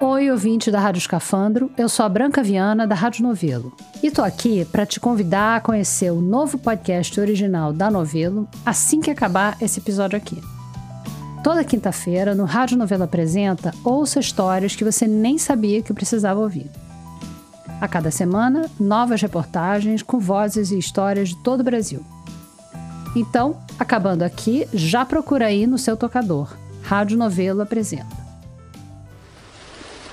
Oi, 0.00 0.30
ouvinte 0.30 0.70
da 0.70 0.78
Rádio 0.78 1.00
Escafandro, 1.00 1.72
eu 1.76 1.88
sou 1.88 2.06
a 2.06 2.08
Branca 2.08 2.40
Viana, 2.40 2.86
da 2.86 2.94
Rádio 2.94 3.24
Novelo. 3.24 3.74
E 4.00 4.12
tô 4.12 4.22
aqui 4.22 4.64
para 4.66 4.86
te 4.86 5.00
convidar 5.00 5.56
a 5.56 5.60
conhecer 5.60 6.12
o 6.12 6.20
novo 6.20 6.56
podcast 6.56 7.18
original 7.18 7.72
da 7.72 7.90
Novelo 7.90 8.46
assim 8.64 9.00
que 9.00 9.10
acabar 9.10 9.56
esse 9.60 9.80
episódio 9.80 10.16
aqui. 10.16 10.40
Toda 11.42 11.64
quinta-feira, 11.64 12.32
no 12.32 12.44
Rádio 12.44 12.78
Novelo 12.78 13.02
Apresenta, 13.02 13.74
ouça 13.82 14.20
histórias 14.20 14.76
que 14.76 14.84
você 14.84 15.08
nem 15.08 15.36
sabia 15.36 15.82
que 15.82 15.92
precisava 15.92 16.38
ouvir. 16.38 16.70
A 17.80 17.88
cada 17.88 18.12
semana, 18.12 18.70
novas 18.78 19.20
reportagens 19.20 20.00
com 20.00 20.20
vozes 20.20 20.70
e 20.70 20.78
histórias 20.78 21.30
de 21.30 21.36
todo 21.42 21.62
o 21.62 21.64
Brasil. 21.64 22.04
Então, 23.16 23.56
acabando 23.76 24.22
aqui, 24.22 24.68
já 24.72 25.04
procura 25.04 25.46
aí 25.46 25.66
no 25.66 25.76
seu 25.76 25.96
tocador. 25.96 26.56
Rádio 26.84 27.18
Novelo 27.18 27.62
Apresenta. 27.62 28.17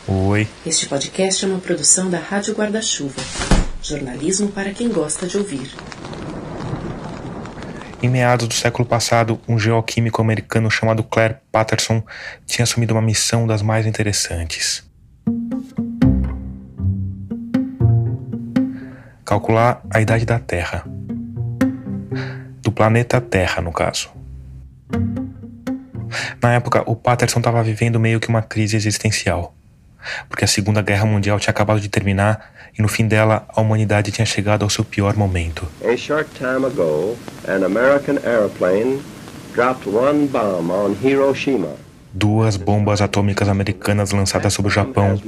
Oi. 0.08 0.48
Este 0.64 0.88
podcast 0.88 1.44
é 1.44 1.48
uma 1.48 1.58
produção 1.58 2.12
da 2.12 2.20
Rádio 2.20 2.54
Guarda-Chuva. 2.54 3.20
Jornalismo 3.82 4.50
para 4.50 4.72
quem 4.72 4.88
gosta 4.88 5.26
de 5.26 5.36
ouvir. 5.36 5.74
Em 8.04 8.08
meados 8.08 8.48
do 8.48 8.54
século 8.54 8.88
passado, 8.88 9.42
um 9.48 9.58
geoquímico 9.58 10.22
americano 10.22 10.70
chamado 10.70 11.04
Claire 11.04 11.38
Patterson 11.52 12.04
tinha 12.46 12.62
assumido 12.62 12.94
uma 12.94 13.02
missão 13.02 13.48
das 13.48 13.64
mais 13.64 13.88
interessantes. 13.88 14.84
Calcular 19.26 19.82
a 19.90 20.02
idade 20.02 20.24
da 20.24 20.38
Terra. 20.38 20.86
Do 22.62 22.72
planeta 22.72 23.20
Terra, 23.20 23.60
no 23.60 23.72
caso. 23.72 24.12
Na 26.40 26.54
época, 26.54 26.84
o 26.86 26.96
Patterson 26.96 27.40
estava 27.40 27.64
vivendo 27.64 28.00
meio 28.00 28.20
que 28.20 28.30
uma 28.30 28.44
crise 28.44 28.78
existencial 28.78 29.56
porque 30.30 30.46
a 30.46 30.48
Segunda 30.48 30.82
Guerra 30.82 31.06
Mundial 31.06 31.40
tinha 31.40 31.52
acabado 31.52 31.80
de 31.80 31.90
terminar 31.90 32.54
e 32.78 32.82
no 32.82 32.88
fim 32.88 33.08
dela 33.08 33.46
a 33.50 33.62
humanidade 33.62 34.12
tinha 34.12 34.26
chegado 34.26 34.64
ao 34.64 34.70
seu 34.70 34.84
pior 34.84 35.16
momento. 35.16 35.68
A 35.84 35.96
short 35.96 36.30
time 36.36 36.66
ago, 36.66 37.18
an 37.48 37.64
American 37.64 38.18
airplane 38.26 39.02
dropped 39.54 39.88
one 39.90 40.28
bomb 40.28 40.72
on 40.72 40.96
Hiroshima. 41.02 41.70
Duas 42.14 42.56
bombas 42.56 43.02
atômicas 43.02 43.50
americanas 43.50 44.12
lançadas 44.12 44.54
sobre 44.54 44.72
o 44.72 44.74
Japão 44.74 45.20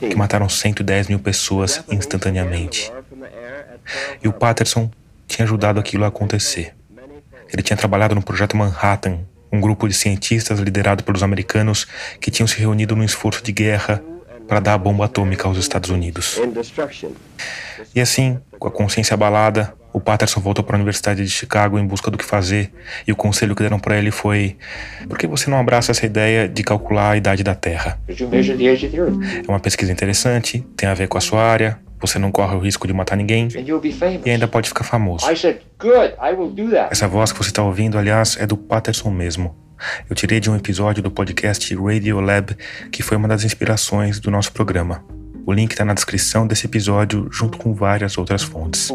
que 0.00 0.16
mataram 0.16 0.48
110 0.48 1.08
mil 1.08 1.20
pessoas 1.20 1.84
instantaneamente. 1.88 2.92
E 4.20 4.26
o 4.26 4.32
Patterson 4.32 4.90
tinha 5.28 5.44
ajudado 5.44 5.78
aquilo 5.78 6.04
a 6.04 6.08
acontecer. 6.08 6.74
Ele 7.52 7.62
tinha 7.62 7.76
trabalhado 7.76 8.16
no 8.16 8.22
projeto 8.22 8.56
Manhattan 8.56 9.20
um 9.52 9.60
grupo 9.60 9.88
de 9.88 9.94
cientistas 9.94 10.58
liderado 10.58 11.04
pelos 11.04 11.22
americanos 11.22 11.86
que 12.20 12.30
tinham 12.30 12.46
se 12.46 12.58
reunido 12.58 12.96
num 12.96 13.04
esforço 13.04 13.42
de 13.42 13.52
guerra 13.52 14.02
para 14.46 14.60
dar 14.60 14.74
a 14.74 14.78
bomba 14.78 15.06
atômica 15.06 15.48
aos 15.48 15.58
Estados 15.58 15.90
Unidos. 15.90 16.38
E 17.94 18.00
assim, 18.00 18.38
com 18.58 18.68
a 18.68 18.70
consciência 18.70 19.14
abalada, 19.14 19.74
o 19.92 20.00
Patterson 20.00 20.40
voltou 20.40 20.62
para 20.62 20.76
a 20.76 20.78
Universidade 20.78 21.24
de 21.24 21.30
Chicago 21.30 21.78
em 21.78 21.86
busca 21.86 22.10
do 22.10 22.18
que 22.18 22.24
fazer, 22.24 22.70
e 23.06 23.12
o 23.12 23.16
conselho 23.16 23.56
que 23.56 23.62
deram 23.62 23.78
para 23.78 23.96
ele 23.96 24.10
foi: 24.10 24.56
por 25.08 25.16
que 25.16 25.26
você 25.26 25.48
não 25.48 25.58
abraça 25.58 25.90
essa 25.90 26.04
ideia 26.04 26.46
de 26.46 26.62
calcular 26.62 27.12
a 27.12 27.16
idade 27.16 27.42
da 27.42 27.54
Terra? 27.54 27.98
É 28.06 29.50
uma 29.50 29.58
pesquisa 29.58 29.90
interessante, 29.90 30.64
tem 30.76 30.86
a 30.86 30.94
ver 30.94 31.08
com 31.08 31.16
a 31.16 31.20
sua 31.20 31.42
área, 31.42 31.78
você 32.00 32.18
não 32.18 32.30
corre 32.30 32.54
o 32.54 32.58
risco 32.58 32.86
de 32.86 32.92
matar 32.92 33.16
ninguém 33.16 33.48
e 34.24 34.30
ainda 34.30 34.46
pode 34.46 34.68
ficar 34.68 34.84
famoso. 34.84 35.26
Essa 36.90 37.08
voz 37.08 37.32
que 37.32 37.38
você 37.38 37.50
está 37.50 37.62
ouvindo, 37.62 37.98
aliás, 37.98 38.36
é 38.38 38.46
do 38.46 38.56
Patterson 38.56 39.10
mesmo. 39.10 39.54
Eu 40.08 40.16
tirei 40.16 40.40
de 40.40 40.50
um 40.50 40.56
episódio 40.56 41.02
do 41.02 41.10
podcast 41.10 41.74
Radio 41.74 42.20
Lab, 42.20 42.56
que 42.90 43.02
foi 43.02 43.16
uma 43.16 43.28
das 43.28 43.44
inspirações 43.44 44.18
do 44.18 44.30
nosso 44.30 44.52
programa. 44.52 45.04
O 45.46 45.52
link 45.52 45.70
está 45.70 45.84
na 45.84 45.94
descrição 45.94 46.46
desse 46.46 46.66
episódio, 46.66 47.28
junto 47.30 47.56
com 47.56 47.72
várias 47.72 48.18
outras 48.18 48.42
fontes. 48.42 48.90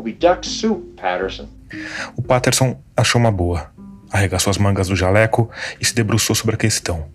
O 2.15 2.21
Patterson 2.21 2.81
achou 2.97 3.21
uma 3.21 3.31
boa, 3.31 3.71
arregaçou 4.11 4.51
as 4.51 4.57
mangas 4.57 4.89
do 4.89 4.95
jaleco 4.95 5.49
e 5.79 5.85
se 5.85 5.95
debruçou 5.95 6.35
sobre 6.35 6.55
a 6.55 6.57
questão, 6.57 7.05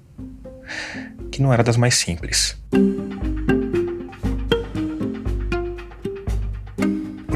que 1.30 1.42
não 1.42 1.52
era 1.52 1.62
das 1.62 1.76
mais 1.76 1.96
simples. 1.96 2.56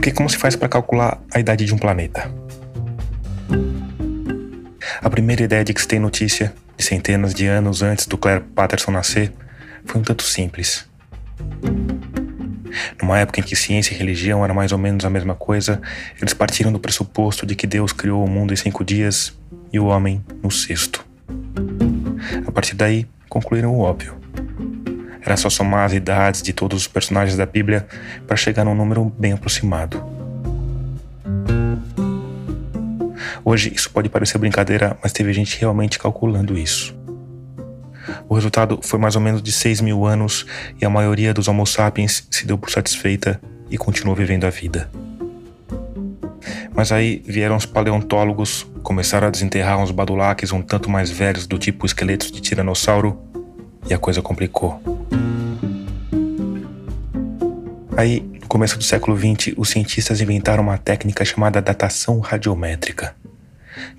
Porque 0.01 0.13
como 0.13 0.31
se 0.31 0.39
faz 0.39 0.57
para 0.57 0.67
calcular 0.67 1.21
a 1.31 1.39
idade 1.39 1.67
de 1.67 1.75
um 1.75 1.77
planeta? 1.77 2.33
A 4.99 5.11
primeira 5.11 5.43
ideia 5.43 5.63
de 5.63 5.75
que 5.75 5.81
se 5.83 5.87
tem 5.87 5.99
notícia, 5.99 6.55
de 6.75 6.83
centenas 6.83 7.35
de 7.35 7.47
anos 7.47 7.83
antes 7.83 8.07
do 8.07 8.17
Claire 8.17 8.43
Patterson 8.43 8.93
nascer, 8.93 9.31
foi 9.85 10.01
um 10.01 10.03
tanto 10.03 10.23
simples. 10.23 10.89
Numa 13.03 13.19
época 13.19 13.41
em 13.41 13.43
que 13.43 13.55
ciência 13.55 13.93
e 13.93 13.99
religião 13.99 14.43
eram 14.43 14.55
mais 14.55 14.73
ou 14.73 14.79
menos 14.79 15.05
a 15.05 15.11
mesma 15.11 15.35
coisa, 15.35 15.83
eles 16.19 16.33
partiram 16.33 16.73
do 16.73 16.81
pressuposto 16.81 17.45
de 17.45 17.55
que 17.55 17.67
Deus 17.67 17.93
criou 17.93 18.25
o 18.25 18.31
mundo 18.31 18.55
em 18.55 18.57
cinco 18.57 18.83
dias 18.83 19.39
e 19.71 19.79
o 19.79 19.85
homem 19.85 20.25
no 20.43 20.51
sexto. 20.51 21.05
A 22.47 22.51
partir 22.51 22.75
daí, 22.75 23.07
concluíram 23.29 23.75
o 23.75 23.81
óbvio. 23.81 24.20
Era 25.23 25.37
só 25.37 25.51
somar 25.51 25.85
as 25.85 25.93
idades 25.93 26.43
de 26.43 26.53
todos 26.53 26.83
os 26.83 26.89
personagens 26.89 27.37
da 27.37 27.47
Bíblia 27.47 27.87
para 28.27 28.37
chegar 28.37 28.65
num 28.65 28.75
número 28.75 29.13
bem 29.19 29.33
aproximado. 29.33 30.03
Hoje 33.45 33.73
isso 33.75 33.91
pode 33.91 34.09
parecer 34.09 34.39
brincadeira, 34.39 34.97
mas 35.03 35.13
teve 35.13 35.33
gente 35.33 35.59
realmente 35.59 35.99
calculando 35.99 36.59
isso. 36.59 36.95
O 38.29 38.35
resultado 38.35 38.81
foi 38.83 38.99
mais 38.99 39.15
ou 39.17 39.21
menos 39.21 39.43
de 39.43 39.53
6 39.53 39.81
mil 39.81 40.07
anos 40.07 40.47
e 40.81 40.85
a 40.85 40.91
maioria 40.91 41.35
dos 41.35 41.49
Homo 41.49 41.67
sapiens 41.67 42.27
se 42.31 42.47
deu 42.47 42.59
por 42.59 42.71
satisfeita 42.71 43.41
e 43.71 43.77
continuou 43.77 44.17
vivendo 44.17 44.45
a 44.45 44.51
vida. 44.51 44.91
Mas 46.75 46.93
aí 46.93 47.23
vieram 47.27 47.57
os 47.57 47.67
paleontólogos, 47.67 48.67
começaram 48.83 49.29
a 49.29 49.31
desenterrar 49.31 49.79
uns 49.79 49.91
badulaques 49.91 50.53
um 50.53 50.63
tanto 50.63 50.89
mais 50.89 51.11
velhos 51.11 51.47
do 51.47 51.59
tipo 51.59 51.85
esqueletos 51.85 52.31
de 52.31 52.41
tiranossauro 52.41 53.30
e 53.89 53.95
a 53.95 53.99
coisa 53.99 54.23
complicou. 54.23 54.81
Aí, 57.97 58.21
no 58.21 58.47
começo 58.49 58.79
do 58.79 58.85
século 58.85 59.17
XX, 59.17 59.55
os 59.57 59.69
cientistas 59.69 60.21
inventaram 60.21 60.63
uma 60.63 60.79
técnica 60.79 61.25
chamada 61.25 61.61
datação 61.61 62.19
radiométrica, 62.21 63.15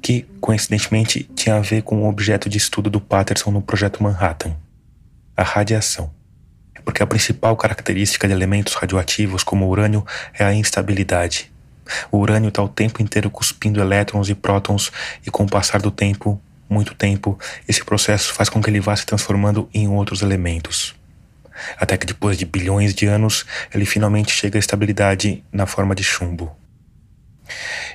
que, 0.02 0.26
coincidentemente, 0.40 1.30
tinha 1.36 1.56
a 1.56 1.60
ver 1.60 1.84
com 1.84 2.04
o 2.04 2.10
objeto 2.10 2.50
de 2.50 2.58
estudo 2.58 2.90
do 2.90 3.00
Patterson 3.00 3.52
no 3.52 3.62
projeto 3.62 4.02
Manhattan, 4.02 4.56
a 5.38 5.44
radiação. 5.44 6.12
Porque 6.84 7.04
a 7.04 7.08
principal 7.08 7.56
característica 7.56 8.28
de 8.28 8.34
elementos 8.34 8.74
radioativos 8.74 9.44
como 9.44 9.66
o 9.66 9.70
urânio 9.70 10.04
é 10.34 10.44
a 10.44 10.54
instabilidade. 10.54 11.52
O 12.12 12.18
urânio 12.18 12.50
está 12.50 12.64
o 12.64 12.70
tempo 12.70 13.02
inteiro 13.02 13.30
cuspindo 13.30 13.80
elétrons 13.80 14.30
e 14.30 14.36
prótons, 14.36 14.92
e 15.26 15.30
com 15.30 15.44
o 15.44 15.50
passar 15.50 15.82
do 15.82 15.92
tempo, 15.92 16.42
muito 16.72 16.96
tempo, 16.96 17.38
esse 17.68 17.84
processo 17.84 18.34
faz 18.34 18.50
com 18.50 18.62
que 18.62 18.70
ele 18.70 18.80
vá 18.80 18.96
se 18.96 19.06
transformando 19.06 19.70
em 19.74 19.88
outros 19.88 20.22
elementos 20.22 20.96
até 21.78 21.98
que 21.98 22.06
depois 22.06 22.38
de 22.38 22.46
bilhões 22.46 22.94
de 22.94 23.06
anos 23.06 23.46
ele 23.74 23.86
finalmente 23.86 24.32
chega 24.32 24.58
à 24.58 24.60
estabilidade 24.60 25.44
na 25.52 25.66
forma 25.66 25.96
de 25.96 26.04
chumbo. 26.04 26.56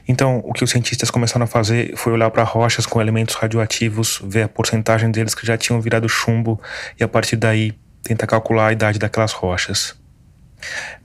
Então, 0.07 0.43
o 0.45 0.53
que 0.53 0.63
os 0.63 0.71
cientistas 0.71 1.11
começaram 1.11 1.45
a 1.45 1.47
fazer 1.47 1.97
foi 1.97 2.13
olhar 2.13 2.31
para 2.31 2.43
rochas 2.43 2.85
com 2.85 3.01
elementos 3.01 3.35
radioativos, 3.35 4.21
ver 4.23 4.43
a 4.43 4.49
porcentagem 4.49 5.11
deles 5.11 5.35
que 5.35 5.47
já 5.47 5.57
tinham 5.57 5.81
virado 5.81 6.09
chumbo 6.09 6.61
e 6.99 7.03
a 7.03 7.09
partir 7.09 7.37
daí 7.37 7.73
tentar 8.03 8.27
calcular 8.27 8.69
a 8.69 8.73
idade 8.73 8.99
daquelas 8.99 9.33
rochas. 9.33 9.97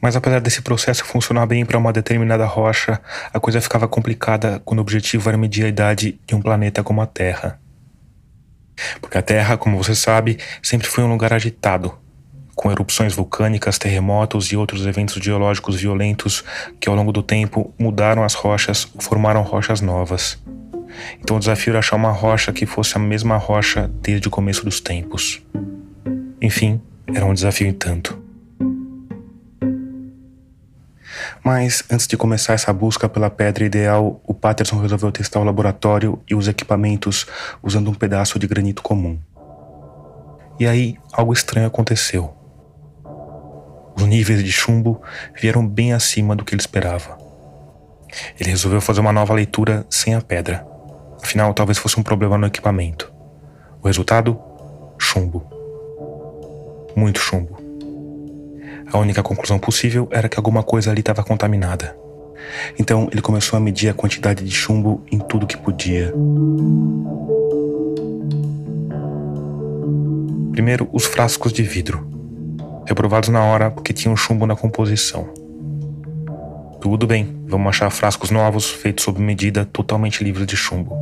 Mas 0.02 0.16
apesar 0.16 0.40
desse 0.40 0.62
processo 0.62 1.06
funcionar 1.06 1.46
bem 1.46 1.66
para 1.66 1.78
uma 1.78 1.94
determinada 1.94 2.46
rocha, 2.46 3.00
a 3.34 3.40
coisa 3.40 3.62
ficava 3.62 3.88
complicada 3.88 4.62
quando 4.66 4.80
o 4.80 4.82
objetivo 4.82 5.30
era 5.30 5.38
medir 5.38 5.66
a 5.66 5.70
idade 5.70 6.20
de 6.26 6.36
um 6.36 6.42
planeta 6.42 6.84
como 6.84 7.02
a 7.02 7.06
Terra. 7.06 7.61
Porque 9.00 9.18
a 9.18 9.22
Terra, 9.22 9.58
como 9.58 9.78
você 9.78 9.96
sabe, 9.96 10.38
sempre 10.62 10.88
foi 10.88 11.04
um 11.04 11.10
lugar 11.10 11.34
agitado, 11.34 11.94
com 12.56 12.72
erupções 12.72 13.16
vulcânicas, 13.16 13.78
terremotos 13.78 14.52
e 14.52 14.58
outros 14.58 14.86
eventos 14.86 15.16
geológicos 15.16 15.76
violentos 15.76 16.44
que 16.80 16.90
ao 16.90 16.96
longo 16.96 17.12
do 17.12 17.24
tempo 17.24 17.74
mudaram 17.80 18.24
as 18.24 18.34
rochas 18.34 18.88
formaram 19.00 19.42
rochas 19.42 19.82
novas. 19.82 20.38
Então 21.20 21.38
o 21.38 21.40
desafio 21.40 21.72
era 21.72 21.80
achar 21.80 21.96
uma 21.96 22.12
rocha 22.12 22.52
que 22.52 22.66
fosse 22.66 22.98
a 22.98 23.00
mesma 23.00 23.38
rocha 23.38 23.90
desde 24.02 24.28
o 24.28 24.32
começo 24.32 24.64
dos 24.64 24.80
tempos. 24.80 25.42
Enfim, 26.42 26.82
era 27.14 27.26
um 27.26 27.34
desafio 27.34 27.68
em 27.68 27.74
tanto. 27.74 28.22
Mas 31.44 31.84
antes 31.90 32.08
de 32.08 32.16
começar 32.16 32.54
essa 32.54 32.72
busca 32.72 33.10
pela 33.10 33.30
pedra 33.30 33.66
ideal, 33.66 34.22
o 34.26 34.34
Patterson 34.34 34.80
resolveu 34.80 35.12
testar 35.12 35.40
o 35.40 35.44
laboratório 35.44 36.22
e 36.30 36.36
os 36.36 36.48
equipamentos 36.48 37.26
usando 37.64 37.90
um 37.90 37.94
pedaço 37.94 38.38
de 38.38 38.48
granito 38.48 38.84
comum. 38.84 39.20
E 40.60 40.68
aí, 40.68 40.98
algo 41.12 41.34
estranho 41.34 41.66
aconteceu. 41.66 42.36
Os 43.96 44.06
níveis 44.06 44.44
de 44.44 44.52
chumbo 44.52 45.02
vieram 45.40 45.68
bem 45.68 45.94
acima 45.94 46.36
do 46.36 46.46
que 46.46 46.54
ele 46.54 46.62
esperava. 46.62 47.18
Ele 48.40 48.50
resolveu 48.50 48.82
fazer 48.82 49.00
uma 49.00 49.12
nova 49.12 49.34
leitura 49.34 49.86
sem 49.90 50.14
a 50.14 50.22
pedra. 50.22 50.66
Afinal, 51.24 51.54
talvez 51.54 51.78
fosse 51.78 52.00
um 52.00 52.04
problema 52.04 52.38
no 52.38 52.48
equipamento. 52.48 53.12
O 53.82 53.88
resultado? 53.88 54.40
chumbo. 55.00 55.44
Muito 56.96 57.20
chumbo. 57.20 57.61
A 58.92 58.98
única 58.98 59.24
conclusão 59.24 59.58
possível 59.58 60.08
era 60.12 60.28
que 60.28 60.38
alguma 60.38 60.64
coisa 60.64 60.92
ali 60.92 61.00
estava 61.00 61.24
contaminada. 61.24 61.96
Então 62.78 63.08
ele 63.12 63.22
começou 63.22 63.56
a 63.56 63.60
medir 63.60 63.88
a 63.90 63.94
quantidade 63.94 64.44
de 64.44 64.52
chumbo 64.52 65.02
em 65.10 65.18
tudo 65.18 65.48
que 65.48 65.56
podia. 65.56 66.14
Primeiro, 70.52 70.90
os 70.92 71.06
frascos 71.06 71.54
de 71.54 71.64
vidro, 71.64 72.06
reprovados 72.86 73.30
na 73.30 73.42
hora 73.42 73.72
porque 73.72 73.94
tinham 73.94 74.16
chumbo 74.18 74.46
na 74.46 74.56
composição. 74.56 75.30
Tudo 76.82 77.08
bem, 77.08 77.44
vamos 77.48 77.70
achar 77.70 77.90
frascos 77.92 78.30
novos, 78.30 78.70
feitos 78.70 79.06
sob 79.06 79.22
medida, 79.22 79.64
totalmente 79.64 80.24
livres 80.24 80.46
de 80.46 80.58
chumbo. 80.58 80.94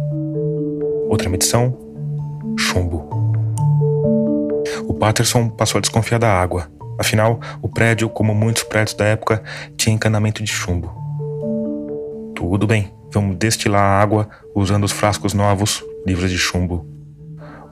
Outra 1.10 1.28
medição: 1.28 1.76
chumbo. 2.58 3.10
O 4.88 4.94
Patterson 4.94 5.50
passou 5.50 5.80
a 5.80 5.82
desconfiar 5.82 6.20
da 6.20 6.32
água. 6.32 6.79
Afinal, 7.00 7.40
o 7.62 7.70
prédio, 7.70 8.10
como 8.10 8.36
muitos 8.36 8.64
prédios 8.64 8.94
da 8.94 9.06
época, 9.06 9.42
tinha 9.78 9.96
encanamento 9.96 10.44
de 10.44 10.52
chumbo. 10.52 10.92
Tudo 12.36 12.68
bem, 12.68 12.92
vamos 13.14 13.38
destilar 13.38 13.82
a 13.82 14.02
água 14.02 14.28
usando 14.54 14.84
os 14.84 14.92
frascos 14.92 15.34
novos, 15.34 15.82
livres 16.06 16.30
de 16.30 16.38
chumbo. 16.38 16.86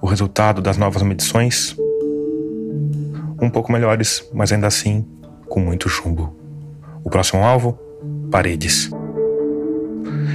O 0.02 0.08
resultado 0.08 0.62
das 0.62 0.78
novas 0.78 1.04
medições? 1.04 1.76
Um 3.42 3.50
pouco 3.50 3.70
melhores, 3.70 4.26
mas 4.34 4.54
ainda 4.54 4.68
assim 4.68 5.06
com 5.50 5.60
muito 5.60 5.90
chumbo. 5.90 6.34
O 7.04 7.10
próximo 7.10 7.44
alvo? 7.44 7.78
Paredes. 8.32 8.90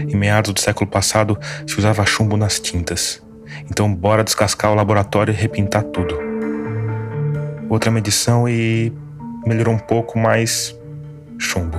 Em 0.07 0.17
meados 0.17 0.53
do 0.53 0.61
século 0.61 0.91
passado 0.91 1.39
se 1.67 1.79
usava 1.79 2.05
chumbo 2.05 2.37
nas 2.37 2.61
tintas. 2.61 3.23
Então 3.71 3.93
bora 3.93 4.23
descascar 4.23 4.71
o 4.71 4.75
laboratório 4.75 5.33
e 5.33 5.37
repintar 5.37 5.83
tudo. 5.85 6.22
Outra 7.73 7.91
medição 7.91 8.47
e 8.47 8.93
melhorou 9.47 9.73
um 9.73 9.79
pouco, 9.79 10.19
mas 10.19 10.79
chumbo. 11.39 11.79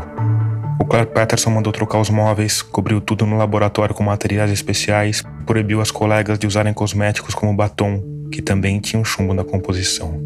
O 0.82 0.86
Clark 0.86 1.14
Patterson 1.14 1.52
mandou 1.52 1.72
trocar 1.72 2.00
os 2.00 2.10
móveis, 2.10 2.64
cobriu 2.64 3.00
tudo 3.00 3.28
no 3.28 3.38
laboratório 3.38 3.94
com 3.94 4.02
materiais 4.02 4.50
especiais, 4.50 5.22
proibiu 5.46 5.82
as 5.82 5.92
colegas 5.92 6.40
de 6.40 6.48
usarem 6.48 6.74
cosméticos 6.74 7.36
como 7.36 7.56
batom, 7.56 8.04
que 8.32 8.42
também 8.42 8.80
tinham 8.80 9.06
chumbo 9.06 9.36
na 9.36 9.44
composição. 9.44 10.20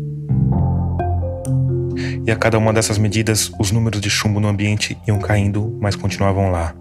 E 2.26 2.32
a 2.32 2.38
cada 2.38 2.58
uma 2.58 2.72
dessas 2.72 2.98
medidas, 2.98 3.52
os 3.60 3.70
números 3.70 4.00
de 4.00 4.10
chumbo 4.10 4.40
no 4.40 4.48
ambiente 4.48 4.98
iam 5.06 5.20
caindo, 5.20 5.78
mas 5.82 5.98
continuavam 5.98 6.50
lá. 6.50 6.74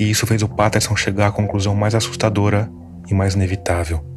E 0.00 0.10
isso 0.10 0.26
fez 0.26 0.42
o 0.42 0.48
Patterson 0.48 0.96
chegar 0.96 1.28
à 1.28 1.30
conclusão 1.30 1.76
mais 1.76 1.94
assustadora 1.94 2.68
e 3.08 3.14
mais 3.14 3.34
inevitável. 3.34 4.15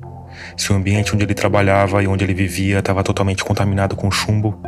Se 0.59 0.73
o 0.73 0.75
ambiente 0.75 1.15
onde 1.15 1.23
ele 1.23 1.33
trabalhava 1.33 2.03
e 2.03 2.07
onde 2.07 2.25
ele 2.25 2.33
vivia 2.33 2.79
estava 2.79 3.01
totalmente 3.01 3.45
contaminado 3.45 3.95
com 3.95 4.11
chumbo, 4.11 4.61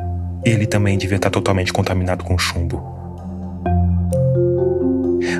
ele 0.45 0.65
também 0.65 0.97
devia 0.97 1.17
estar 1.17 1.29
totalmente 1.29 1.73
contaminado 1.73 2.23
com 2.23 2.37
chumbo. 2.37 2.81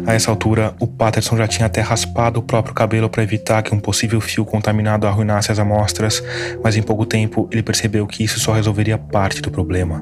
A 0.05 0.13
essa 0.13 0.29
altura, 0.29 0.75
o 0.77 0.85
Patterson 0.85 1.37
já 1.37 1.47
tinha 1.47 1.67
até 1.67 1.79
raspado 1.79 2.41
o 2.41 2.43
próprio 2.43 2.75
cabelo 2.75 3.09
para 3.09 3.23
evitar 3.23 3.63
que 3.63 3.73
um 3.73 3.79
possível 3.79 4.19
fio 4.19 4.43
contaminado 4.43 5.07
arruinasse 5.07 5.53
as 5.53 5.57
amostras, 5.57 6.21
mas 6.61 6.75
em 6.75 6.83
pouco 6.83 7.05
tempo 7.05 7.47
ele 7.49 7.63
percebeu 7.63 8.05
que 8.05 8.21
isso 8.21 8.37
só 8.37 8.51
resolveria 8.51 8.97
parte 8.97 9.41
do 9.41 9.49
problema. 9.49 10.01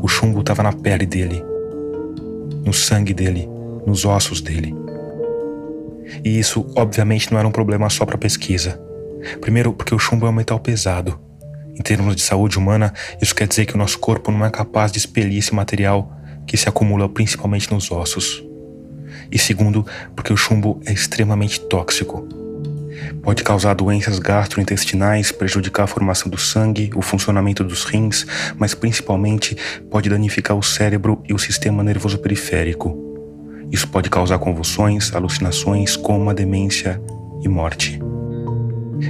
O 0.00 0.06
chumbo 0.06 0.38
estava 0.38 0.62
na 0.62 0.72
pele 0.72 1.04
dele, 1.04 1.44
no 2.64 2.72
sangue 2.72 3.12
dele, 3.12 3.48
nos 3.84 4.04
ossos 4.04 4.40
dele. 4.40 4.81
E 6.24 6.38
isso, 6.38 6.66
obviamente, 6.76 7.30
não 7.30 7.38
era 7.38 7.48
um 7.48 7.52
problema 7.52 7.88
só 7.90 8.04
para 8.04 8.18
pesquisa. 8.18 8.80
Primeiro, 9.40 9.72
porque 9.72 9.94
o 9.94 9.98
chumbo 9.98 10.26
é 10.26 10.30
um 10.30 10.32
metal 10.32 10.58
pesado. 10.58 11.18
Em 11.74 11.82
termos 11.82 12.14
de 12.14 12.22
saúde 12.22 12.58
humana, 12.58 12.92
isso 13.20 13.34
quer 13.34 13.46
dizer 13.46 13.66
que 13.66 13.74
o 13.74 13.78
nosso 13.78 13.98
corpo 13.98 14.30
não 14.30 14.44
é 14.44 14.50
capaz 14.50 14.92
de 14.92 14.98
expelir 14.98 15.38
esse 15.38 15.54
material 15.54 16.12
que 16.46 16.56
se 16.56 16.68
acumula 16.68 17.08
principalmente 17.08 17.72
nos 17.72 17.90
ossos. 17.90 18.44
E 19.30 19.38
segundo, 19.38 19.86
porque 20.14 20.32
o 20.32 20.36
chumbo 20.36 20.80
é 20.84 20.92
extremamente 20.92 21.60
tóxico. 21.60 22.28
Pode 23.22 23.42
causar 23.42 23.74
doenças 23.74 24.18
gastrointestinais, 24.18 25.32
prejudicar 25.32 25.84
a 25.84 25.86
formação 25.86 26.30
do 26.30 26.38
sangue, 26.38 26.90
o 26.94 27.02
funcionamento 27.02 27.64
dos 27.64 27.84
rins, 27.84 28.26
mas 28.56 28.74
principalmente 28.74 29.56
pode 29.90 30.10
danificar 30.10 30.56
o 30.56 30.62
cérebro 30.62 31.22
e 31.28 31.32
o 31.32 31.38
sistema 31.38 31.82
nervoso 31.82 32.18
periférico. 32.18 33.11
Isso 33.72 33.88
pode 33.88 34.10
causar 34.10 34.38
convulsões, 34.38 35.14
alucinações, 35.14 35.96
coma, 35.96 36.34
demência 36.34 37.00
e 37.42 37.48
morte. 37.48 37.98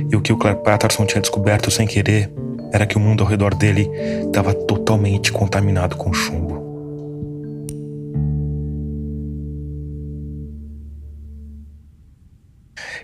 E 0.08 0.14
o 0.14 0.20
que 0.20 0.32
o 0.32 0.36
Clark 0.36 0.62
Patterson 0.62 1.04
tinha 1.04 1.20
descoberto 1.20 1.68
sem 1.68 1.84
querer 1.84 2.32
era 2.72 2.86
que 2.86 2.96
o 2.96 3.00
mundo 3.00 3.24
ao 3.24 3.28
redor 3.28 3.56
dele 3.56 3.90
estava 4.24 4.54
totalmente 4.54 5.32
contaminado 5.32 5.96
com 5.96 6.12
chumbo. 6.12 6.62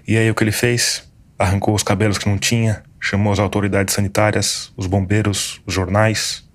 E 0.06 0.16
aí 0.16 0.30
o 0.30 0.34
que 0.34 0.44
ele 0.44 0.52
fez? 0.52 1.10
Arrancou 1.36 1.74
os 1.74 1.82
cabelos 1.82 2.18
que 2.18 2.28
não 2.28 2.38
tinha, 2.38 2.84
chamou 3.00 3.32
as 3.32 3.40
autoridades 3.40 3.94
sanitárias, 3.94 4.72
os 4.76 4.86
bombeiros, 4.86 5.60
os 5.66 5.74
jornais. 5.74 6.48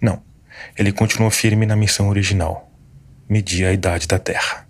Não, 0.00 0.22
ele 0.76 0.90
continuou 0.90 1.30
firme 1.30 1.64
na 1.64 1.76
missão 1.76 2.08
original: 2.08 2.67
medir 3.28 3.66
a 3.66 3.72
idade 3.72 4.06
da 4.06 4.18
Terra. 4.18 4.66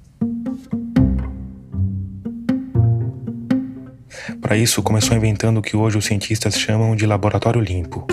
Para 4.41 4.57
isso, 4.57 4.83
começou 4.83 5.17
inventando 5.17 5.59
o 5.59 5.63
que 5.63 5.77
hoje 5.77 5.99
os 5.99 6.07
cientistas 6.07 6.59
chamam 6.59 6.97
de 6.97 7.07
laboratório 7.07 7.61
limpo. 7.61 8.07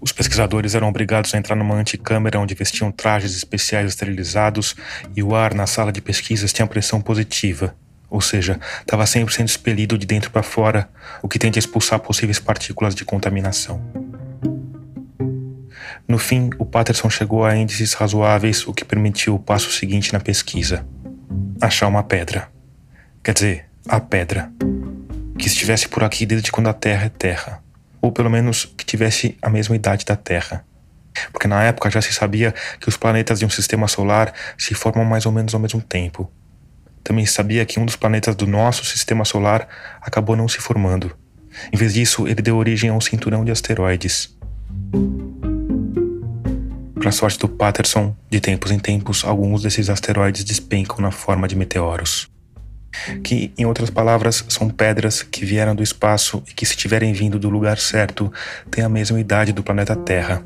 Os 0.00 0.12
pesquisadores 0.12 0.74
eram 0.74 0.88
obrigados 0.88 1.34
a 1.34 1.38
entrar 1.38 1.56
numa 1.56 1.74
anticâmara 1.74 2.38
onde 2.38 2.54
vestiam 2.54 2.90
trajes 2.92 3.36
especiais 3.36 3.88
esterilizados 3.90 4.76
e 5.16 5.22
o 5.22 5.34
ar 5.34 5.52
na 5.54 5.66
sala 5.66 5.92
de 5.92 6.00
pesquisas 6.00 6.52
tinha 6.52 6.66
pressão 6.66 7.00
positiva, 7.00 7.74
ou 8.08 8.20
seja, 8.20 8.58
estava 8.80 9.04
sempre 9.06 9.34
sendo 9.34 9.48
expelido 9.48 9.98
de 9.98 10.06
dentro 10.06 10.30
para 10.30 10.42
fora, 10.42 10.88
o 11.22 11.28
que 11.28 11.38
tende 11.38 11.58
a 11.58 11.60
expulsar 11.60 11.98
possíveis 12.00 12.38
partículas 12.38 12.94
de 12.94 13.04
contaminação. 13.04 14.07
No 16.08 16.18
fim, 16.18 16.50
o 16.58 16.64
Patterson 16.64 17.10
chegou 17.10 17.44
a 17.44 17.54
índices 17.54 17.92
razoáveis, 17.92 18.66
o 18.66 18.72
que 18.72 18.84
permitiu 18.84 19.34
o 19.34 19.38
passo 19.38 19.70
seguinte 19.70 20.12
na 20.12 20.20
pesquisa: 20.20 20.86
achar 21.60 21.86
uma 21.86 22.02
pedra. 22.02 22.48
Quer 23.22 23.34
dizer, 23.34 23.64
a 23.86 24.00
pedra. 24.00 24.50
Que 25.38 25.46
estivesse 25.46 25.88
por 25.88 26.02
aqui 26.02 26.26
desde 26.26 26.50
quando 26.50 26.68
a 26.68 26.72
Terra 26.72 27.06
é 27.06 27.08
Terra. 27.08 27.62
Ou 28.00 28.10
pelo 28.10 28.30
menos 28.30 28.64
que 28.64 28.84
tivesse 28.84 29.36
a 29.42 29.50
mesma 29.50 29.76
idade 29.76 30.04
da 30.04 30.16
Terra. 30.16 30.64
Porque 31.30 31.46
na 31.46 31.62
época 31.62 31.90
já 31.90 32.00
se 32.00 32.12
sabia 32.12 32.54
que 32.80 32.88
os 32.88 32.96
planetas 32.96 33.38
de 33.38 33.44
um 33.44 33.50
sistema 33.50 33.86
solar 33.86 34.32
se 34.56 34.74
formam 34.74 35.04
mais 35.04 35.26
ou 35.26 35.32
menos 35.32 35.54
ao 35.54 35.60
mesmo 35.60 35.80
tempo 35.80 36.30
também 37.08 37.24
sabia 37.24 37.64
que 37.64 37.80
um 37.80 37.86
dos 37.86 37.96
planetas 37.96 38.36
do 38.36 38.46
nosso 38.46 38.84
sistema 38.84 39.24
solar 39.24 39.66
acabou 39.98 40.36
não 40.36 40.46
se 40.46 40.58
formando. 40.58 41.16
Em 41.72 41.76
vez 41.76 41.94
disso, 41.94 42.28
ele 42.28 42.42
deu 42.42 42.54
origem 42.58 42.90
a 42.90 42.92
um 42.92 43.00
cinturão 43.00 43.46
de 43.46 43.50
asteroides. 43.50 44.36
Para 46.98 47.12
sorte 47.12 47.38
do 47.38 47.48
Patterson, 47.48 48.14
de 48.28 48.40
tempos 48.40 48.72
em 48.72 48.78
tempos, 48.78 49.24
alguns 49.24 49.62
desses 49.62 49.88
asteroides 49.88 50.42
despencam 50.42 50.98
na 51.00 51.10
forma 51.10 51.46
de 51.46 51.54
meteoros. 51.54 52.28
Que, 53.22 53.52
em 53.56 53.64
outras 53.64 53.88
palavras, 53.88 54.44
são 54.48 54.68
pedras 54.68 55.22
que 55.22 55.44
vieram 55.44 55.76
do 55.76 55.82
espaço 55.82 56.42
e 56.48 56.52
que, 56.52 56.66
se 56.66 56.76
tiverem 56.76 57.12
vindo 57.12 57.38
do 57.38 57.48
lugar 57.48 57.78
certo, 57.78 58.32
têm 58.70 58.82
a 58.82 58.88
mesma 58.88 59.20
idade 59.20 59.52
do 59.52 59.62
planeta 59.62 59.94
Terra. 59.94 60.42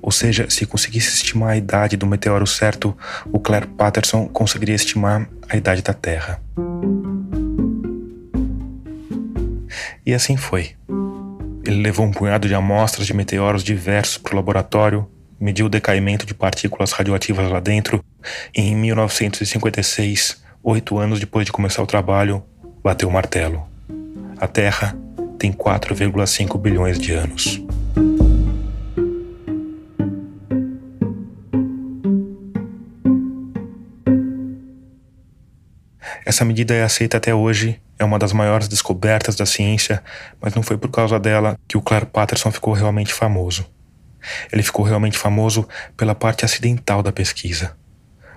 Ou 0.00 0.12
seja, 0.12 0.48
se 0.48 0.64
conseguisse 0.64 1.08
estimar 1.08 1.50
a 1.50 1.56
idade 1.56 1.96
do 1.96 2.06
meteoro 2.06 2.46
certo, 2.46 2.96
o 3.32 3.40
Claire 3.40 3.66
Patterson 3.66 4.28
conseguiria 4.28 4.76
estimar 4.76 5.28
a 5.48 5.56
idade 5.56 5.82
da 5.82 5.92
Terra. 5.92 6.40
E 10.04 10.14
assim 10.14 10.36
foi. 10.36 10.76
Ele 11.66 11.82
levou 11.82 12.06
um 12.06 12.12
punhado 12.12 12.46
de 12.46 12.54
amostras 12.54 13.06
de 13.06 13.12
meteoros 13.12 13.64
diversos 13.64 14.18
para 14.18 14.32
o 14.32 14.36
laboratório, 14.36 15.08
mediu 15.38 15.66
o 15.66 15.68
decaimento 15.68 16.24
de 16.24 16.32
partículas 16.32 16.92
radioativas 16.92 17.50
lá 17.50 17.60
dentro 17.60 18.02
e, 18.54 18.62
em 18.62 18.76
1956, 18.76 20.42
oito 20.62 20.98
anos 20.98 21.18
depois 21.18 21.44
de 21.44 21.52
começar 21.52 21.82
o 21.82 21.86
trabalho, 21.86 22.42
bateu 22.82 23.08
o 23.08 23.12
martelo. 23.12 23.66
A 24.38 24.46
Terra 24.46 24.96
tem 25.38 25.52
4,5 25.52 26.58
bilhões 26.58 26.98
de 26.98 27.12
anos. 27.12 27.60
Essa 36.26 36.44
medida 36.44 36.74
é 36.74 36.82
aceita 36.82 37.18
até 37.18 37.32
hoje, 37.32 37.80
é 37.96 38.04
uma 38.04 38.18
das 38.18 38.32
maiores 38.32 38.66
descobertas 38.66 39.36
da 39.36 39.46
ciência, 39.46 40.02
mas 40.40 40.52
não 40.56 40.62
foi 40.62 40.76
por 40.76 40.90
causa 40.90 41.20
dela 41.20 41.56
que 41.68 41.76
o 41.76 41.80
Clark 41.80 42.10
Patterson 42.10 42.50
ficou 42.50 42.74
realmente 42.74 43.14
famoso. 43.14 43.64
Ele 44.52 44.64
ficou 44.64 44.84
realmente 44.84 45.16
famoso 45.16 45.68
pela 45.96 46.16
parte 46.16 46.44
acidental 46.44 47.00
da 47.00 47.12
pesquisa. 47.12 47.76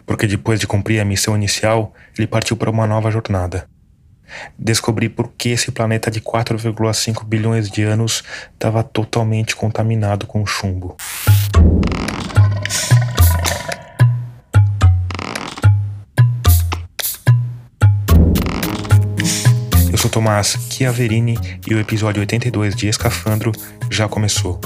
Porque 0.06 0.28
depois 0.28 0.60
de 0.60 0.68
cumprir 0.68 1.00
a 1.00 1.06
missão 1.06 1.36
inicial, 1.36 1.92
ele 2.16 2.28
partiu 2.28 2.56
para 2.56 2.70
uma 2.70 2.86
nova 2.86 3.10
jornada. 3.10 3.68
Descobri 4.56 5.10
por 5.10 5.32
que 5.36 5.50
esse 5.50 5.72
planeta 5.72 6.12
de 6.12 6.22
4,5 6.22 7.26
bilhões 7.26 7.72
de 7.72 7.82
anos 7.82 8.24
estava 8.54 8.84
totalmente 8.84 9.56
contaminado 9.56 10.28
com 10.28 10.46
chumbo. 10.46 10.96
Sou 20.10 20.24
Tomás 20.24 20.58
Chiaverini 20.70 21.38
e 21.68 21.74
o 21.76 21.80
episódio 21.80 22.20
82 22.20 22.76
de 22.76 22.88
Escafandro 22.88 23.52
já 23.92 24.08
começou. 24.08 24.60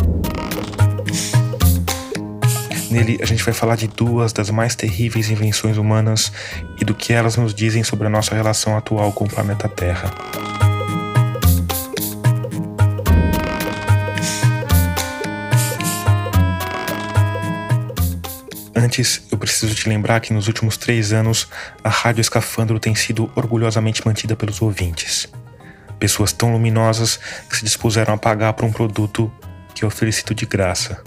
Nele, 2.90 3.20
a 3.22 3.26
gente 3.26 3.44
vai 3.44 3.54
falar 3.54 3.76
de 3.76 3.88
duas 3.88 4.32
das 4.32 4.50
mais 4.50 4.76
terríveis 4.76 5.30
invenções 5.30 5.78
humanas 5.78 6.32
e 6.80 6.86
do 6.86 6.96
que 6.96 7.12
elas 7.12 7.36
nos 7.36 7.54
dizem 7.54 7.84
sobre 7.84 8.08
a 8.08 8.10
nossa 8.10 8.34
relação 8.34 8.78
atual 8.78 9.12
com 9.12 9.26
o 9.26 9.30
planeta 9.30 9.68
Terra. 9.68 10.12
Antes, 18.76 19.22
eu 19.32 19.38
preciso 19.38 19.76
te 19.76 19.88
lembrar 19.88 20.20
que 20.20 20.34
nos 20.34 20.48
últimos 20.48 20.78
três 20.78 21.14
anos, 21.14 21.48
a 21.84 21.90
Rádio 21.90 22.22
Escafandro 22.22 22.80
tem 22.80 22.96
sido 22.96 23.32
orgulhosamente 23.36 24.06
mantida 24.06 24.36
pelos 24.36 24.62
ouvintes. 24.62 25.28
Pessoas 26.00 26.34
tão 26.34 26.52
luminosas 26.52 27.20
que 27.48 27.56
se 27.56 27.64
dispuseram 27.64 28.16
a 28.16 28.18
pagar 28.18 28.54
por 28.54 28.66
um 28.66 28.72
produto 28.72 29.32
que 29.76 29.86
é 29.86 29.88
oferecido 29.88 30.34
de 30.34 30.46
graça. 30.46 31.02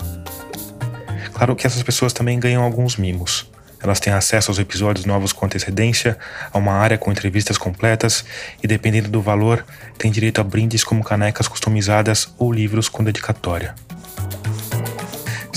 Claro 1.32 1.56
que 1.56 1.66
essas 1.66 1.82
pessoas 1.82 2.12
também 2.12 2.38
ganham 2.38 2.62
alguns 2.62 2.96
mimos. 2.96 3.50
Elas 3.82 4.00
têm 4.00 4.12
acesso 4.12 4.50
aos 4.50 4.58
episódios 4.58 5.04
novos 5.04 5.32
com 5.32 5.44
antecedência, 5.44 6.16
a 6.52 6.58
uma 6.58 6.72
área 6.72 6.96
com 6.96 7.10
entrevistas 7.10 7.58
completas 7.58 8.24
e, 8.62 8.66
dependendo 8.66 9.08
do 9.08 9.20
valor, 9.20 9.64
têm 9.98 10.10
direito 10.10 10.40
a 10.40 10.44
brindes 10.44 10.82
como 10.82 11.04
canecas 11.04 11.46
customizadas 11.46 12.28
ou 12.38 12.52
livros 12.52 12.88
com 12.88 13.04
dedicatória. 13.04 13.74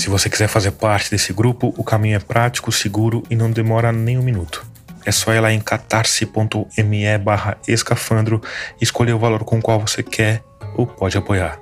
Se 0.00 0.08
você 0.08 0.30
quiser 0.30 0.48
fazer 0.48 0.70
parte 0.70 1.10
desse 1.10 1.30
grupo, 1.30 1.74
o 1.76 1.84
caminho 1.84 2.16
é 2.16 2.18
prático, 2.18 2.72
seguro 2.72 3.22
e 3.28 3.36
não 3.36 3.50
demora 3.50 3.92
nem 3.92 4.16
um 4.16 4.22
minuto. 4.22 4.64
É 5.04 5.12
só 5.12 5.30
ir 5.34 5.40
lá 5.40 5.52
em 5.52 5.60
catarse.me 5.60 7.18
barra 7.18 7.58
escafandro 7.68 8.40
e 8.80 8.84
escolher 8.84 9.12
o 9.12 9.18
valor 9.18 9.44
com 9.44 9.58
o 9.58 9.62
qual 9.62 9.78
você 9.78 10.02
quer 10.02 10.42
ou 10.74 10.86
pode 10.86 11.18
apoiar. 11.18 11.60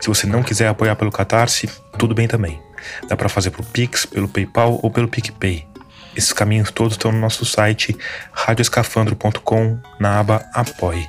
Se 0.00 0.06
você 0.06 0.28
não 0.28 0.44
quiser 0.44 0.68
apoiar 0.68 0.94
pelo 0.94 1.10
Catarse, 1.10 1.68
tudo 1.98 2.14
bem 2.14 2.28
também. 2.28 2.62
Dá 3.08 3.16
para 3.16 3.28
fazer 3.28 3.50
pelo 3.50 3.64
Pix, 3.64 4.06
pelo 4.06 4.28
PayPal 4.28 4.78
ou 4.80 4.92
pelo 4.92 5.08
PicPay. 5.08 5.66
Esses 6.14 6.32
caminhos 6.32 6.70
todos 6.70 6.92
estão 6.92 7.10
no 7.10 7.18
nosso 7.18 7.44
site 7.44 7.96
radioescafandro.com 8.30 9.80
na 9.98 10.20
aba 10.20 10.48
Apoie. 10.54 11.04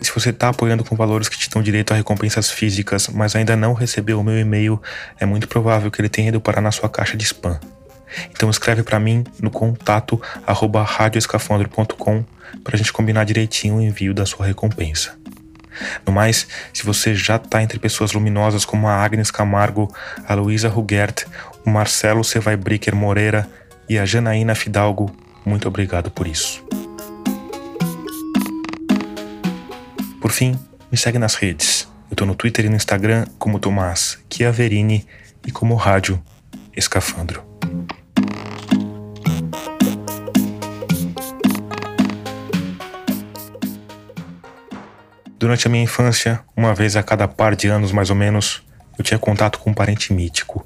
Se 0.00 0.14
você 0.14 0.30
está 0.30 0.48
apoiando 0.48 0.84
com 0.84 0.96
valores 0.96 1.28
que 1.28 1.38
te 1.38 1.48
dão 1.48 1.62
direito 1.62 1.92
a 1.92 1.96
recompensas 1.96 2.50
físicas, 2.50 3.08
mas 3.08 3.36
ainda 3.36 3.54
não 3.54 3.74
recebeu 3.74 4.18
o 4.18 4.24
meu 4.24 4.38
e-mail, 4.38 4.80
é 5.18 5.26
muito 5.26 5.46
provável 5.46 5.90
que 5.90 6.00
ele 6.00 6.08
tenha 6.08 6.28
ido 6.28 6.40
parar 6.40 6.60
na 6.60 6.72
sua 6.72 6.88
caixa 6.88 7.16
de 7.16 7.24
spam. 7.24 7.60
Então 8.30 8.50
escreve 8.50 8.82
para 8.82 8.98
mim 8.98 9.24
no 9.40 9.50
contato 9.50 10.20
arroba 10.46 10.84
para 12.64 12.74
a 12.74 12.76
gente 12.76 12.92
combinar 12.92 13.24
direitinho 13.24 13.76
o 13.76 13.80
envio 13.80 14.12
da 14.12 14.26
sua 14.26 14.46
recompensa. 14.46 15.16
No 16.06 16.12
mais, 16.12 16.46
se 16.72 16.84
você 16.84 17.14
já 17.14 17.36
está 17.36 17.62
entre 17.62 17.78
pessoas 17.78 18.12
luminosas 18.12 18.64
como 18.64 18.88
a 18.88 18.94
Agnes 18.94 19.30
Camargo, 19.30 19.92
a 20.26 20.34
Luísa 20.34 20.68
Rugert, 20.68 21.24
o 21.64 21.70
Marcelo 21.70 22.24
Cevai 22.24 22.56
Bricker 22.56 22.94
Moreira 22.94 23.48
e 23.88 23.98
a 23.98 24.04
Janaína 24.04 24.54
Fidalgo, 24.54 25.14
muito 25.44 25.68
obrigado 25.68 26.10
por 26.10 26.26
isso. 26.26 26.62
Por 30.30 30.36
fim, 30.36 30.56
me 30.92 30.96
segue 30.96 31.18
nas 31.18 31.34
redes. 31.34 31.88
Eu 32.08 32.12
estou 32.12 32.24
no 32.24 32.36
Twitter 32.36 32.64
e 32.64 32.68
no 32.68 32.76
Instagram 32.76 33.26
como 33.36 33.58
Tomás 33.58 34.16
Chiaverini 34.32 35.04
e 35.44 35.50
como 35.50 35.74
Rádio 35.74 36.22
Escafandro. 36.76 37.44
Durante 45.36 45.66
a 45.66 45.68
minha 45.68 45.82
infância, 45.82 46.44
uma 46.56 46.76
vez 46.76 46.94
a 46.94 47.02
cada 47.02 47.26
par 47.26 47.56
de 47.56 47.66
anos 47.66 47.90
mais 47.90 48.08
ou 48.08 48.14
menos, 48.14 48.62
eu 48.96 49.02
tinha 49.02 49.18
contato 49.18 49.58
com 49.58 49.70
um 49.70 49.74
parente 49.74 50.12
mítico. 50.12 50.64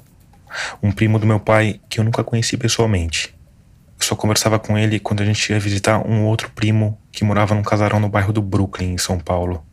Um 0.83 0.91
primo 0.91 1.17
do 1.17 1.25
meu 1.25 1.39
pai 1.39 1.81
que 1.89 1.99
eu 1.99 2.03
nunca 2.03 2.23
conheci 2.23 2.55
pessoalmente. 2.55 3.34
Só 3.99 4.15
conversava 4.15 4.59
com 4.59 4.77
ele 4.77 4.99
quando 4.99 5.21
a 5.21 5.25
gente 5.25 5.51
ia 5.51 5.59
visitar 5.59 5.99
um 6.05 6.25
outro 6.25 6.49
primo 6.51 6.99
que 7.11 7.23
morava 7.23 7.55
num 7.55 7.63
casarão 7.63 7.99
no 7.99 8.09
bairro 8.09 8.33
do 8.33 8.41
Brooklyn, 8.41 8.93
em 8.93 8.97
São 8.97 9.19
Paulo. 9.19 9.65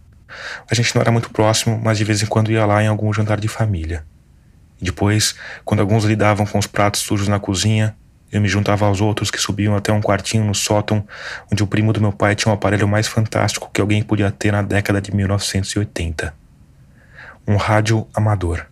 A 0.70 0.74
gente 0.74 0.94
não 0.94 1.02
era 1.02 1.10
muito 1.10 1.30
próximo, 1.30 1.78
mas 1.82 1.98
de 1.98 2.04
vez 2.04 2.22
em 2.22 2.26
quando 2.26 2.50
ia 2.50 2.64
lá 2.64 2.82
em 2.82 2.86
algum 2.86 3.12
jantar 3.12 3.38
de 3.38 3.48
família. 3.48 4.04
Depois, 4.80 5.34
quando 5.64 5.80
alguns 5.80 6.04
lidavam 6.04 6.46
com 6.46 6.58
os 6.58 6.66
pratos 6.66 7.02
sujos 7.02 7.28
na 7.28 7.38
cozinha, 7.38 7.94
eu 8.32 8.40
me 8.40 8.48
juntava 8.48 8.86
aos 8.86 9.00
outros 9.00 9.30
que 9.30 9.38
subiam 9.38 9.76
até 9.76 9.92
um 9.92 10.00
quartinho 10.00 10.44
no 10.44 10.54
sótão, 10.54 11.06
onde 11.52 11.62
o 11.62 11.66
primo 11.66 11.92
do 11.92 12.00
meu 12.00 12.12
pai 12.12 12.34
tinha 12.34 12.50
um 12.50 12.54
aparelho 12.54 12.88
mais 12.88 13.06
fantástico 13.06 13.70
que 13.72 13.80
alguém 13.80 14.02
podia 14.02 14.30
ter 14.30 14.50
na 14.50 14.62
década 14.62 15.00
de 15.00 15.14
1980. 15.14 16.34
Um 17.46 17.56
rádio 17.56 18.06
amador. 18.14 18.71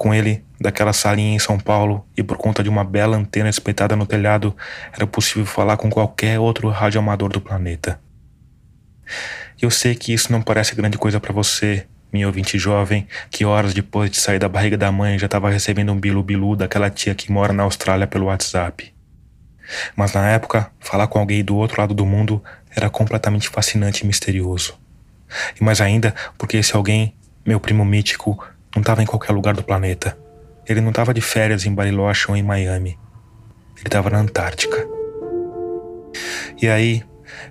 Com 0.00 0.14
ele, 0.14 0.42
daquela 0.58 0.94
salinha 0.94 1.34
em 1.36 1.38
São 1.38 1.58
Paulo, 1.58 2.06
e 2.16 2.22
por 2.22 2.38
conta 2.38 2.62
de 2.62 2.70
uma 2.70 2.82
bela 2.82 3.18
antena 3.18 3.50
espetada 3.50 3.94
no 3.94 4.06
telhado, 4.06 4.56
era 4.94 5.06
possível 5.06 5.44
falar 5.44 5.76
com 5.76 5.90
qualquer 5.90 6.40
outro 6.40 6.70
rádio 6.70 6.98
amador 6.98 7.28
do 7.28 7.38
planeta. 7.38 8.00
Eu 9.60 9.70
sei 9.70 9.94
que 9.94 10.14
isso 10.14 10.32
não 10.32 10.40
parece 10.40 10.74
grande 10.74 10.96
coisa 10.96 11.20
para 11.20 11.34
você, 11.34 11.86
minha 12.10 12.26
ouvinte 12.26 12.58
jovem, 12.58 13.06
que 13.30 13.44
horas 13.44 13.74
depois 13.74 14.10
de 14.10 14.16
sair 14.16 14.38
da 14.38 14.48
barriga 14.48 14.78
da 14.78 14.90
mãe 14.90 15.18
já 15.18 15.26
estava 15.26 15.50
recebendo 15.50 15.92
um 15.92 16.00
bilu-bilu 16.00 16.56
daquela 16.56 16.88
tia 16.88 17.14
que 17.14 17.30
mora 17.30 17.52
na 17.52 17.64
Austrália 17.64 18.06
pelo 18.06 18.24
WhatsApp. 18.24 18.94
Mas 19.94 20.14
na 20.14 20.30
época, 20.30 20.72
falar 20.80 21.08
com 21.08 21.18
alguém 21.18 21.44
do 21.44 21.56
outro 21.56 21.78
lado 21.78 21.92
do 21.92 22.06
mundo 22.06 22.42
era 22.74 22.88
completamente 22.88 23.50
fascinante 23.50 24.02
e 24.02 24.06
misterioso. 24.06 24.80
E 25.60 25.62
mais 25.62 25.78
ainda, 25.78 26.14
porque 26.38 26.56
esse 26.56 26.74
alguém, 26.74 27.14
meu 27.44 27.60
primo 27.60 27.84
mítico, 27.84 28.42
não 28.74 28.80
estava 28.80 29.02
em 29.02 29.06
qualquer 29.06 29.32
lugar 29.32 29.54
do 29.54 29.62
planeta. 29.62 30.16
Ele 30.68 30.80
não 30.80 30.90
estava 30.90 31.12
de 31.12 31.20
férias 31.20 31.66
em 31.66 31.74
Bariloche 31.74 32.26
ou 32.28 32.36
em 32.36 32.42
Miami. 32.42 32.98
Ele 33.76 33.86
estava 33.86 34.10
na 34.10 34.18
Antártica. 34.18 34.86
E 36.60 36.68
aí, 36.68 37.02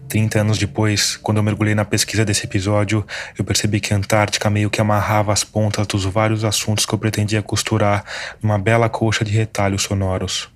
30 0.07 0.41
anos 0.41 0.57
depois, 0.57 1.17
quando 1.17 1.37
eu 1.37 1.43
mergulhei 1.43 1.75
na 1.75 1.83
pesquisa 1.83 2.23
desse 2.23 2.45
episódio, 2.45 3.05
eu 3.37 3.43
percebi 3.43 3.79
que 3.79 3.93
a 3.93 3.97
Antártica 3.97 4.49
meio 4.49 4.69
que 4.69 4.79
amarrava 4.79 5.33
as 5.33 5.43
pontas 5.43 5.85
dos 5.87 6.05
vários 6.05 6.43
assuntos 6.43 6.85
que 6.85 6.93
eu 6.93 6.99
pretendia 6.99 7.41
costurar 7.41 8.05
numa 8.41 8.57
bela 8.57 8.89
colcha 8.89 9.25
de 9.25 9.31
retalhos 9.31 9.83
sonoros. 9.83 10.49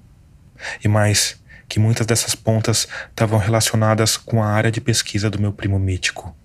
E 0.84 0.88
mais, 0.88 1.41
que 1.67 1.79
muitas 1.79 2.05
dessas 2.05 2.36
pontas 2.36 2.88
estavam 3.10 3.39
relacionadas 3.39 4.15
com 4.15 4.43
a 4.43 4.48
área 4.48 4.72
de 4.72 4.79
pesquisa 4.79 5.29
do 5.29 5.41
meu 5.41 5.51
primo 5.51 5.79
mítico. 5.79 6.36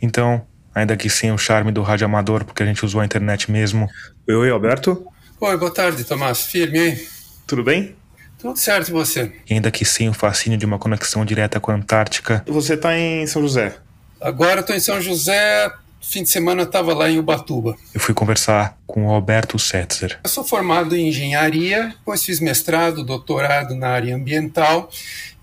Então, 0.00 0.46
ainda 0.74 0.96
que 0.96 1.08
sem 1.08 1.32
o 1.32 1.38
charme 1.38 1.72
do 1.72 1.82
rádio 1.82 2.04
amador, 2.04 2.44
porque 2.44 2.62
a 2.62 2.66
gente 2.66 2.84
usou 2.84 3.00
a 3.00 3.04
internet 3.04 3.50
mesmo. 3.50 3.88
Oi, 4.28 4.34
oi, 4.34 4.50
Alberto. 4.50 5.06
Oi, 5.40 5.56
boa 5.56 5.72
tarde, 5.72 6.04
Tomás. 6.04 6.42
Firme, 6.44 6.78
hein? 6.78 7.06
Tudo 7.46 7.62
bem? 7.62 7.96
Tudo 8.38 8.56
certo 8.58 8.88
e 8.88 8.92
você? 8.92 9.32
E 9.48 9.54
ainda 9.54 9.70
que 9.70 9.84
sem 9.84 10.08
o 10.08 10.12
fascínio 10.12 10.58
de 10.58 10.66
uma 10.66 10.78
conexão 10.78 11.24
direta 11.24 11.60
com 11.60 11.70
a 11.70 11.74
Antártica. 11.74 12.42
Você 12.46 12.76
tá 12.76 12.98
em 12.98 13.26
São 13.26 13.42
José? 13.42 13.76
Agora 14.20 14.60
eu 14.60 14.66
tô 14.66 14.72
em 14.72 14.80
São 14.80 15.00
José, 15.00 15.70
fim 16.00 16.22
de 16.22 16.30
semana 16.30 16.62
eu 16.62 16.66
estava 16.66 16.92
lá 16.94 17.08
em 17.08 17.18
Ubatuba. 17.18 17.76
Eu 17.94 18.00
fui 18.00 18.14
conversar 18.14 18.76
com 18.86 19.06
o 19.06 19.08
Roberto 19.08 19.58
Setzer. 19.58 20.18
Eu 20.24 20.30
sou 20.30 20.44
formado 20.44 20.96
em 20.96 21.08
engenharia, 21.08 21.88
depois 21.88 22.24
fiz 22.24 22.40
mestrado, 22.40 23.04
doutorado 23.04 23.74
na 23.74 23.88
área 23.88 24.14
ambiental 24.14 24.90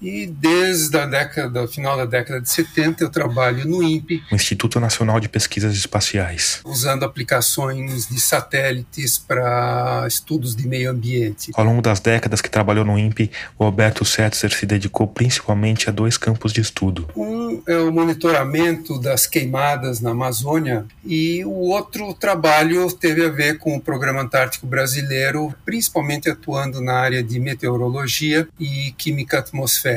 e 0.02 0.26
desde 0.26 0.98
a 0.98 1.06
década, 1.06 1.68
final 1.68 1.98
da 1.98 2.06
década 2.06 2.42
de 2.42 2.50
70 2.50 3.04
eu 3.04 3.10
trabalho 3.10 3.68
no 3.68 3.84
INPE, 3.84 4.24
o 4.32 4.36
Instituto 4.36 4.80
Nacional 4.80 5.20
de 5.20 5.28
Pesquisas 5.28 5.76
Espaciais, 5.76 6.62
usando 6.64 7.04
aplicações 7.04 8.08
de 8.08 8.20
satélites 8.20 9.18
para 9.18 10.06
estudos 10.08 10.56
de 10.56 10.68
meio 10.68 10.92
ambiente. 10.92 11.52
Ao 11.54 11.64
longo 11.64 11.82
das 11.82 12.00
décadas 12.00 12.42
que 12.42 12.50
trabalhou 12.50 12.86
no 12.86 12.98
INPE, 12.98 13.32
o 13.58 13.66
Roberto 13.66 14.06
Setzer 14.06 14.54
se 14.54 14.66
dedicou 14.66 15.08
principalmente 15.08 15.90
a 15.90 15.92
dois 15.92 16.18
campos 16.18 16.54
de 16.54 16.62
estudo. 16.62 17.08
Um 17.16 17.62
é 17.68 17.78
o 17.78 17.92
monitoramento 17.92 19.00
das 19.00 19.28
queimadas 19.28 20.00
na 20.00 20.12
Amazônia 20.12 20.86
e 21.06 21.44
o 21.44 21.52
outro 21.52 22.14
trabalho 22.14 22.92
teve 22.92 23.26
a 23.26 23.30
ver 23.30 23.58
com 23.58 23.76
o 23.76 23.82
Programa 23.82 24.22
Antártico 24.22 24.66
Brasileiro, 24.66 25.54
principalmente 25.66 26.30
atuando 26.30 26.82
na 26.82 26.94
área 26.94 27.24
de 27.24 27.40
meteorologia 27.40 28.48
e 28.60 28.94
química 28.98 29.40
atmosférica. 29.40 29.89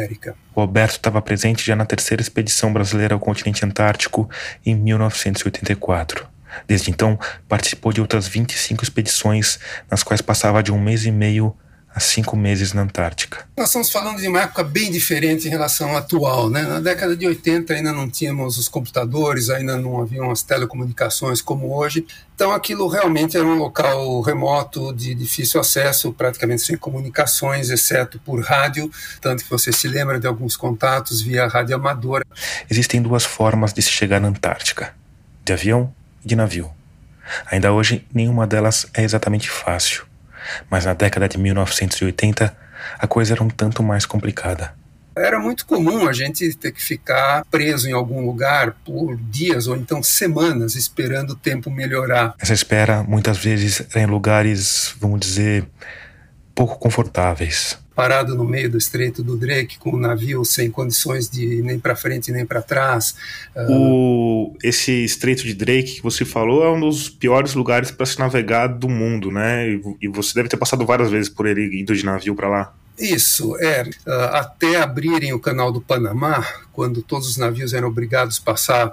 Roberto 0.55 0.93
estava 0.93 1.21
presente 1.23 1.65
já 1.65 1.77
na 1.77 1.85
terceira 1.85 2.23
expedição 2.23 2.73
brasileira 2.73 3.15
ao 3.15 3.21
continente 3.21 3.65
antártico 3.65 4.29
em 4.65 4.75
1984. 4.75 6.27
Desde 6.67 6.91
então, 6.91 7.19
participou 7.49 7.93
de 7.93 8.01
outras 8.01 8.29
25 8.29 8.85
expedições, 8.85 9.59
nas 9.91 10.03
quais 10.03 10.21
passava 10.21 10.63
de 10.63 10.73
um 10.73 10.79
mês 10.79 11.05
e 11.05 11.11
meio 11.11 11.57
a 11.95 12.01
cinco 12.01 12.37
meses 12.37 12.73
na 12.73 12.83
Antártica. 12.83 13.47
Nós 13.57 13.69
estamos 13.69 13.91
falando 13.91 14.19
de 14.19 14.27
uma 14.27 14.41
época 14.41 14.65
bem 14.65 14.91
diferente 14.91 15.47
em 15.47 15.51
relação 15.51 15.95
à 15.95 15.99
atual. 15.99 16.49
Né? 16.49 16.63
Na 16.63 16.81
década 16.81 17.15
de 17.15 17.27
80 17.27 17.73
ainda 17.75 17.93
não 17.93 18.09
tínhamos 18.09 18.57
os 18.57 18.67
computadores, 18.67 19.51
ainda 19.51 19.77
não 19.77 20.01
haviam 20.01 20.31
as 20.31 20.43
telecomunicações 20.43 21.43
como 21.43 21.77
hoje. 21.77 22.07
Então 22.35 22.51
aquilo 22.53 22.89
realmente 22.89 23.37
era 23.37 23.47
um 23.47 23.57
local 23.57 24.21
remoto, 24.23 24.93
de 24.93 25.15
difícil 25.15 25.61
acesso, 25.61 26.13
praticamente 26.13 26.63
sem 26.63 26.77
comunicações, 26.77 27.69
exceto 27.69 28.19
por 28.19 28.43
rádio, 28.43 28.91
tanto 29.21 29.45
que 29.45 29.51
você 29.51 29.71
se 29.71 29.87
lembra 29.87 30.19
de 30.19 30.27
alguns 30.27 30.57
contatos 30.57 31.21
via 31.21 31.47
rádio 31.47 31.77
amadora. 31.77 32.25
Existem 32.71 33.03
duas 33.03 33.25
formas 33.25 33.73
de 33.73 33.83
se 33.83 33.91
chegar 33.91 34.21
na 34.21 34.29
Antártica: 34.29 34.95
de 35.45 35.53
avião 35.53 35.95
e 36.25 36.29
de 36.29 36.35
navio. 36.35 36.71
Ainda 37.51 37.73
hoje, 37.73 38.05
nenhuma 38.13 38.47
delas 38.47 38.87
é 38.95 39.05
exatamente 39.05 39.49
fácil 39.49 40.12
mas 40.71 40.85
na 40.85 40.95
década 40.95 41.29
de 41.29 41.39
1980 41.39 42.57
a 42.99 43.07
coisa 43.07 43.35
era 43.35 43.43
um 43.43 43.49
tanto 43.49 43.83
mais 43.83 44.07
complicada. 44.07 44.75
Era 45.15 45.39
muito 45.39 45.67
comum 45.67 46.09
a 46.09 46.13
gente 46.13 46.55
ter 46.55 46.73
que 46.73 46.83
ficar 46.83 47.45
preso 47.51 47.89
em 47.89 47.93
algum 47.93 48.25
lugar 48.25 48.75
por 48.85 49.17
dias 49.17 49.67
ou 49.67 49.77
então 49.77 50.03
semanas 50.03 50.75
esperando 50.75 51.31
o 51.31 51.37
tempo 51.37 51.71
melhorar. 51.71 52.35
Essa 52.39 52.55
espera 52.55 53.03
muitas 53.03 53.37
vezes 53.37 53.87
era 53.91 54.01
em 54.01 54.07
lugares, 54.07 54.95
vamos 54.99 55.21
dizer, 55.21 55.67
pouco 56.55 56.79
confortáveis 56.79 57.82
parado 57.95 58.35
no 58.35 58.45
meio 58.45 58.71
do 58.71 58.79
Estreito 58.79 59.23
do 59.23 59.37
Drake 59.37 59.79
com 59.79 59.91
o 59.91 59.97
um 59.97 60.01
navio 60.01 60.45
sem 60.45 60.71
condições 60.71 61.29
de 61.29 61.63
nem 61.63 61.79
para 61.79 61.95
frente 61.95 62.33
nem 62.33 62.45
para 62.45 62.63
trás. 62.63 63.15
Ah, 63.55 63.67
o, 63.71 64.57
esse 64.63 65.05
Estreito 65.05 65.43
de 65.43 65.55
Drake 65.55 65.97
que 65.97 66.03
você 66.03 66.25
falou 66.25 66.65
é 66.65 66.71
um 66.71 66.81
dos 66.81 67.09
piores 67.09 67.55
lugares 67.55 67.91
para 67.91 68.07
se 68.07 68.19
navegar 68.19 68.67
do 68.67 68.89
mundo, 68.89 69.31
né? 69.31 69.69
E, 69.69 69.83
e, 70.03 70.09
você 70.09 70.35
deve 70.35 70.49
ter 70.49 70.57
passado 70.57 70.85
várias 70.85 71.11
vezes 71.11 71.29
por 71.29 71.47
ele 71.47 71.81
indo 71.81 71.95
de 71.95 72.05
navio 72.05 72.35
para 72.35 72.49
lá. 72.49 72.75
Isso, 72.99 73.57
é. 73.59 73.83
Uh, 74.07 74.13
até 74.33 74.77
abrirem 74.77 75.33
o 75.33 75.41
canal 75.41 75.73
do 75.73 75.81
Panamá, 75.81 76.47
quando 76.73 77.03
todos 77.03 77.29
os 77.29 77.37
navios 77.37 77.73
eram 77.73 77.89
obrigados 77.89 78.39
a 78.39 78.45
passar 78.45 78.93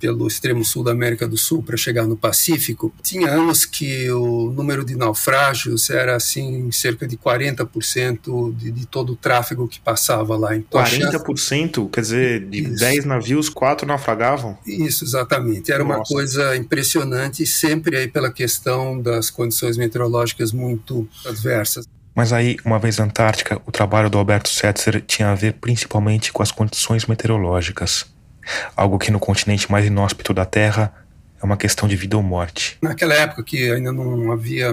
pelo 0.00 0.26
extremo 0.26 0.64
sul 0.64 0.84
da 0.84 0.92
América 0.92 1.26
do 1.26 1.36
Sul 1.36 1.62
para 1.62 1.76
chegar 1.76 2.06
no 2.06 2.16
Pacífico, 2.16 2.92
tinha 3.02 3.30
anos 3.30 3.64
que 3.64 4.10
o 4.10 4.50
número 4.50 4.84
de 4.84 4.96
naufrágios 4.96 5.88
era 5.90 6.16
assim 6.16 6.70
cerca 6.70 7.06
de 7.06 7.16
40% 7.16 8.54
de, 8.54 8.70
de 8.70 8.86
todo 8.86 9.14
o 9.14 9.16
tráfego 9.16 9.66
que 9.66 9.80
passava 9.80 10.36
lá. 10.36 10.54
Então, 10.54 10.82
40%? 10.82 11.36
Chance... 11.36 11.90
Quer 11.92 12.00
dizer, 12.00 12.46
de 12.46 12.64
Isso. 12.64 12.80
10 12.80 13.04
navios, 13.04 13.48
4 13.48 13.86
naufragavam? 13.86 14.58
Isso, 14.66 15.04
exatamente. 15.04 15.72
Era 15.72 15.84
Nossa. 15.84 15.98
uma 15.98 16.04
coisa 16.04 16.56
impressionante, 16.56 17.46
sempre 17.46 17.96
aí 17.96 18.08
pela 18.08 18.30
questão 18.30 19.00
das 19.00 19.30
condições 19.30 19.76
meteorológicas 19.76 20.52
muito 20.52 21.08
adversas. 21.26 21.86
Mas 22.14 22.32
aí, 22.32 22.56
uma 22.64 22.78
vez 22.78 22.98
na 22.98 23.06
Antártica, 23.06 23.60
o 23.66 23.72
trabalho 23.72 24.08
do 24.08 24.16
Alberto 24.16 24.48
Setzer 24.48 25.02
tinha 25.04 25.32
a 25.32 25.34
ver 25.34 25.54
principalmente 25.54 26.32
com 26.32 26.42
as 26.42 26.52
condições 26.52 27.06
meteorológicas 27.06 28.06
algo 28.76 28.98
que 28.98 29.10
no 29.10 29.18
continente 29.18 29.70
mais 29.70 29.86
inóspito 29.86 30.34
da 30.34 30.44
Terra 30.44 30.92
é 31.44 31.46
uma 31.46 31.58
questão 31.58 31.86
de 31.86 31.94
vida 31.94 32.16
ou 32.16 32.22
morte. 32.22 32.78
Naquela 32.80 33.12
época 33.12 33.42
que 33.44 33.70
ainda 33.70 33.92
não 33.92 34.32
havia 34.32 34.72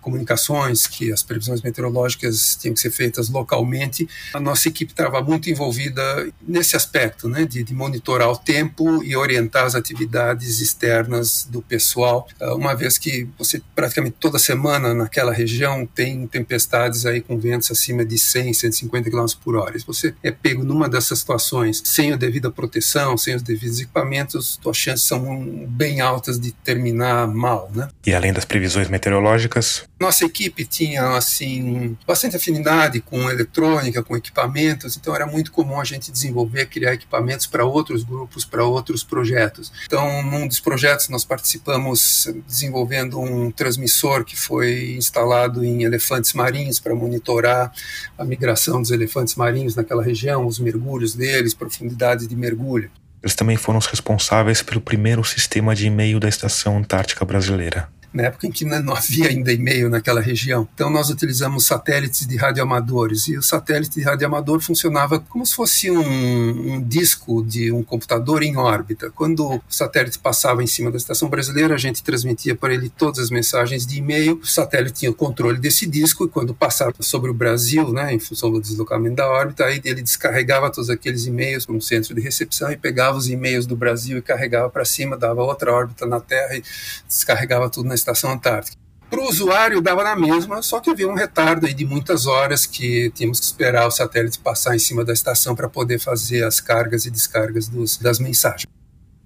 comunicações, 0.00 0.86
que 0.86 1.12
as 1.12 1.22
previsões 1.22 1.60
meteorológicas 1.60 2.56
tinham 2.56 2.72
que 2.74 2.80
ser 2.80 2.92
feitas 2.92 3.28
localmente, 3.28 4.08
a 4.32 4.38
nossa 4.38 4.68
equipe 4.68 4.92
estava 4.92 5.20
muito 5.20 5.50
envolvida 5.50 6.00
nesse 6.40 6.76
aspecto, 6.76 7.28
né, 7.28 7.44
de, 7.44 7.64
de, 7.64 7.74
monitorar 7.74 8.30
o 8.30 8.36
tempo 8.36 9.02
e 9.02 9.16
orientar 9.16 9.64
as 9.64 9.74
atividades 9.74 10.60
externas 10.60 11.44
do 11.50 11.60
pessoal, 11.60 12.28
ah, 12.40 12.54
uma 12.54 12.72
vez 12.72 12.98
que 12.98 13.28
você 13.36 13.60
praticamente 13.74 14.16
toda 14.20 14.38
semana 14.38 14.94
naquela 14.94 15.32
região 15.32 15.84
tem 15.84 16.24
tempestades 16.28 17.04
aí 17.04 17.20
com 17.20 17.36
ventos 17.36 17.68
acima 17.72 18.04
de 18.04 18.16
100, 18.16 18.54
150 18.54 19.10
km 19.10 19.26
por 19.42 19.56
hora. 19.56 19.76
Se 19.76 19.84
você 19.84 20.14
é 20.22 20.30
pego 20.30 20.62
numa 20.62 20.88
dessas 20.88 21.18
situações 21.18 21.82
sem 21.84 22.12
a 22.12 22.16
devida 22.16 22.48
proteção, 22.48 23.18
sem 23.18 23.34
os 23.34 23.42
devidos 23.42 23.80
equipamentos, 23.80 24.58
suas 24.62 24.76
chances 24.76 25.04
são 25.04 25.66
bem 25.68 26.00
altas 26.00 26.05
de 26.40 26.52
terminar 26.52 27.26
mal, 27.26 27.70
né? 27.74 27.88
E 28.04 28.14
além 28.14 28.32
das 28.32 28.44
previsões 28.44 28.88
meteorológicas, 28.88 29.84
nossa 29.98 30.24
equipe 30.24 30.64
tinha 30.64 31.16
assim 31.16 31.96
bastante 32.06 32.36
afinidade 32.36 33.00
com 33.00 33.30
eletrônica, 33.30 34.02
com 34.02 34.16
equipamentos, 34.16 34.96
então 34.96 35.14
era 35.14 35.26
muito 35.26 35.50
comum 35.50 35.80
a 35.80 35.84
gente 35.84 36.12
desenvolver, 36.12 36.66
criar 36.66 36.92
equipamentos 36.92 37.46
para 37.46 37.64
outros 37.64 38.04
grupos, 38.04 38.44
para 38.44 38.64
outros 38.64 39.02
projetos. 39.02 39.72
Então, 39.86 40.22
num 40.22 40.46
dos 40.46 40.60
projetos 40.60 41.08
nós 41.08 41.24
participamos 41.24 42.28
desenvolvendo 42.46 43.18
um 43.18 43.50
transmissor 43.50 44.24
que 44.24 44.36
foi 44.36 44.94
instalado 44.96 45.64
em 45.64 45.82
elefantes 45.82 46.34
marinhos 46.34 46.78
para 46.78 46.94
monitorar 46.94 47.72
a 48.18 48.24
migração 48.24 48.82
dos 48.82 48.90
elefantes 48.90 49.34
marinhos 49.34 49.74
naquela 49.74 50.02
região, 50.02 50.46
os 50.46 50.58
mergulhos 50.58 51.14
deles, 51.14 51.54
profundidades 51.54 52.28
de 52.28 52.36
mergulho. 52.36 52.90
Eles 53.26 53.34
também 53.34 53.56
foram 53.56 53.80
os 53.80 53.86
responsáveis 53.86 54.62
pelo 54.62 54.80
primeiro 54.80 55.24
sistema 55.24 55.74
de 55.74 55.88
e-mail 55.88 56.20
da 56.20 56.28
Estação 56.28 56.78
Antártica 56.78 57.24
Brasileira 57.24 57.88
na 58.16 58.24
época 58.24 58.46
em 58.46 58.50
que 58.50 58.64
não 58.64 58.94
havia 58.94 59.28
ainda 59.28 59.52
e-mail 59.52 59.90
naquela 59.90 60.20
região. 60.20 60.66
Então 60.74 60.88
nós 60.90 61.10
utilizamos 61.10 61.66
satélites 61.66 62.26
de 62.26 62.36
radioamadores 62.36 63.28
e 63.28 63.36
o 63.36 63.42
satélite 63.42 63.96
de 63.96 64.02
radioamador 64.02 64.60
funcionava 64.60 65.20
como 65.20 65.44
se 65.44 65.54
fosse 65.54 65.90
um, 65.90 66.74
um, 66.74 66.82
disco 66.82 67.44
de 67.44 67.70
um 67.70 67.82
computador 67.82 68.42
em 68.42 68.56
órbita. 68.56 69.10
Quando 69.10 69.46
o 69.46 69.62
satélite 69.68 70.18
passava 70.18 70.64
em 70.64 70.66
cima 70.66 70.90
da 70.90 70.96
estação 70.96 71.28
brasileira, 71.28 71.74
a 71.74 71.78
gente 71.78 72.02
transmitia 72.02 72.54
para 72.54 72.72
ele 72.72 72.88
todas 72.88 73.20
as 73.20 73.30
mensagens 73.30 73.86
de 73.86 73.98
e-mail. 73.98 74.40
O 74.42 74.46
satélite 74.46 75.00
tinha 75.00 75.10
o 75.10 75.14
controle 75.14 75.58
desse 75.58 75.86
disco 75.86 76.24
e 76.24 76.28
quando 76.28 76.54
passava 76.54 76.94
sobre 77.00 77.30
o 77.30 77.34
Brasil, 77.34 77.92
né, 77.92 78.14
em 78.14 78.18
função 78.18 78.50
do 78.50 78.60
deslocamento 78.60 79.16
da 79.16 79.28
órbita, 79.28 79.64
aí 79.64 79.80
ele 79.84 80.02
descarregava 80.02 80.70
todos 80.70 80.88
aqueles 80.88 81.26
e-mails 81.26 81.66
para 81.66 81.74
um 81.74 81.80
centro 81.80 82.14
de 82.14 82.20
recepção 82.20 82.72
e 82.72 82.76
pegava 82.76 83.16
os 83.18 83.28
e-mails 83.28 83.66
do 83.66 83.76
Brasil 83.76 84.18
e 84.18 84.22
carregava 84.22 84.70
para 84.70 84.84
cima, 84.84 85.16
dava 85.16 85.42
outra 85.42 85.72
órbita 85.72 86.06
na 86.06 86.20
Terra 86.20 86.56
e 86.56 86.62
descarregava 87.06 87.68
tudo 87.68 87.88
na 87.88 87.94
estação 87.94 88.05
antártica. 88.32 88.76
Para 89.08 89.20
o 89.20 89.28
usuário 89.28 89.80
dava 89.80 90.02
na 90.02 90.16
mesma, 90.16 90.60
só 90.62 90.80
que 90.80 90.90
havia 90.90 91.08
um 91.08 91.14
retardo 91.14 91.72
de 91.72 91.84
muitas 91.84 92.26
horas 92.26 92.66
que 92.66 93.10
tínhamos 93.14 93.38
que 93.38 93.46
esperar 93.46 93.86
o 93.86 93.90
satélite 93.90 94.38
passar 94.40 94.74
em 94.74 94.80
cima 94.80 95.04
da 95.04 95.12
estação 95.12 95.54
para 95.54 95.68
poder 95.68 96.00
fazer 96.00 96.44
as 96.44 96.60
cargas 96.60 97.06
e 97.06 97.10
descargas 97.10 97.68
dos, 97.68 97.96
das 97.98 98.18
mensagens. 98.18 98.66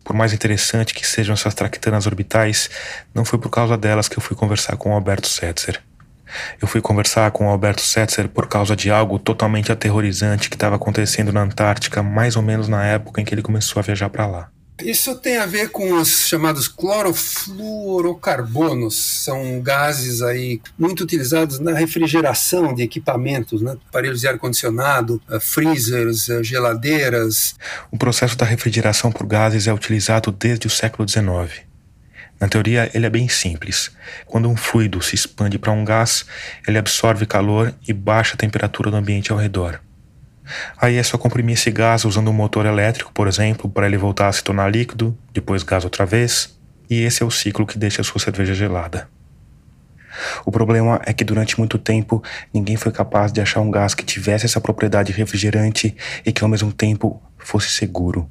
Por 0.04 0.14
mais 0.14 0.32
interessante 0.32 0.92
que 0.92 1.06
sejam 1.06 1.32
essas 1.32 1.54
traquitanas 1.54 2.06
orbitais, 2.06 2.68
não 3.14 3.24
foi 3.24 3.38
por 3.38 3.48
causa 3.48 3.76
delas 3.76 4.08
que 4.08 4.18
eu 4.18 4.22
fui 4.22 4.36
conversar 4.36 4.76
com 4.76 4.90
o 4.90 4.94
Alberto 4.94 5.28
Setzer. 5.28 5.80
Eu 6.60 6.68
fui 6.68 6.80
conversar 6.80 7.30
com 7.30 7.46
o 7.46 7.50
Alberto 7.50 7.80
Setzer 7.80 8.28
por 8.28 8.46
causa 8.46 8.76
de 8.76 8.90
algo 8.90 9.18
totalmente 9.18 9.72
aterrorizante 9.72 10.48
que 10.48 10.56
estava 10.56 10.76
acontecendo 10.76 11.32
na 11.32 11.42
Antártica, 11.42 12.02
mais 12.02 12.36
ou 12.36 12.42
menos 12.42 12.68
na 12.68 12.84
época 12.84 13.20
em 13.20 13.24
que 13.24 13.34
ele 13.34 13.42
começou 13.42 13.80
a 13.80 13.82
viajar 13.82 14.10
para 14.10 14.26
lá. 14.26 14.50
Isso 14.84 15.16
tem 15.16 15.38
a 15.38 15.46
ver 15.46 15.70
com 15.70 15.94
os 15.94 16.28
chamados 16.28 16.68
clorofluorocarbonos, 16.68 18.94
são 18.96 19.60
gases 19.60 20.20
aí 20.22 20.60
muito 20.78 21.02
utilizados 21.04 21.58
na 21.58 21.72
refrigeração 21.72 22.74
de 22.74 22.82
equipamentos, 22.82 23.62
né? 23.62 23.78
aparelhos 23.88 24.20
de 24.20 24.28
ar-condicionado, 24.28 25.22
uh, 25.28 25.40
freezers, 25.40 26.28
uh, 26.28 26.42
geladeiras. 26.42 27.54
O 27.90 27.98
processo 27.98 28.36
da 28.36 28.44
refrigeração 28.44 29.12
por 29.12 29.26
gases 29.26 29.66
é 29.66 29.72
utilizado 29.72 30.30
desde 30.32 30.66
o 30.66 30.70
século 30.70 31.08
XIX. 31.08 31.70
Na 32.40 32.48
teoria, 32.48 32.90
ele 32.94 33.04
é 33.04 33.10
bem 33.10 33.28
simples. 33.28 33.90
Quando 34.24 34.48
um 34.48 34.56
fluido 34.56 35.02
se 35.02 35.14
expande 35.14 35.58
para 35.58 35.72
um 35.72 35.84
gás, 35.84 36.24
ele 36.66 36.78
absorve 36.78 37.26
calor 37.26 37.74
e 37.86 37.92
baixa 37.92 38.34
a 38.34 38.38
temperatura 38.38 38.90
do 38.90 38.96
ambiente 38.96 39.30
ao 39.30 39.36
redor. 39.36 39.78
Aí 40.76 40.96
é 40.96 41.02
só 41.02 41.16
comprimir 41.18 41.54
esse 41.54 41.70
gás 41.70 42.04
usando 42.04 42.30
um 42.30 42.34
motor 42.34 42.66
elétrico, 42.66 43.12
por 43.12 43.28
exemplo, 43.28 43.68
para 43.68 43.86
ele 43.86 43.96
voltar 43.96 44.28
a 44.28 44.32
se 44.32 44.42
tornar 44.42 44.70
líquido, 44.70 45.16
depois 45.32 45.62
gás 45.62 45.84
outra 45.84 46.04
vez, 46.06 46.58
e 46.88 47.02
esse 47.02 47.22
é 47.22 47.26
o 47.26 47.30
ciclo 47.30 47.66
que 47.66 47.78
deixa 47.78 48.00
a 48.00 48.04
sua 48.04 48.20
cerveja 48.20 48.54
gelada. 48.54 49.08
O 50.44 50.50
problema 50.50 51.00
é 51.06 51.12
que 51.12 51.24
durante 51.24 51.58
muito 51.58 51.78
tempo 51.78 52.22
ninguém 52.52 52.76
foi 52.76 52.90
capaz 52.92 53.32
de 53.32 53.40
achar 53.40 53.60
um 53.60 53.70
gás 53.70 53.94
que 53.94 54.04
tivesse 54.04 54.46
essa 54.46 54.60
propriedade 54.60 55.12
refrigerante 55.12 55.96
e 56.24 56.32
que 56.32 56.42
ao 56.42 56.50
mesmo 56.50 56.72
tempo 56.72 57.22
fosse 57.38 57.70
seguro. 57.70 58.28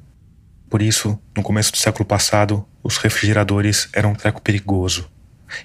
Por 0.68 0.82
isso, 0.82 1.18
no 1.36 1.42
começo 1.42 1.72
do 1.72 1.78
século 1.78 2.04
passado, 2.04 2.64
os 2.82 2.96
refrigeradores 2.98 3.88
eram 3.92 4.10
um 4.10 4.14
treco 4.14 4.40
perigoso. 4.40 5.10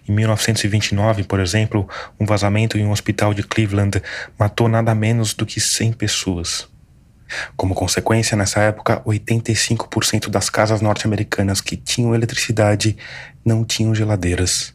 Em 0.08 0.12
1929, 0.12 1.24
por 1.24 1.40
exemplo, 1.40 1.88
um 2.20 2.26
vazamento 2.26 2.78
em 2.78 2.86
um 2.86 2.92
hospital 2.92 3.34
de 3.34 3.44
Cleveland 3.44 4.02
matou 4.38 4.68
nada 4.68 4.94
menos 4.96 5.34
do 5.34 5.46
que 5.46 5.60
100 5.60 5.94
pessoas. 5.94 6.68
Como 7.56 7.74
consequência, 7.74 8.38
nessa 8.38 8.62
época, 8.62 9.02
85% 9.06 10.30
das 10.30 10.50
casas 10.50 10.82
norte-americanas 10.82 11.60
que 11.60 11.76
tinham 11.76 12.14
eletricidade 12.14 12.98
não 13.44 13.64
tinham 13.64 13.96
geladeiras. 13.96 14.74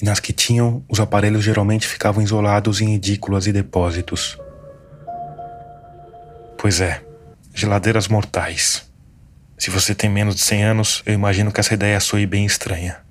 E 0.00 0.04
nas 0.04 0.20
que 0.20 0.32
tinham, 0.32 0.84
os 0.88 1.00
aparelhos 1.00 1.44
geralmente 1.44 1.86
ficavam 1.86 2.22
isolados 2.22 2.80
em 2.80 2.94
edículas 2.94 3.46
e 3.46 3.52
depósitos. 3.52 4.38
Pois 6.58 6.80
é, 6.80 7.02
geladeiras 7.54 8.08
mortais. 8.08 8.90
Se 9.56 9.70
você 9.70 9.94
tem 9.94 10.10
menos 10.10 10.34
de 10.34 10.42
100 10.42 10.64
anos, 10.64 11.02
eu 11.06 11.14
imagino 11.14 11.52
que 11.52 11.60
essa 11.60 11.74
ideia 11.74 12.00
soe 12.00 12.26
bem 12.26 12.44
estranha. 12.44 13.03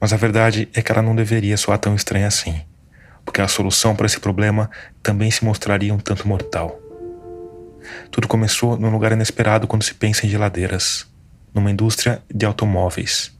Mas 0.00 0.12
a 0.12 0.16
verdade 0.16 0.68
é 0.74 0.82
que 0.82 0.92
ela 0.92 1.02
não 1.02 1.14
deveria 1.16 1.56
soar 1.56 1.78
tão 1.78 1.94
estranha 1.94 2.26
assim, 2.26 2.60
porque 3.24 3.40
a 3.40 3.48
solução 3.48 3.94
para 3.96 4.06
esse 4.06 4.20
problema 4.20 4.70
também 5.02 5.30
se 5.30 5.44
mostraria 5.44 5.92
um 5.92 5.98
tanto 5.98 6.28
mortal. 6.28 6.78
Tudo 8.10 8.28
começou 8.28 8.76
num 8.76 8.90
lugar 8.90 9.12
inesperado 9.12 9.66
quando 9.66 9.82
se 9.82 9.94
pensa 9.94 10.26
em 10.26 10.28
geladeiras, 10.28 11.06
numa 11.54 11.70
indústria 11.70 12.20
de 12.32 12.44
automóveis. 12.44 13.32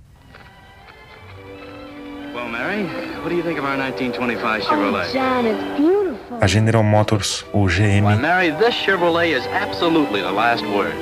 Well, 2.34 2.48
Mary, 2.48 2.84
what 3.22 3.28
do 3.28 3.34
you 3.34 3.42
think 3.42 3.58
of 3.58 3.66
our 3.66 3.76
1925 3.76 4.64
Chevrolet? 4.66 5.08
Oh, 5.08 5.12
John, 5.12 5.46
it's 5.46 5.78
beautiful. 5.78 6.38
A 6.40 6.46
General 6.46 6.82
Motors, 6.82 7.44
ou 7.52 7.66
GM, 7.66 8.04
Why, 8.04 8.16
Mary, 8.16 8.52
this 8.52 8.74
Chevrolet 8.74 9.36
is 9.36 9.46
absolutely 9.48 10.22
the 10.22 10.30
last 10.32 10.64
word. 10.64 10.94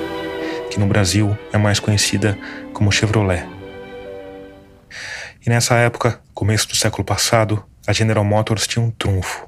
que 0.71 0.79
no 0.79 0.87
Brasil 0.87 1.37
é 1.53 1.57
mais 1.57 1.79
conhecida 1.79 2.37
como 2.73 2.91
Chevrolet. 2.91 3.45
E 5.45 5.49
nessa 5.49 5.75
época, 5.75 6.19
começo 6.33 6.67
do 6.67 6.75
século 6.75 7.03
passado, 7.03 7.63
a 7.85 7.93
General 7.93 8.25
Motors 8.25 8.65
tinha 8.65 8.83
um 8.83 8.89
trunfo. 8.89 9.47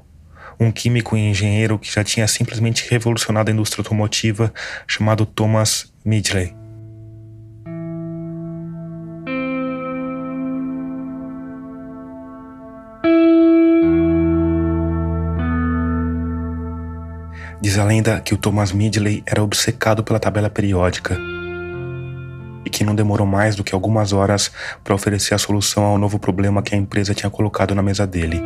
Um 0.60 0.70
químico 0.70 1.16
e 1.16 1.20
engenheiro 1.20 1.76
que 1.76 1.92
já 1.92 2.04
tinha 2.04 2.28
simplesmente 2.28 2.88
revolucionado 2.88 3.50
a 3.50 3.52
indústria 3.52 3.80
automotiva, 3.82 4.54
chamado 4.86 5.26
Thomas 5.26 5.92
Midgley. 6.04 6.54
Diz 17.60 17.76
a 17.76 17.82
lenda 17.82 18.20
que 18.20 18.34
o 18.34 18.36
Thomas 18.36 18.70
Midgley 18.70 19.24
era 19.26 19.42
obcecado 19.42 20.04
pela 20.04 20.20
tabela 20.20 20.48
periódica 20.48 21.37
e 22.68 22.70
que 22.70 22.84
não 22.84 22.94
demorou 22.94 23.26
mais 23.26 23.56
do 23.56 23.64
que 23.64 23.74
algumas 23.74 24.12
horas 24.12 24.52
para 24.84 24.94
oferecer 24.94 25.34
a 25.34 25.38
solução 25.38 25.84
ao 25.84 25.96
novo 25.96 26.18
problema 26.18 26.62
que 26.62 26.74
a 26.74 26.78
empresa 26.78 27.14
tinha 27.14 27.30
colocado 27.30 27.74
na 27.74 27.82
mesa 27.82 28.06
dele. 28.06 28.42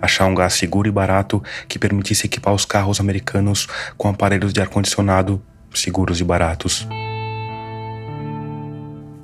Achar 0.00 0.26
um 0.26 0.34
gás 0.36 0.52
seguro 0.52 0.86
e 0.86 0.92
barato 0.92 1.42
que 1.66 1.80
permitisse 1.80 2.26
equipar 2.26 2.54
os 2.54 2.64
carros 2.64 3.00
americanos 3.00 3.66
com 3.96 4.08
aparelhos 4.08 4.52
de 4.52 4.60
ar-condicionado 4.60 5.42
seguros 5.74 6.20
e 6.20 6.24
baratos. 6.24 6.86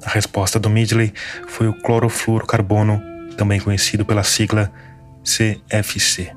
A 0.05 0.11
resposta 0.11 0.59
do 0.59 0.69
Midgley 0.69 1.13
foi 1.47 1.69
o 1.69 1.75
clorofluorocarbono, 1.75 3.01
também 3.37 3.61
conhecido 3.61 4.05
pela 4.05 4.25
sigla 4.25 4.73
CFC. 5.23 6.33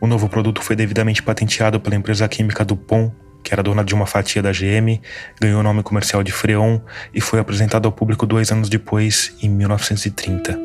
O 0.00 0.06
novo 0.06 0.28
produto 0.28 0.62
foi 0.62 0.76
devidamente 0.76 1.22
patenteado 1.22 1.80
pela 1.80 1.96
empresa 1.96 2.28
química 2.28 2.64
DuPont, 2.64 3.12
que 3.44 3.52
era 3.52 3.62
dona 3.62 3.84
de 3.84 3.94
uma 3.94 4.06
fatia 4.06 4.42
da 4.42 4.50
GM, 4.50 5.00
ganhou 5.38 5.60
o 5.60 5.62
nome 5.62 5.82
comercial 5.82 6.22
de 6.22 6.32
Freon 6.32 6.80
e 7.12 7.20
foi 7.20 7.38
apresentado 7.38 7.86
ao 7.86 7.92
público 7.92 8.26
dois 8.26 8.50
anos 8.50 8.70
depois, 8.70 9.36
em 9.42 9.50
1930. 9.50 10.58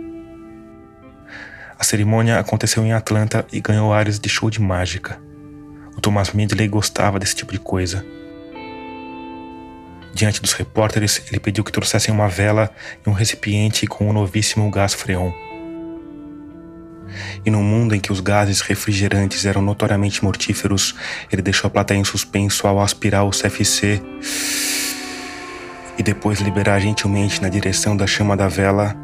A 1.78 1.84
cerimônia 1.84 2.40
aconteceu 2.40 2.84
em 2.86 2.94
Atlanta 2.94 3.46
e 3.52 3.60
ganhou 3.60 3.94
áreas 3.94 4.18
de 4.18 4.30
show 4.30 4.50
de 4.50 4.62
mágica. 4.62 5.20
O 5.96 6.02
Thomas 6.02 6.32
Midgley 6.32 6.68
gostava 6.70 7.20
desse 7.20 7.36
tipo 7.36 7.52
de 7.52 7.60
coisa. 7.60 8.06
Diante 10.14 10.42
dos 10.42 10.54
repórteres, 10.54 11.22
ele 11.30 11.40
pediu 11.40 11.64
que 11.64 11.72
trouxessem 11.72 12.14
uma 12.14 12.28
vela 12.28 12.72
e 13.06 13.10
um 13.10 13.14
recipiente 13.14 13.86
com 13.86 14.10
o 14.10 14.14
novíssimo 14.14 14.70
gás 14.72 14.94
Freon. 14.94 15.32
E 17.46 17.52
num 17.52 17.64
mundo 17.64 17.96
em 17.96 18.00
que 18.00 18.12
os 18.12 18.20
gases 18.20 18.62
refrigerantes 18.62 19.46
eram 19.46 19.62
notoriamente 19.62 20.24
mortíferos, 20.24 20.96
ele 21.32 21.42
deixou 21.42 21.68
a 21.68 21.72
plateia 21.72 22.00
em 22.00 22.04
suspenso 22.04 22.68
ao 22.68 22.80
aspirar 22.80 23.26
o 23.26 23.32
CFC 23.32 24.02
e 25.98 26.04
depois 26.04 26.40
liberar 26.40 26.80
gentilmente 26.80 27.42
na 27.42 27.50
direção 27.50 27.96
da 27.96 28.08
chama 28.08 28.38
da 28.38 28.48
vela 28.48 28.96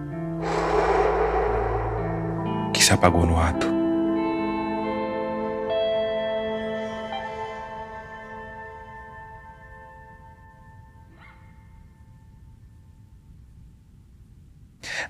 que 2.73 2.81
se 2.81 2.93
apagou 2.93 3.25
no 3.25 3.37
ato. 3.37 3.75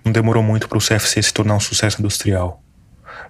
Não 0.03 0.11
demorou 0.11 0.43
muito 0.43 0.67
para 0.67 0.77
o 0.77 0.81
CFC 0.81 1.21
se 1.21 1.33
tornar 1.33 1.55
um 1.55 1.59
sucesso 1.59 1.99
industrial. 1.99 2.64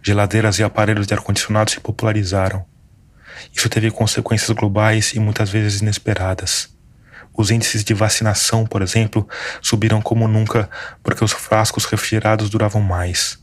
Geladeiras 0.02 0.60
e 0.60 0.64
aparelhos 0.64 1.08
de 1.08 1.14
ar-condicionado 1.14 1.72
se 1.72 1.80
popularizaram. 1.80 2.66
Isso 3.54 3.70
teve 3.70 3.92
consequências 3.92 4.50
globais 4.52 5.14
e 5.14 5.20
muitas 5.20 5.50
vezes 5.50 5.82
inesperadas. 5.82 6.74
Os 7.38 7.52
índices 7.52 7.84
de 7.84 7.94
vacinação, 7.94 8.66
por 8.66 8.82
exemplo, 8.82 9.28
subiram 9.62 10.02
como 10.02 10.28
nunca 10.28 10.70
porque 11.04 11.24
os 11.24 11.34
frascos 11.34 11.86
refrigerados 11.86 12.50
duravam 12.50 12.82
mais. 12.82 13.38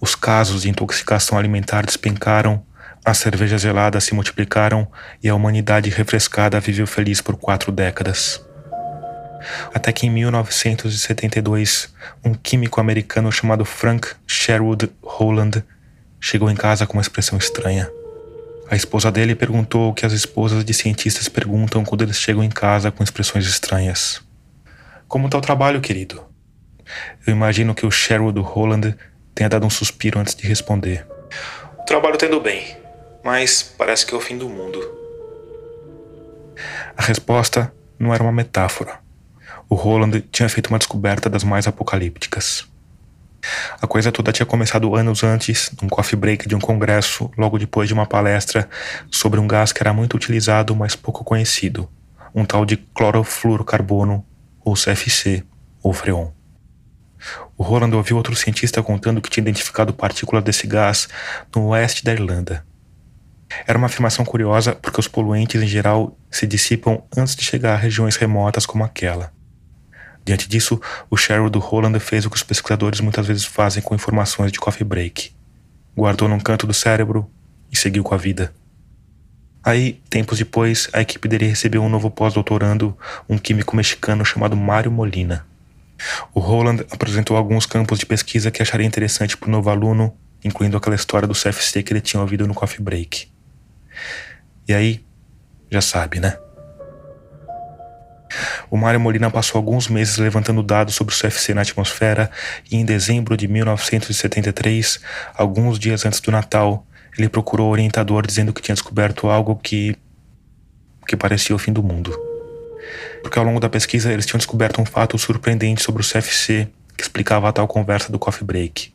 Os 0.00 0.14
casos 0.14 0.62
de 0.62 0.70
intoxicação 0.70 1.36
alimentar 1.36 1.84
despencaram, 1.84 2.64
as 3.04 3.18
cervejas 3.18 3.60
geladas 3.60 4.04
se 4.04 4.14
multiplicaram 4.14 4.90
e 5.22 5.28
a 5.28 5.34
humanidade 5.34 5.90
refrescada 5.90 6.58
viveu 6.58 6.86
feliz 6.86 7.20
por 7.20 7.36
quatro 7.36 7.70
décadas. 7.70 8.44
Até 9.72 9.92
que 9.92 10.06
em 10.06 10.10
1972, 10.10 11.94
um 12.24 12.34
químico 12.34 12.80
americano 12.80 13.30
chamado 13.30 13.64
Frank 13.64 14.08
Sherwood 14.26 14.90
Holland 15.02 15.62
chegou 16.20 16.50
em 16.50 16.54
casa 16.54 16.86
com 16.86 16.94
uma 16.94 17.02
expressão 17.02 17.38
estranha. 17.38 17.90
A 18.68 18.74
esposa 18.74 19.12
dele 19.12 19.34
perguntou 19.34 19.90
o 19.90 19.94
que 19.94 20.04
as 20.04 20.12
esposas 20.12 20.64
de 20.64 20.74
cientistas 20.74 21.28
perguntam 21.28 21.84
quando 21.84 22.02
eles 22.02 22.18
chegam 22.18 22.42
em 22.42 22.50
casa 22.50 22.90
com 22.90 23.04
expressões 23.04 23.46
estranhas. 23.46 24.20
Como 25.06 25.26
está 25.26 25.38
o 25.38 25.40
trabalho, 25.40 25.80
querido? 25.80 26.24
Eu 27.26 27.32
imagino 27.32 27.74
que 27.74 27.86
o 27.86 27.90
Sherwood 27.90 28.40
Holland 28.40 28.96
tenha 29.34 29.48
dado 29.48 29.66
um 29.66 29.70
suspiro 29.70 30.18
antes 30.18 30.34
de 30.34 30.46
responder. 30.46 31.06
O 31.78 31.84
trabalho 31.84 32.14
está 32.14 32.26
indo 32.26 32.40
bem, 32.40 32.76
mas 33.22 33.62
parece 33.62 34.04
que 34.04 34.14
é 34.14 34.16
o 34.16 34.20
fim 34.20 34.36
do 34.36 34.48
mundo. 34.48 34.80
A 36.96 37.02
resposta 37.02 37.72
não 37.98 38.12
era 38.12 38.22
uma 38.22 38.32
metáfora. 38.32 38.98
O 39.68 39.74
Roland 39.74 40.22
tinha 40.32 40.48
feito 40.48 40.68
uma 40.68 40.78
descoberta 40.78 41.28
das 41.28 41.44
mais 41.44 41.66
apocalípticas. 41.66 42.66
A 43.80 43.86
coisa 43.86 44.10
toda 44.10 44.32
tinha 44.32 44.46
começado 44.46 44.94
anos 44.94 45.22
antes, 45.22 45.70
num 45.80 45.88
coffee 45.88 46.18
break 46.18 46.48
de 46.48 46.54
um 46.54 46.60
congresso, 46.60 47.30
logo 47.36 47.58
depois 47.58 47.88
de 47.88 47.94
uma 47.94 48.06
palestra 48.06 48.68
sobre 49.10 49.40
um 49.40 49.46
gás 49.46 49.72
que 49.72 49.82
era 49.82 49.92
muito 49.92 50.14
utilizado, 50.14 50.74
mas 50.74 50.96
pouco 50.96 51.24
conhecido, 51.24 51.88
um 52.34 52.44
tal 52.44 52.64
de 52.64 52.76
clorofluorocarbono, 52.76 54.24
ou 54.64 54.74
CFC, 54.74 55.44
ou 55.82 55.92
freon. 55.92 56.30
O 57.56 57.62
Roland 57.62 57.94
ouviu 57.94 58.16
outro 58.16 58.34
cientista 58.34 58.82
contando 58.82 59.20
que 59.20 59.30
tinha 59.30 59.42
identificado 59.42 59.92
partículas 59.92 60.44
desse 60.44 60.66
gás 60.66 61.08
no 61.54 61.68
oeste 61.68 62.04
da 62.04 62.12
Irlanda. 62.12 62.64
Era 63.66 63.78
uma 63.78 63.86
afirmação 63.86 64.24
curiosa 64.24 64.74
porque 64.74 65.00
os 65.00 65.08
poluentes 65.08 65.62
em 65.62 65.66
geral 65.66 66.18
se 66.30 66.46
dissipam 66.46 67.02
antes 67.16 67.34
de 67.36 67.44
chegar 67.44 67.74
a 67.74 67.76
regiões 67.76 68.16
remotas 68.16 68.66
como 68.66 68.84
aquela. 68.84 69.32
Diante 70.26 70.48
disso, 70.48 70.80
o 71.08 71.16
Sherwood 71.16 71.56
Holland 71.56 72.00
fez 72.00 72.26
o 72.26 72.30
que 72.30 72.34
os 72.34 72.42
pesquisadores 72.42 72.98
muitas 72.98 73.24
vezes 73.24 73.44
fazem 73.44 73.80
com 73.80 73.94
informações 73.94 74.50
de 74.50 74.58
coffee 74.58 74.84
break. 74.84 75.32
Guardou 75.96 76.28
num 76.28 76.40
canto 76.40 76.66
do 76.66 76.74
cérebro 76.74 77.30
e 77.70 77.76
seguiu 77.78 78.02
com 78.02 78.12
a 78.12 78.18
vida. 78.18 78.52
Aí, 79.62 80.02
tempos 80.10 80.36
depois, 80.36 80.88
a 80.92 81.00
equipe 81.00 81.28
dele 81.28 81.46
recebeu 81.46 81.80
um 81.80 81.88
novo 81.88 82.10
pós-doutorando, 82.10 82.98
um 83.28 83.38
químico 83.38 83.76
mexicano 83.76 84.24
chamado 84.24 84.56
Mário 84.56 84.90
Molina. 84.90 85.46
O 86.34 86.40
Roland 86.40 86.84
apresentou 86.90 87.36
alguns 87.36 87.64
campos 87.64 87.96
de 87.96 88.04
pesquisa 88.04 88.50
que 88.50 88.60
acharia 88.60 88.86
interessante 88.86 89.36
para 89.36 89.48
o 89.48 89.52
novo 89.52 89.70
aluno, 89.70 90.12
incluindo 90.42 90.76
aquela 90.76 90.96
história 90.96 91.28
do 91.28 91.34
CFC 91.34 91.84
que 91.84 91.92
ele 91.92 92.00
tinha 92.00 92.20
ouvido 92.20 92.48
no 92.48 92.54
coffee 92.54 92.82
break. 92.82 93.30
E 94.66 94.74
aí, 94.74 95.04
já 95.70 95.80
sabe, 95.80 96.18
né? 96.18 96.36
O 98.70 98.76
Mário 98.76 99.00
Molina 99.00 99.30
passou 99.30 99.58
alguns 99.58 99.88
meses 99.88 100.18
levantando 100.18 100.62
dados 100.62 100.94
sobre 100.94 101.14
o 101.14 101.18
CFC 101.18 101.54
na 101.54 101.62
atmosfera 101.62 102.30
e 102.70 102.76
em 102.76 102.84
dezembro 102.84 103.36
de 103.36 103.46
1973, 103.48 105.00
alguns 105.34 105.78
dias 105.78 106.04
antes 106.04 106.20
do 106.20 106.30
Natal, 106.30 106.86
ele 107.16 107.28
procurou 107.28 107.68
o 107.68 107.72
orientador 107.72 108.26
dizendo 108.26 108.52
que 108.52 108.60
tinha 108.60 108.74
descoberto 108.74 109.28
algo 109.28 109.56
que 109.56 109.96
que 111.06 111.16
parecia 111.16 111.54
o 111.54 111.58
fim 111.58 111.72
do 111.72 111.84
mundo. 111.84 112.12
Porque 113.22 113.38
ao 113.38 113.44
longo 113.44 113.60
da 113.60 113.68
pesquisa 113.68 114.12
eles 114.12 114.26
tinham 114.26 114.38
descoberto 114.38 114.80
um 114.80 114.84
fato 114.84 115.16
surpreendente 115.16 115.82
sobre 115.82 116.02
o 116.02 116.04
CFC 116.04 116.68
que 116.96 117.02
explicava 117.02 117.48
a 117.48 117.52
tal 117.52 117.68
conversa 117.68 118.10
do 118.10 118.18
coffee 118.18 118.44
break. 118.44 118.92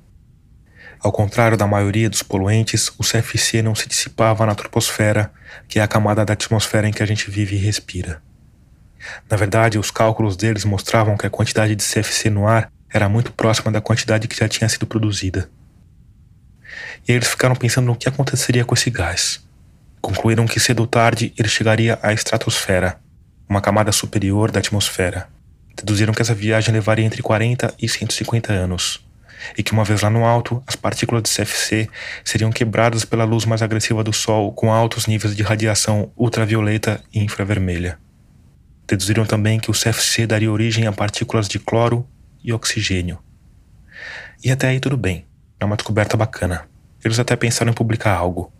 Ao 1.00 1.12
contrário 1.12 1.58
da 1.58 1.66
maioria 1.66 2.10
dos 2.10 2.22
poluentes, 2.22 2.92
o 2.98 3.04
CFC 3.04 3.62
não 3.62 3.74
se 3.74 3.88
dissipava 3.88 4.46
na 4.46 4.54
troposfera, 4.54 5.32
que 5.68 5.80
é 5.80 5.82
a 5.82 5.88
camada 5.88 6.24
da 6.24 6.34
atmosfera 6.34 6.88
em 6.88 6.92
que 6.92 7.02
a 7.02 7.06
gente 7.06 7.32
vive 7.32 7.56
e 7.56 7.60
respira. 7.60 8.22
Na 9.30 9.38
verdade, 9.38 9.80
os 9.80 9.92
cálculos 9.92 10.36
deles 10.36 10.66
mostravam 10.66 11.18
que 11.18 11.26
a 11.26 11.30
quantidade 11.30 11.76
de 11.76 11.84
CFC 11.84 12.30
no 12.30 12.48
ar 12.48 12.72
era 12.94 13.08
muito 13.08 13.32
próxima 13.32 13.72
da 13.72 13.82
quantidade 13.82 14.28
que 14.28 14.36
já 14.36 14.48
tinha 14.48 14.70
sido 14.70 14.86
produzida. 14.86 15.50
E 17.08 17.12
eles 17.12 17.28
ficaram 17.28 17.56
pensando 17.56 17.86
no 17.86 17.96
que 17.96 18.08
aconteceria 18.08 18.66
com 18.66 18.76
esse 18.76 18.90
gás. 18.90 19.44
Concluíram 20.02 20.46
que 20.46 20.60
cedo 20.60 20.82
ou 20.82 20.88
tarde 20.88 21.34
ele 21.38 21.48
chegaria 21.48 22.00
à 22.02 22.12
estratosfera, 22.14 23.00
uma 23.48 23.62
camada 23.62 23.92
superior 23.92 24.52
da 24.52 24.60
atmosfera. 24.60 25.28
Deduziram 25.76 26.14
que 26.14 26.22
essa 26.22 26.34
viagem 26.34 26.74
levaria 26.74 27.06
entre 27.06 27.22
40 27.22 27.74
e 27.82 27.88
150 27.88 28.52
anos, 28.52 29.06
e 29.58 29.64
que 29.64 29.72
uma 29.72 29.84
vez 29.84 30.02
lá 30.02 30.10
no 30.10 30.26
alto, 30.26 30.62
as 30.68 30.76
partículas 30.76 31.24
de 31.24 31.30
CFC 31.30 31.90
seriam 32.24 32.52
quebradas 32.52 33.06
pela 33.06 33.24
luz 33.24 33.46
mais 33.46 33.62
agressiva 33.62 34.04
do 34.04 34.14
Sol 34.14 34.52
com 34.54 34.72
altos 34.72 35.08
níveis 35.08 35.36
de 35.36 35.44
radiação 35.44 36.12
ultravioleta 36.18 37.02
e 37.14 37.24
infravermelha. 37.24 37.98
Deduziram 38.92 39.26
também 39.26 39.58
que 39.58 39.72
o 39.72 39.74
CFC 39.74 40.28
daria 40.28 40.52
origem 40.52 40.86
a 40.86 40.92
partículas 40.92 41.48
de 41.48 41.58
cloro 41.58 42.06
e 42.44 42.52
oxigênio. 42.52 43.20
E 44.44 44.52
até 44.52 44.68
aí 44.68 44.82
tudo 44.82 44.98
bem, 44.98 45.26
é 45.62 45.64
uma 45.64 45.78
descoberta 45.78 46.18
bacana. 46.18 46.68
Eles 47.02 47.18
até 47.18 47.38
pensaram 47.38 47.72
em 47.72 47.74
publicar 47.74 48.14
algo, 48.14 48.52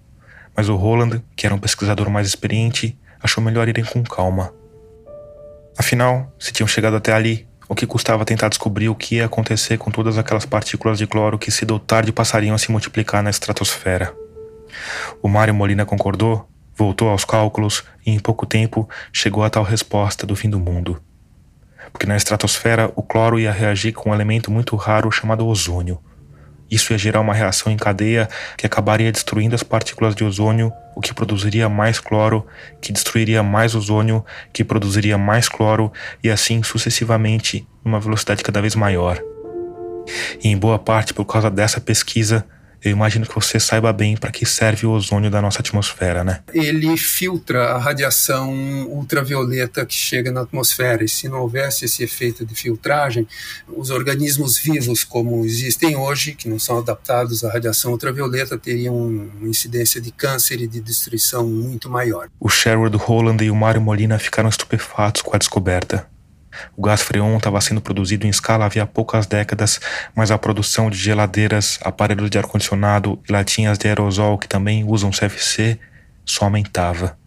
mas 0.56 0.70
o 0.70 0.76
Roland, 0.78 1.22
que 1.36 1.46
era 1.46 1.54
um 1.54 1.60
pesquisador 1.60 2.10
mais 2.10 2.28
experiente, 2.28 2.98
achou 3.22 3.44
melhor 3.44 3.68
irem 3.68 3.84
com 3.84 4.02
calma. 4.04 4.54
Afinal, 5.78 6.34
se 6.40 6.54
tinham 6.54 6.68
chegado 6.68 6.96
até 6.96 7.12
ali, 7.12 7.46
o 7.68 7.76
que 7.76 7.86
custava 7.86 8.24
tentar 8.24 8.48
descobrir 8.48 8.88
o 8.88 8.96
que 8.96 9.16
ia 9.16 9.26
acontecer 9.26 9.78
com 9.78 9.92
todas 9.92 10.18
aquelas 10.18 10.46
partículas 10.46 10.98
de 10.98 11.08
cloro 11.08 11.38
que 11.38 11.52
cedo 11.52 11.72
ou 11.72 11.80
tarde 11.80 12.14
passariam 12.14 12.56
a 12.56 12.58
se 12.58 12.72
multiplicar 12.72 13.22
na 13.22 13.30
estratosfera. 13.30 14.16
O 15.22 15.28
Mário 15.28 15.54
Molina 15.54 15.86
concordou, 15.86 16.48
voltou 16.84 17.10
aos 17.10 17.24
cálculos 17.24 17.84
e 18.06 18.12
em 18.12 18.20
pouco 18.20 18.46
tempo 18.46 18.90
chegou 19.14 19.44
a 19.44 19.50
tal 19.50 19.64
resposta 19.64 20.26
do 20.26 20.36
fim 20.36 20.50
do 20.50 20.60
mundo. 20.60 21.02
Porque 21.92 22.08
na 22.08 22.18
estratosfera 22.18 22.92
o 22.96 23.04
cloro 23.04 23.40
ia 23.40 23.52
reagir 23.52 23.94
com 23.94 24.10
um 24.10 24.14
elemento 24.14 24.50
muito 24.50 24.76
raro 24.76 25.12
chamado 25.12 25.46
ozônio, 25.46 26.00
isso 26.72 26.94
ia 26.94 26.98
gerar 26.98 27.20
uma 27.20 27.34
reação 27.34 27.70
em 27.70 27.76
cadeia 27.76 28.30
que 28.56 28.66
acabaria 28.66 29.12
destruindo 29.12 29.54
as 29.54 29.62
partículas 29.62 30.16
de 30.16 30.24
ozônio, 30.24 30.72
o 30.96 31.02
que 31.02 31.14
produziria 31.14 31.68
mais 31.68 32.00
cloro, 32.00 32.48
que 32.80 32.94
destruiria 32.94 33.44
mais 33.44 33.76
ozônio, 33.76 34.26
que 34.54 34.64
produziria 34.64 35.18
mais 35.18 35.50
cloro, 35.50 35.92
e 36.24 36.32
assim 36.32 36.64
sucessivamente, 36.64 37.68
numa 37.84 38.00
velocidade 38.00 38.42
cada 38.42 38.62
vez 38.62 38.74
maior. 38.74 39.22
E 40.42 40.48
em 40.48 40.58
boa 40.58 40.80
parte 40.80 41.14
por 41.14 41.26
causa 41.26 41.52
dessa 41.52 41.82
pesquisa, 41.82 42.48
eu 42.84 42.92
imagino 42.92 43.28
que 43.28 43.36
você 43.36 43.60
saiba 43.60 43.94
bem 43.94 44.18
para 44.18 44.32
que 44.32 44.44
serve 44.46 44.88
o 44.88 44.92
ozônio 44.92 45.30
da 45.30 45.40
nossa 45.40 45.60
atmosfera, 45.60 46.24
né? 46.24 46.40
Ele 46.52 46.98
filtra 46.98 47.74
a 47.74 47.78
radiação 47.78 48.52
ultravioleta 48.88 49.86
que 49.86 49.94
chega 49.94 50.32
na 50.32 50.42
atmosfera. 50.42 51.04
E 51.04 51.08
se 51.08 51.30
não 51.30 51.42
houvesse 51.42 51.86
esse 51.86 52.04
efeito 52.04 52.44
de 52.44 52.56
filtragem, 52.56 53.28
os 53.68 53.92
organismos 53.92 54.58
vivos 54.58 55.04
como 55.04 55.46
existem 55.46 55.96
hoje, 55.96 56.34
que 56.34 56.50
não 56.50 56.58
são 56.58 56.80
adaptados 56.80 57.44
à 57.44 57.52
radiação 57.52 57.92
ultravioleta, 57.92 58.58
teriam 58.58 58.96
uma 58.96 59.48
incidência 59.48 60.02
de 60.02 60.12
câncer 60.12 60.60
e 60.60 60.68
de 60.68 60.82
destruição 60.82 61.48
muito 61.48 61.90
maior. 61.90 62.30
O 62.40 62.50
Sherwood 62.50 62.98
Holland 62.98 63.44
e 63.44 63.52
o 63.52 63.56
Mário 63.56 63.82
Molina 63.82 64.18
ficaram 64.18 64.50
estupefatos 64.50 65.22
com 65.22 65.36
a 65.36 65.40
descoberta. 65.40 66.10
O 66.76 66.82
gás 66.82 67.02
freon 67.02 67.38
estava 67.38 67.60
sendo 67.62 67.82
produzido 67.82 68.26
em 68.26 68.30
escala 68.30 68.66
havia 68.66 68.86
poucas 68.86 69.26
décadas, 69.26 69.80
mas 70.16 70.32
a 70.32 70.38
produção 70.38 70.90
de 70.90 70.98
geladeiras, 70.98 71.80
aparelhos 71.84 72.30
de 72.30 72.38
ar-condicionado 72.38 73.22
e 73.28 73.32
latinhas 73.32 73.78
de 73.78 73.88
aerosol 73.88 74.38
que 74.38 74.48
também 74.48 74.84
usam 74.84 75.12
CFC 75.12 75.80
só 76.26 76.46
aumentava. 76.46 77.18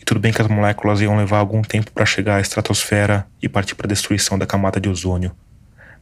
E 0.00 0.04
tudo 0.04 0.20
bem 0.20 0.32
que 0.32 0.40
as 0.40 0.48
moléculas 0.48 1.00
iam 1.00 1.16
levar 1.16 1.38
algum 1.38 1.62
tempo 1.62 1.92
para 1.92 2.06
chegar 2.06 2.36
à 2.36 2.40
estratosfera 2.40 3.26
e 3.42 3.48
partir 3.48 3.74
para 3.74 3.86
a 3.86 3.88
destruição 3.88 4.38
da 4.38 4.46
camada 4.46 4.80
de 4.80 4.88
ozônio, 4.88 5.34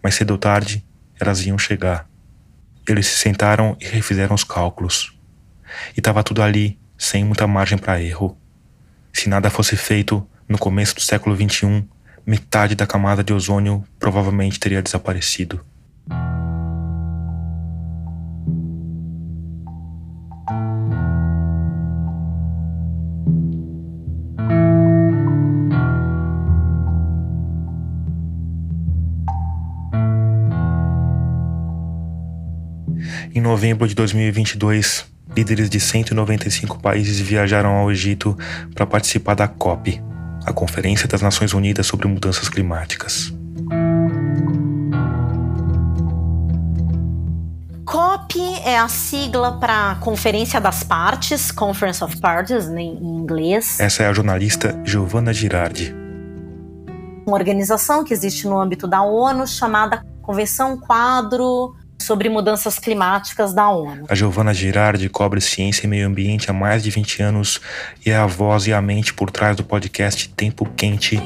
mas 0.03 0.15
cedo 0.15 0.33
ou 0.33 0.39
tarde 0.39 0.85
elas 1.21 1.45
iam 1.45 1.59
chegar. 1.59 2.09
Eles 2.89 3.07
se 3.07 3.17
sentaram 3.17 3.77
e 3.81 3.87
refizeram 3.87 4.35
os 4.35 4.45
cálculos. 4.45 5.17
E 5.97 6.01
estava 6.01 6.23
tudo 6.23 6.43
ali, 6.43 6.79
sem 6.99 7.25
muita 7.25 7.47
margem 7.47 7.79
para 7.79 8.03
erro. 8.03 8.37
Se 9.13 9.29
nada 9.29 9.51
fosse 9.51 9.77
feito, 9.77 10.27
no 10.49 10.59
começo 10.59 10.95
do 10.95 11.01
século 11.01 11.37
XXI, 11.37 11.85
metade 12.27 12.75
da 12.75 12.87
camada 12.87 13.23
de 13.23 13.33
ozônio 13.33 13.85
provavelmente 13.99 14.61
teria 14.61 14.83
desaparecido. 14.83 15.61
Em 33.35 33.41
novembro 33.41 33.89
de 33.89 33.95
2022, 33.95 35.07
líderes 35.35 35.71
de 35.71 35.81
195 35.81 36.79
países 36.81 37.19
viajaram 37.19 37.71
ao 37.71 37.91
Egito 37.91 38.37
para 38.75 38.85
participar 38.85 39.35
da 39.35 39.49
COP, 39.49 40.03
a 40.45 40.53
Conferência 40.53 41.07
das 41.09 41.23
Nações 41.23 41.53
Unidas 41.53 41.87
sobre 41.87 42.09
Mudanças 42.09 42.49
Climáticas. 42.49 43.33
COP 47.85 48.41
é 48.65 48.79
a 48.79 48.89
sigla 48.89 49.59
para 49.59 49.97
Conferência 49.97 50.61
das 50.61 50.83
Partes, 50.83 51.51
Conference 51.51 52.03
of 52.03 52.17
Parties 52.19 52.69
em 52.69 52.97
inglês. 53.03 53.79
Essa 53.79 54.05
é 54.05 54.07
a 54.07 54.13
jornalista 54.13 54.81
Giovanna 54.85 55.33
Girardi. 55.33 55.95
Uma 57.27 57.37
organização 57.37 58.03
que 58.03 58.13
existe 58.13 58.47
no 58.47 58.59
âmbito 58.59 58.89
da 58.89 59.03
ONU 59.03 59.47
chamada 59.47 60.05
Convenção 60.23 60.77
Quadro 60.79 61.75
sobre 62.03 62.29
mudanças 62.29 62.79
climáticas 62.79 63.55
da 63.55 63.69
ONU. 63.69 64.07
A 64.09 64.15
Giovana 64.15 64.53
Girardi 64.53 65.09
cobre 65.09 65.41
ciência 65.41 65.87
e 65.87 65.89
meio 65.89 66.07
ambiente 66.07 66.51
há 66.51 66.53
mais 66.53 66.83
de 66.83 66.91
20 66.91 67.23
anos 67.23 67.61
e 68.05 68.11
é 68.11 68.17
a 68.17 68.27
voz 68.27 68.67
e 68.67 68.73
a 68.73 68.83
mente 68.83 69.15
por 69.15 69.31
trás 69.31 69.57
do 69.57 69.65
podcast 69.65 70.29
Tempo 70.31 70.65
Quente, 70.77 71.21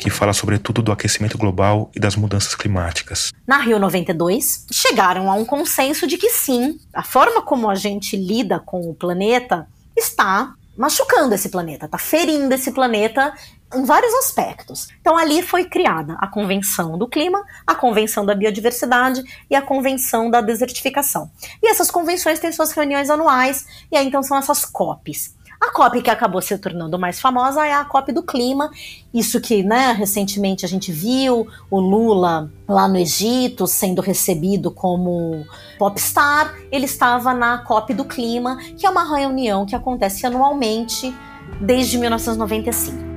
que 0.00 0.10
fala 0.10 0.32
sobretudo 0.32 0.82
do 0.82 0.92
aquecimento 0.92 1.38
global 1.38 1.90
e 1.94 2.00
das 2.00 2.16
mudanças 2.16 2.54
climáticas. 2.54 3.32
Na 3.46 3.58
Rio 3.58 3.78
92, 3.78 4.66
chegaram 4.70 5.30
a 5.30 5.34
um 5.34 5.44
consenso 5.44 6.06
de 6.06 6.16
que 6.16 6.30
sim, 6.30 6.78
a 6.92 7.02
forma 7.02 7.42
como 7.42 7.70
a 7.70 7.74
gente 7.74 8.16
lida 8.16 8.58
com 8.58 8.88
o 8.88 8.94
planeta 8.94 9.66
está 9.96 10.54
machucando 10.76 11.34
esse 11.34 11.48
planeta, 11.48 11.86
está 11.86 11.98
ferindo 11.98 12.52
esse 12.54 12.72
planeta 12.72 13.32
em 13.74 13.84
vários 13.84 14.12
aspectos. 14.14 14.88
Então 15.00 15.16
ali 15.16 15.42
foi 15.42 15.64
criada 15.64 16.16
a 16.18 16.26
Convenção 16.26 16.96
do 16.96 17.08
Clima, 17.08 17.44
a 17.66 17.74
Convenção 17.74 18.24
da 18.24 18.34
Biodiversidade 18.34 19.22
e 19.50 19.54
a 19.54 19.62
Convenção 19.62 20.30
da 20.30 20.40
Desertificação. 20.40 21.30
E 21.62 21.68
essas 21.68 21.90
convenções 21.90 22.38
têm 22.38 22.52
suas 22.52 22.72
reuniões 22.72 23.10
anuais 23.10 23.66
e 23.90 23.96
aí 23.96 24.06
então 24.06 24.22
são 24.22 24.36
essas 24.36 24.64
COPs. 24.64 25.35
A 25.60 25.72
COP 25.72 26.02
que 26.02 26.10
acabou 26.10 26.42
se 26.42 26.56
tornando 26.58 26.98
mais 26.98 27.18
famosa 27.18 27.66
é 27.66 27.72
a 27.72 27.84
COP 27.84 28.12
do 28.12 28.22
clima. 28.22 28.70
Isso 29.12 29.40
que, 29.40 29.62
né, 29.62 29.92
recentemente 29.92 30.64
a 30.64 30.68
gente 30.68 30.92
viu 30.92 31.46
o 31.70 31.80
Lula 31.80 32.50
lá 32.68 32.86
no 32.86 32.96
Egito 32.96 33.66
sendo 33.66 34.02
recebido 34.02 34.70
como 34.70 35.46
popstar. 35.78 36.54
Ele 36.70 36.84
estava 36.84 37.32
na 37.32 37.58
COP 37.58 37.94
do 37.94 38.04
clima, 38.04 38.58
que 38.76 38.86
é 38.86 38.90
uma 38.90 39.04
reunião 39.16 39.64
que 39.64 39.74
acontece 39.74 40.26
anualmente 40.26 41.14
desde 41.60 41.98
1995. 41.98 43.15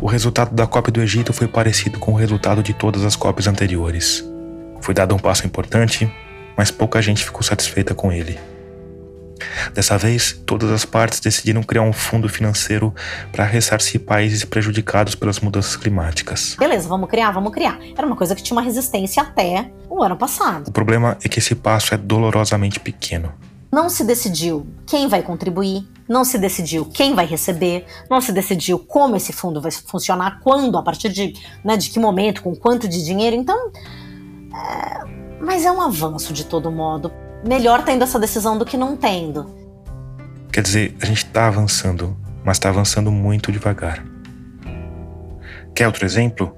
O 0.00 0.06
resultado 0.06 0.54
da 0.54 0.66
COP 0.66 0.90
do 0.90 1.02
Egito 1.02 1.30
foi 1.30 1.46
parecido 1.46 1.98
com 1.98 2.12
o 2.12 2.16
resultado 2.16 2.62
de 2.62 2.72
todas 2.72 3.04
as 3.04 3.14
COPs 3.14 3.46
anteriores. 3.46 4.24
Foi 4.80 4.94
dado 4.94 5.14
um 5.14 5.18
passo 5.18 5.46
importante, 5.46 6.10
mas 6.56 6.70
pouca 6.70 7.02
gente 7.02 7.22
ficou 7.22 7.42
satisfeita 7.42 7.94
com 7.94 8.10
ele. 8.10 8.38
Dessa 9.74 9.98
vez, 9.98 10.40
todas 10.46 10.70
as 10.70 10.86
partes 10.86 11.20
decidiram 11.20 11.62
criar 11.62 11.82
um 11.82 11.92
fundo 11.92 12.30
financeiro 12.30 12.94
para 13.30 13.44
ressarcir 13.44 14.00
países 14.00 14.42
prejudicados 14.42 15.14
pelas 15.14 15.38
mudanças 15.40 15.76
climáticas. 15.76 16.56
Beleza, 16.58 16.88
vamos 16.88 17.08
criar, 17.08 17.30
vamos 17.30 17.52
criar. 17.52 17.78
Era 17.96 18.06
uma 18.06 18.16
coisa 18.16 18.34
que 18.34 18.42
tinha 18.42 18.56
uma 18.56 18.64
resistência 18.64 19.22
até 19.22 19.70
o 19.88 20.02
ano 20.02 20.16
passado. 20.16 20.68
O 20.68 20.72
problema 20.72 21.18
é 21.22 21.28
que 21.28 21.38
esse 21.38 21.54
passo 21.54 21.94
é 21.94 21.98
dolorosamente 21.98 22.80
pequeno. 22.80 23.32
Não 23.72 23.88
se 23.88 24.02
decidiu 24.02 24.66
quem 24.84 25.06
vai 25.06 25.22
contribuir, 25.22 25.86
não 26.08 26.24
se 26.24 26.38
decidiu 26.38 26.84
quem 26.84 27.14
vai 27.14 27.24
receber, 27.24 27.86
não 28.10 28.20
se 28.20 28.32
decidiu 28.32 28.80
como 28.80 29.14
esse 29.14 29.32
fundo 29.32 29.60
vai 29.60 29.70
funcionar, 29.70 30.40
quando, 30.40 30.76
a 30.76 30.82
partir 30.82 31.08
de, 31.08 31.34
né, 31.64 31.76
de 31.76 31.88
que 31.88 32.00
momento, 32.00 32.42
com 32.42 32.54
quanto 32.56 32.88
de 32.88 33.04
dinheiro. 33.04 33.36
Então, 33.36 33.70
é... 34.52 35.04
mas 35.40 35.64
é 35.64 35.70
um 35.70 35.80
avanço 35.80 36.32
de 36.32 36.44
todo 36.44 36.70
modo. 36.70 37.12
Melhor 37.46 37.84
tendo 37.84 38.02
essa 38.02 38.18
decisão 38.18 38.58
do 38.58 38.64
que 38.64 38.76
não 38.76 38.96
tendo. 38.96 39.46
Quer 40.52 40.62
dizer, 40.62 40.96
a 41.00 41.06
gente 41.06 41.24
está 41.24 41.46
avançando, 41.46 42.16
mas 42.44 42.56
está 42.56 42.70
avançando 42.70 43.12
muito 43.12 43.52
devagar. 43.52 44.04
Quer 45.72 45.86
outro 45.86 46.04
exemplo? 46.04 46.56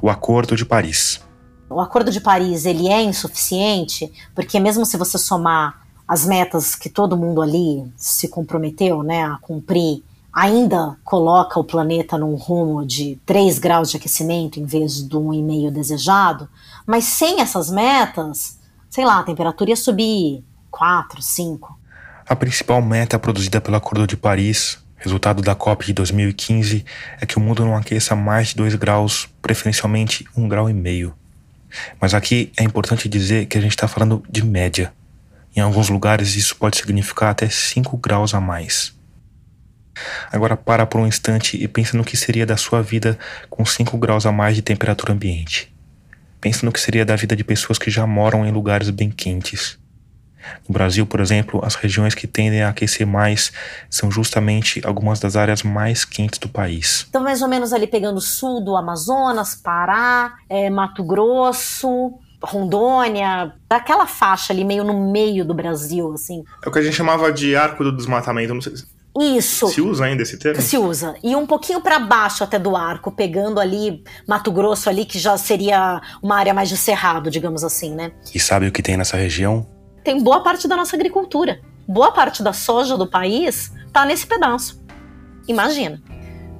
O 0.00 0.08
Acordo 0.08 0.56
de 0.56 0.64
Paris. 0.64 1.20
O 1.68 1.78
Acordo 1.78 2.10
de 2.10 2.20
Paris 2.20 2.64
ele 2.64 2.88
é 2.88 3.02
insuficiente 3.02 4.10
porque 4.34 4.58
mesmo 4.58 4.86
se 4.86 4.96
você 4.96 5.18
somar 5.18 5.83
as 6.06 6.26
metas 6.26 6.74
que 6.74 6.88
todo 6.88 7.16
mundo 7.16 7.40
ali 7.40 7.84
se 7.96 8.28
comprometeu 8.28 9.02
né, 9.02 9.24
a 9.24 9.38
cumprir 9.40 10.02
ainda 10.34 10.96
coloca 11.04 11.60
o 11.60 11.64
planeta 11.64 12.18
num 12.18 12.34
rumo 12.34 12.84
de 12.84 13.18
3 13.24 13.58
graus 13.58 13.90
de 13.90 13.96
aquecimento 13.96 14.58
em 14.58 14.64
vez 14.64 15.00
do 15.00 15.20
1,5 15.20 15.70
desejado, 15.70 16.48
mas 16.84 17.04
sem 17.04 17.40
essas 17.40 17.70
metas, 17.70 18.58
sei 18.90 19.04
lá, 19.04 19.20
a 19.20 19.22
temperatura 19.22 19.70
ia 19.70 19.76
subir 19.76 20.42
4, 20.72 21.22
5. 21.22 21.78
A 22.28 22.34
principal 22.34 22.82
meta 22.82 23.18
produzida 23.18 23.60
pelo 23.60 23.76
Acordo 23.76 24.06
de 24.06 24.16
Paris, 24.16 24.78
resultado 24.96 25.40
da 25.40 25.54
COP 25.54 25.86
de 25.86 25.92
2015, 25.92 26.84
é 27.20 27.26
que 27.26 27.36
o 27.36 27.40
mundo 27.40 27.64
não 27.64 27.76
aqueça 27.76 28.16
mais 28.16 28.48
de 28.48 28.56
2 28.56 28.74
graus, 28.74 29.28
preferencialmente 29.40 30.24
1,5 30.36 30.48
grau. 30.48 30.66
Mas 32.00 32.12
aqui 32.12 32.52
é 32.56 32.64
importante 32.64 33.08
dizer 33.08 33.46
que 33.46 33.56
a 33.56 33.60
gente 33.60 33.72
está 33.72 33.86
falando 33.86 34.22
de 34.28 34.44
média. 34.44 34.92
Em 35.56 35.60
alguns 35.60 35.88
lugares 35.88 36.34
isso 36.34 36.56
pode 36.56 36.76
significar 36.76 37.30
até 37.30 37.48
5 37.48 37.96
graus 37.96 38.34
a 38.34 38.40
mais. 38.40 38.92
Agora 40.32 40.56
para 40.56 40.84
por 40.84 41.00
um 41.00 41.06
instante 41.06 41.56
e 41.62 41.68
pensa 41.68 41.96
no 41.96 42.04
que 42.04 42.16
seria 42.16 42.44
da 42.44 42.56
sua 42.56 42.82
vida 42.82 43.18
com 43.48 43.64
5 43.64 43.96
graus 43.96 44.26
a 44.26 44.32
mais 44.32 44.56
de 44.56 44.62
temperatura 44.62 45.12
ambiente. 45.12 45.72
Pensa 46.40 46.66
no 46.66 46.72
que 46.72 46.80
seria 46.80 47.04
da 47.04 47.16
vida 47.16 47.36
de 47.36 47.44
pessoas 47.44 47.78
que 47.78 47.90
já 47.90 48.06
moram 48.06 48.44
em 48.44 48.50
lugares 48.50 48.90
bem 48.90 49.10
quentes. 49.10 49.78
No 50.68 50.72
Brasil, 50.72 51.06
por 51.06 51.20
exemplo, 51.20 51.60
as 51.64 51.74
regiões 51.74 52.14
que 52.14 52.26
tendem 52.26 52.62
a 52.62 52.68
aquecer 52.68 53.06
mais 53.06 53.50
são 53.88 54.10
justamente 54.10 54.82
algumas 54.84 55.18
das 55.18 55.36
áreas 55.36 55.62
mais 55.62 56.04
quentes 56.04 56.38
do 56.38 56.48
país. 56.48 57.06
Então, 57.08 57.22
mais 57.22 57.40
ou 57.40 57.48
menos 57.48 57.72
ali 57.72 57.86
pegando 57.86 58.18
o 58.18 58.20
sul 58.20 58.62
do 58.62 58.76
Amazonas, 58.76 59.54
Pará, 59.54 60.34
é, 60.48 60.68
Mato 60.68 61.02
Grosso, 61.02 62.18
Rondônia, 62.44 63.52
daquela 63.68 64.06
faixa 64.06 64.52
ali 64.52 64.64
meio 64.64 64.84
no 64.84 65.10
meio 65.10 65.44
do 65.44 65.54
Brasil, 65.54 66.12
assim. 66.12 66.42
É 66.64 66.68
o 66.68 66.72
que 66.72 66.78
a 66.78 66.82
gente 66.82 66.94
chamava 66.94 67.32
de 67.32 67.56
arco 67.56 67.82
do 67.82 67.94
desmatamento, 67.94 68.54
não 68.54 68.60
sei 68.60 68.74
isso. 69.20 69.68
Se 69.68 69.80
usa 69.80 70.06
ainda 70.06 70.22
esse 70.22 70.36
termo? 70.36 70.60
Se 70.60 70.76
usa. 70.76 71.14
E 71.22 71.36
um 71.36 71.46
pouquinho 71.46 71.80
para 71.80 72.00
baixo 72.00 72.42
até 72.42 72.58
do 72.58 72.76
arco, 72.76 73.12
pegando 73.12 73.60
ali 73.60 74.02
Mato 74.26 74.50
Grosso 74.50 74.88
ali, 74.88 75.04
que 75.04 75.18
já 75.18 75.36
seria 75.36 76.02
uma 76.20 76.36
área 76.36 76.52
mais 76.52 76.68
de 76.68 76.76
cerrado, 76.76 77.30
digamos 77.30 77.62
assim, 77.62 77.94
né? 77.94 78.10
E 78.34 78.40
sabe 78.40 78.66
o 78.66 78.72
que 78.72 78.82
tem 78.82 78.96
nessa 78.96 79.16
região? 79.16 79.68
Tem 80.02 80.20
boa 80.20 80.42
parte 80.42 80.66
da 80.66 80.76
nossa 80.76 80.96
agricultura. 80.96 81.60
Boa 81.86 82.10
parte 82.10 82.42
da 82.42 82.52
soja 82.52 82.96
do 82.96 83.06
país 83.06 83.72
tá 83.92 84.04
nesse 84.04 84.26
pedaço. 84.26 84.82
Imagina. 85.46 86.02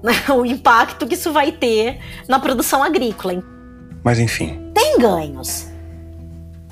O 0.37 0.45
impacto 0.45 1.07
que 1.07 1.15
isso 1.15 1.33
vai 1.33 1.51
ter 1.51 1.99
na 2.29 2.39
produção 2.39 2.83
agrícola. 2.83 3.43
Mas 4.05 4.19
enfim. 4.19 4.71
Tem 4.75 4.99
ganhos. 4.99 5.67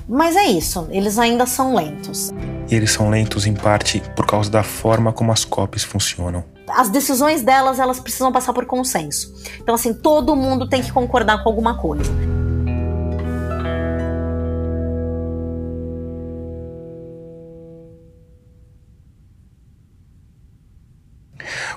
Mas 0.07 0.35
é 0.35 0.45
isso, 0.45 0.87
eles 0.91 1.17
ainda 1.17 1.45
são 1.45 1.75
lentos. 1.75 2.31
E 2.69 2.75
eles 2.75 2.91
são 2.91 3.09
lentos 3.09 3.45
em 3.45 3.53
parte 3.53 4.01
por 4.15 4.25
causa 4.25 4.49
da 4.49 4.63
forma 4.63 5.13
como 5.13 5.31
as 5.31 5.45
COPs 5.45 5.83
funcionam. 5.83 6.43
As 6.67 6.89
decisões 6.89 7.41
delas, 7.41 7.79
elas 7.79 7.99
precisam 7.99 8.31
passar 8.31 8.53
por 8.53 8.65
consenso. 8.65 9.33
Então, 9.61 9.75
assim, 9.75 9.93
todo 9.93 10.35
mundo 10.35 10.67
tem 10.67 10.81
que 10.81 10.91
concordar 10.91 11.43
com 11.43 11.49
alguma 11.49 11.77
coisa. 11.77 12.11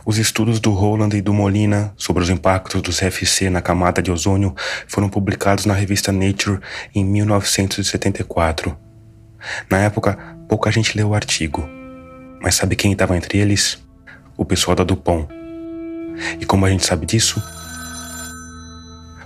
Os 0.06 0.18
estudos 0.18 0.60
do 0.60 0.70
Roland 0.70 1.16
e 1.16 1.20
do 1.20 1.34
Molina 1.34 1.92
sobre 1.96 2.22
os 2.22 2.30
impactos 2.30 2.80
do 2.80 2.92
CFC 2.92 3.50
na 3.50 3.60
camada 3.60 4.00
de 4.00 4.12
ozônio 4.12 4.54
foram 4.86 5.08
publicados 5.08 5.66
na 5.66 5.74
revista 5.74 6.12
Nature 6.12 6.60
em 6.94 7.04
1974. 7.04 8.78
Na 9.68 9.78
época, 9.78 10.16
pouca 10.48 10.70
gente 10.70 10.96
leu 10.96 11.08
o 11.08 11.14
artigo. 11.14 11.68
Mas 12.40 12.54
sabe 12.54 12.76
quem 12.76 12.92
estava 12.92 13.16
entre 13.16 13.38
eles? 13.38 13.84
O 14.36 14.44
pessoal 14.44 14.76
da 14.76 14.84
Dupont. 14.84 15.26
E 16.38 16.46
como 16.46 16.64
a 16.64 16.70
gente 16.70 16.86
sabe 16.86 17.04
disso? 17.04 17.42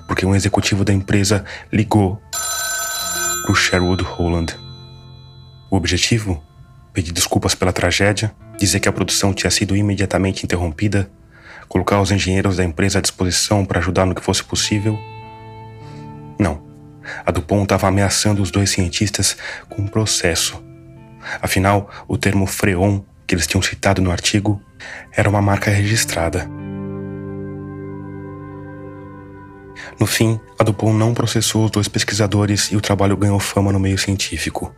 Porque 0.09 0.25
um 0.25 0.35
executivo 0.35 0.83
da 0.83 0.95
empresa 0.95 1.45
ligou 1.71 2.19
para 3.43 3.53
o 3.53 3.55
Sherwood 3.55 4.03
Holland. 4.03 4.57
O 5.71 5.77
objetivo? 5.77 6.43
Pedir 6.95 7.13
desculpas 7.13 7.55
pela 7.55 7.71
tragédia 7.71 8.35
dizer 8.61 8.79
que 8.79 8.89
a 8.89 8.93
produção 8.93 9.33
tinha 9.33 9.51
sido 9.51 9.75
imediatamente 9.75 10.45
interrompida, 10.45 11.11
colocar 11.67 11.99
os 11.99 12.11
engenheiros 12.11 12.59
da 12.59 12.65
empresa 12.65 12.99
à 12.99 13.03
disposição 13.03 13.65
para 13.65 13.79
ajudar 13.79 14.05
no 14.05 14.15
que 14.15 14.23
fosse 14.23 14.45
possível? 14.45 14.99
Não. 16.39 16.63
A 17.25 17.31
Dupont 17.31 17.63
estava 17.63 17.89
ameaçando 17.89 18.43
os 18.43 18.51
dois 18.51 18.71
cientistas 18.71 19.37
com 19.69 19.81
um 19.81 19.87
processo. 19.87 20.63
Afinal, 21.41 21.91
o 22.07 22.19
termo 22.19 22.47
freon 22.47 23.01
que 23.27 23.35
eles 23.35 23.47
tinham 23.47 23.63
citado 23.63 24.03
no 24.03 24.11
artigo 24.11 24.63
era 25.17 25.29
uma 25.29 25.41
marca 25.41 25.71
registrada. 25.71 26.47
No 29.99 30.07
fim, 30.07 30.39
a 30.59 30.65
Dupont 30.65 30.97
não 30.97 31.15
processou 31.15 31.65
os 31.65 31.71
dois 31.71 31.89
pesquisadores 31.89 32.71
e 32.71 32.77
o 32.77 32.81
trabalho 32.81 33.17
ganhou 33.17 33.41
fama 33.41 33.73
no 33.73 33.81
meio 33.81 33.97
científico. 33.97 34.75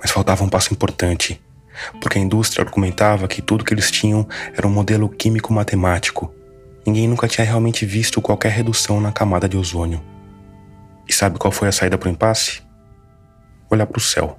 Mas 0.00 0.12
faltava 0.12 0.44
um 0.44 0.48
passo 0.48 0.72
importante 0.72 1.40
porque 2.00 2.18
a 2.18 2.20
indústria 2.20 2.64
argumentava 2.64 3.28
que 3.28 3.40
tudo 3.40 3.64
que 3.64 3.72
eles 3.72 3.90
tinham 3.90 4.26
era 4.56 4.66
um 4.66 4.70
modelo 4.70 5.08
químico-matemático. 5.08 6.34
Ninguém 6.86 7.06
nunca 7.06 7.28
tinha 7.28 7.46
realmente 7.46 7.86
visto 7.86 8.20
qualquer 8.20 8.50
redução 8.50 9.00
na 9.00 9.12
camada 9.12 9.48
de 9.48 9.56
ozônio. 9.56 10.02
E 11.08 11.12
sabe 11.12 11.38
qual 11.38 11.52
foi 11.52 11.68
a 11.68 11.72
saída 11.72 11.96
para 11.96 12.08
o 12.08 12.12
impasse? 12.12 12.62
Olhar 13.70 13.86
para 13.86 13.98
o 13.98 14.00
céu. 14.00 14.38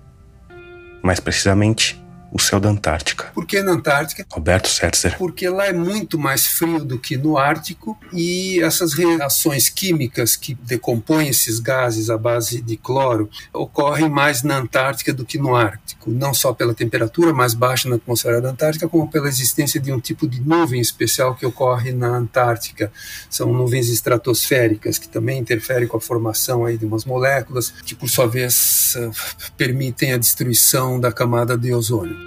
Mais 1.01 1.19
precisamente, 1.19 2.02
o 2.33 2.39
céu 2.39 2.59
da 2.59 2.67
Antártica. 2.67 3.25
Por 3.33 3.45
que 3.45 3.61
na 3.61 3.73
Antártica? 3.73 4.25
Roberto 4.31 4.67
Setzer. 4.67 5.17
Porque 5.19 5.47
lá 5.47 5.67
é 5.67 5.73
muito 5.73 6.17
mais 6.17 6.47
frio 6.47 6.83
do 6.83 6.97
que 6.97 7.15
no 7.15 7.37
Ártico 7.37 7.95
e 8.11 8.59
essas 8.61 8.93
reações 8.93 9.69
químicas 9.69 10.35
que 10.35 10.55
decompõem 10.55 11.27
esses 11.27 11.59
gases 11.59 12.09
à 12.09 12.17
base 12.17 12.59
de 12.59 12.75
cloro 12.75 13.29
ocorrem 13.53 14.09
mais 14.09 14.41
na 14.41 14.57
Antártica 14.57 15.13
do 15.13 15.23
que 15.23 15.37
no 15.37 15.55
Ártico, 15.55 16.09
não 16.09 16.33
só 16.33 16.51
pela 16.53 16.73
temperatura 16.73 17.31
mais 17.31 17.53
baixa 17.53 17.87
na 17.87 17.97
atmosfera 17.97 18.41
da 18.41 18.49
Antártica, 18.49 18.89
como 18.89 19.07
pela 19.07 19.27
existência 19.27 19.79
de 19.79 19.91
um 19.91 19.99
tipo 19.99 20.27
de 20.27 20.41
nuvem 20.41 20.81
especial 20.81 21.35
que 21.35 21.45
ocorre 21.45 21.91
na 21.91 22.07
Antártica. 22.07 22.91
São 23.29 23.53
nuvens 23.53 23.89
estratosféricas 23.89 24.97
que 24.97 25.07
também 25.07 25.37
interferem 25.37 25.87
com 25.87 25.97
a 25.97 26.01
formação 26.01 26.65
aí 26.65 26.79
de 26.79 26.85
umas 26.85 27.05
moléculas 27.05 27.71
que, 27.85 27.93
por 27.93 28.09
sua 28.09 28.25
vez, 28.25 28.95
eh, 28.97 29.11
permitem 29.55 30.13
a 30.13 30.17
destruição 30.17 30.99
da 30.99 31.11
camada 31.11 31.55
de 31.55 31.71
ozônio. 31.71 32.22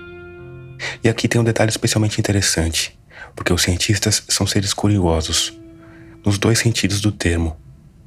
E 1.03 1.09
aqui 1.09 1.29
tem 1.29 1.41
um 1.41 1.45
detalhe 1.45 1.71
especialmente 1.71 2.19
interessante, 2.21 2.99
porque 3.35 3.53
os 3.53 3.63
cientistas 3.63 4.23
são 4.29 4.47
seres 4.47 4.73
curiosos, 4.73 5.59
nos 6.25 6.39
dois 6.39 6.59
sentidos 6.59 7.01
do 7.01 7.13
termo. 7.13 7.57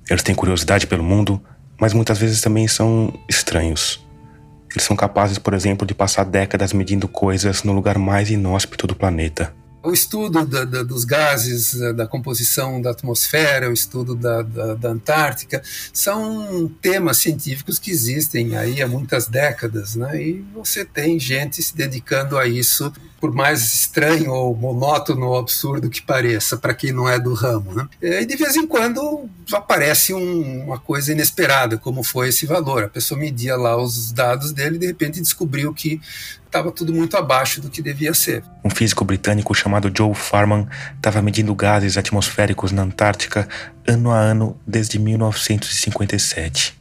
Eles 0.10 0.24
têm 0.24 0.36
curiosidade 0.36 0.88
pelo 0.88 1.04
mundo, 1.04 1.42
mas 1.80 1.94
muitas 1.94 2.18
vezes 2.18 2.42
também 2.42 2.68
são 2.68 3.14
estranhos. 3.30 4.06
Eles 4.72 4.84
são 4.84 4.96
capazes, 4.96 5.38
por 5.38 5.54
exemplo, 5.54 5.88
de 5.88 5.94
passar 5.94 6.26
décadas 6.26 6.74
medindo 6.74 7.08
coisas 7.08 7.64
no 7.64 7.74
lugar 7.74 7.98
mais 7.98 8.30
inóspito 8.30 8.86
do 8.86 8.96
planeta. 8.96 9.54
O 9.82 9.94
estudo 9.94 10.46
da, 10.46 10.66
da, 10.66 10.84
dos 10.84 11.06
gases, 11.06 11.74
da 11.96 12.06
composição 12.06 12.82
da 12.82 12.92
atmosfera, 12.92 13.70
o 13.70 13.74
estudo 13.74 14.14
da, 14.14 14.42
da, 14.42 14.90
Antártica, 14.90 15.62
são 15.94 16.70
temas 16.82 17.18
científicos 17.18 17.80
que 17.80 17.90
existem 17.90 18.58
aí 18.58 18.82
há 18.82 18.88
muitas 18.88 19.28
décadas, 19.28 19.96
né? 19.96 20.22
E 20.22 20.46
você 20.54 20.84
tem 20.84 21.18
gente 21.18 21.64
se 21.64 21.74
dedicando 21.74 22.38
a 22.38 22.46
isso, 22.46 22.92
por 23.22 23.34
mais 23.34 23.62
estranho 23.74 24.32
ou 24.32 24.54
monótono 24.54 25.28
ou 25.28 25.38
absurdo 25.38 25.90
que 25.90 26.02
pareça, 26.02 26.58
para 26.58 26.74
quem 26.74 26.92
não 26.92 27.08
é 27.08 27.18
do 27.18 27.34
ramo, 27.34 27.74
né? 27.74 27.88
E 28.02 28.26
de 28.26 28.36
vez 28.36 28.58
em 28.58 28.68
quando 28.68 29.30
aparece 29.54 30.14
um, 30.14 30.66
uma 30.66 30.80
coisa 30.80 31.14
inesperada, 31.14 31.78
como 31.78 32.04
foi 32.04 32.30
esse 32.30 32.46
valor. 32.46 32.84
A 32.84 32.90
pessoa 32.90 33.18
media 33.18 33.56
lá 33.56 33.82
os 33.82 34.12
dados 34.12 34.52
dele 34.52 34.76
e 34.76 34.80
de 34.80 34.88
repente 34.88 35.22
descobriu 35.22 35.74
que 35.74 36.02
estava 36.50 36.72
tudo 36.72 36.92
muito 36.92 37.16
abaixo 37.16 37.62
do 37.62 37.70
que 37.70 37.82
devia 37.82 38.14
ser. 38.14 38.44
Um 38.64 38.70
físico 38.70 39.06
britânico 39.06 39.54
chamado 39.54 39.92
Joe 39.96 40.14
Farman 40.16 40.68
estava 40.96 41.22
medindo 41.22 41.54
gases 41.54 41.96
atmosféricos 41.96 42.72
na 42.72 42.82
Antártica 42.82 43.48
ano 43.88 44.12
a 44.12 44.18
ano 44.18 44.60
desde 44.66 44.98
1957. 45.00 46.78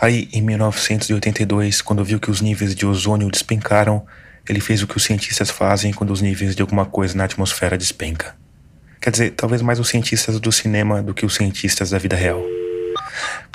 Aí, 0.00 0.28
em 0.32 0.42
1982, 0.42 1.82
quando 1.82 2.04
viu 2.04 2.18
que 2.18 2.30
os 2.30 2.40
níveis 2.40 2.74
de 2.74 2.84
ozônio 2.84 3.30
despencaram, 3.30 4.04
ele 4.48 4.60
fez 4.60 4.82
o 4.82 4.86
que 4.86 4.96
os 4.96 5.04
cientistas 5.04 5.50
fazem 5.50 5.92
quando 5.92 6.10
os 6.10 6.20
níveis 6.20 6.56
de 6.56 6.62
alguma 6.62 6.84
coisa 6.84 7.16
na 7.16 7.24
atmosfera 7.24 7.78
despenca. 7.78 8.34
Quer 9.00 9.10
dizer, 9.10 9.30
talvez 9.32 9.60
mais 9.60 9.78
os 9.78 9.88
cientistas 9.88 10.40
do 10.40 10.50
cinema 10.50 11.02
do 11.02 11.14
que 11.14 11.26
os 11.26 11.34
cientistas 11.34 11.90
da 11.90 11.98
vida 11.98 12.16
real. 12.16 12.42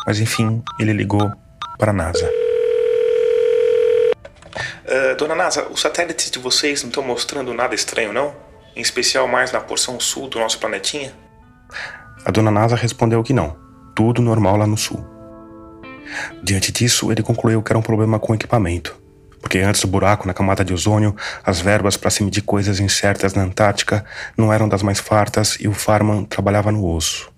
Mas 0.06 0.20
enfim, 0.20 0.62
ele 0.80 0.94
ligou 0.94 1.32
para 1.78 1.92
a 1.92 1.94
NASA. 1.94 2.49
Uh, 4.56 5.16
dona 5.18 5.36
NASA, 5.36 5.68
os 5.70 5.82
satélites 5.82 6.32
de 6.32 6.40
vocês 6.40 6.82
não 6.82 6.90
estão 6.90 7.04
mostrando 7.04 7.54
nada 7.54 7.76
estranho, 7.76 8.12
não? 8.12 8.34
Em 8.76 8.82
especial 8.82 9.28
mais 9.28 9.52
na 9.52 9.60
porção 9.60 10.00
sul 10.00 10.28
do 10.28 10.40
nosso 10.40 10.60
planetinha? 10.60 11.14
A 12.26 12.32
dona 12.32 12.52
NASA 12.52 12.76
respondeu 12.76 13.24
que 13.24 13.34
não. 13.34 13.58
Tudo 13.96 14.22
normal 14.22 14.58
lá 14.58 14.68
no 14.68 14.78
sul. 14.78 15.06
Diante 16.44 16.72
disso, 16.72 17.12
ele 17.12 17.22
concluiu 17.22 17.62
que 17.62 17.72
era 17.72 17.78
um 17.78 17.84
problema 17.84 18.20
com 18.20 18.32
o 18.32 18.36
equipamento. 18.36 18.98
Porque 19.42 19.60
antes 19.60 19.82
do 19.82 19.88
buraco 19.88 20.28
na 20.28 20.34
camada 20.34 20.66
de 20.66 20.74
ozônio, 20.74 21.16
as 21.44 21.62
verbas 21.62 21.96
para 21.96 22.10
se 22.10 22.24
medir 22.24 22.42
coisas 22.42 22.80
incertas 22.80 23.34
na 23.34 23.44
Antártica 23.44 24.06
não 24.36 24.52
eram 24.52 24.68
das 24.68 24.84
mais 24.84 25.00
fartas 25.00 25.58
e 25.60 25.68
o 25.68 25.74
Farman 25.74 26.26
trabalhava 26.26 26.72
no 26.72 26.86
osso. 26.86 27.32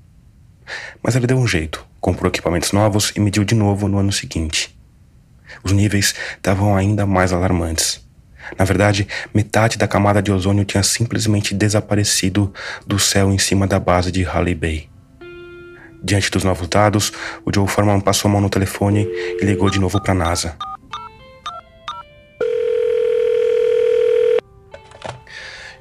Mas 1.01 1.15
ele 1.15 1.27
deu 1.27 1.37
um 1.37 1.47
jeito, 1.47 1.85
comprou 1.99 2.29
equipamentos 2.29 2.71
novos 2.71 3.11
e 3.15 3.19
mediu 3.19 3.43
de 3.43 3.55
novo 3.55 3.87
no 3.87 3.99
ano 3.99 4.11
seguinte. 4.11 4.75
Os 5.63 5.71
níveis 5.71 6.13
estavam 6.35 6.75
ainda 6.75 7.05
mais 7.05 7.33
alarmantes. 7.33 8.01
Na 8.57 8.65
verdade, 8.65 9.07
metade 9.33 9.77
da 9.77 9.87
camada 9.87 10.21
de 10.21 10.31
ozônio 10.31 10.65
tinha 10.65 10.83
simplesmente 10.83 11.53
desaparecido 11.53 12.53
do 12.85 12.99
céu 12.99 13.31
em 13.31 13.37
cima 13.37 13.67
da 13.67 13.79
base 13.79 14.11
de 14.11 14.23
Halley 14.23 14.55
Bay. 14.55 14.89
Diante 16.03 16.31
dos 16.31 16.43
novos 16.43 16.67
dados, 16.67 17.13
o 17.45 17.53
Joe 17.53 17.67
Forman 17.67 17.99
passou 17.99 18.27
a 18.27 18.31
mão 18.31 18.41
no 18.41 18.49
telefone 18.49 19.07
e 19.39 19.45
ligou 19.45 19.69
de 19.69 19.79
novo 19.79 20.01
para 20.01 20.13
a 20.13 20.15
NASA. 20.15 20.57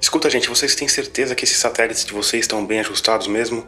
Escuta, 0.01 0.29
gente, 0.29 0.49
vocês 0.49 0.75
têm 0.75 0.89
certeza 0.89 1.35
que 1.35 1.45
esses 1.45 1.57
satélites 1.57 2.05
de 2.05 2.12
vocês 2.12 2.45
estão 2.45 2.64
bem 2.66 2.81
ajustados 2.81 3.27
mesmo? 3.27 3.66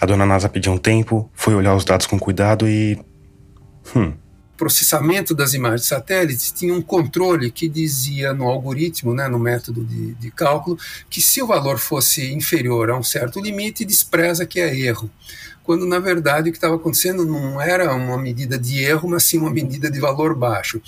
A 0.00 0.06
dona 0.06 0.26
NASA 0.26 0.48
pediu 0.48 0.72
um 0.72 0.78
tempo, 0.78 1.30
foi 1.34 1.54
olhar 1.54 1.74
os 1.74 1.84
dados 1.84 2.06
com 2.06 2.18
cuidado 2.18 2.68
e. 2.68 2.98
Hum, 3.94 4.12
processamento 4.58 5.34
das 5.34 5.54
imagens 5.54 5.82
de 5.82 5.86
satélites 5.86 6.50
tinha 6.50 6.74
um 6.74 6.82
controle 6.82 7.50
que 7.50 7.68
dizia 7.68 8.34
no 8.34 8.44
algoritmo, 8.48 9.14
né, 9.14 9.28
no 9.28 9.38
método 9.38 9.84
de, 9.84 10.14
de 10.14 10.30
cálculo, 10.32 10.76
que 11.08 11.22
se 11.22 11.40
o 11.40 11.46
valor 11.46 11.78
fosse 11.78 12.32
inferior 12.34 12.90
a 12.90 12.98
um 12.98 13.02
certo 13.02 13.40
limite, 13.40 13.84
despreza 13.84 14.44
que 14.44 14.60
é 14.60 14.76
erro 14.76 15.08
quando 15.68 15.84
na 15.84 15.98
verdade 15.98 16.48
o 16.48 16.52
que 16.52 16.56
estava 16.56 16.76
acontecendo 16.76 17.26
não 17.26 17.60
era 17.60 17.94
uma 17.94 18.16
medida 18.16 18.58
de 18.58 18.82
erro, 18.82 19.06
mas 19.10 19.24
sim 19.24 19.36
uma 19.36 19.50
medida 19.50 19.90
de 19.90 20.00
valor 20.00 20.34
baixo. 20.34 20.80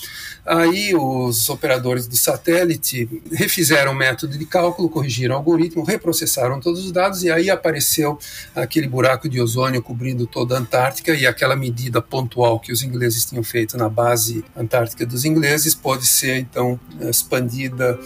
Aí 0.47 0.95
os 0.97 1.51
operadores 1.51 2.07
do 2.07 2.17
satélite 2.17 3.07
refizeram 3.31 3.93
o 3.93 3.95
método 3.95 4.39
de 4.39 4.47
cálculo, 4.47 4.89
corrigiram 4.89 5.35
o 5.35 5.37
algoritmo, 5.39 5.85
reprocessaram 5.85 6.59
todos 6.61 6.83
os 6.83 6.93
dados 6.93 7.23
e 7.23 7.31
aí 7.31 7.51
apareceu 7.51 8.19
aquele 8.57 8.89
buraco 8.89 9.29
de 9.29 9.39
ozônio 9.39 9.83
cobrindo 9.83 10.27
toda 10.27 10.57
a 10.57 10.59
Antártica 10.59 11.13
e 11.13 11.27
aquela 11.27 11.55
medida 11.55 12.01
pontual 12.01 12.59
que 12.59 12.73
os 12.73 12.83
ingleses 12.83 13.27
tinham 13.27 13.45
feito 13.45 13.77
na 13.77 13.91
base 13.91 14.43
antártica 14.57 15.05
dos 15.05 15.27
ingleses 15.27 15.75
pode 15.75 16.07
ser 16.07 16.39
então 16.39 16.81
expandida 17.03 17.99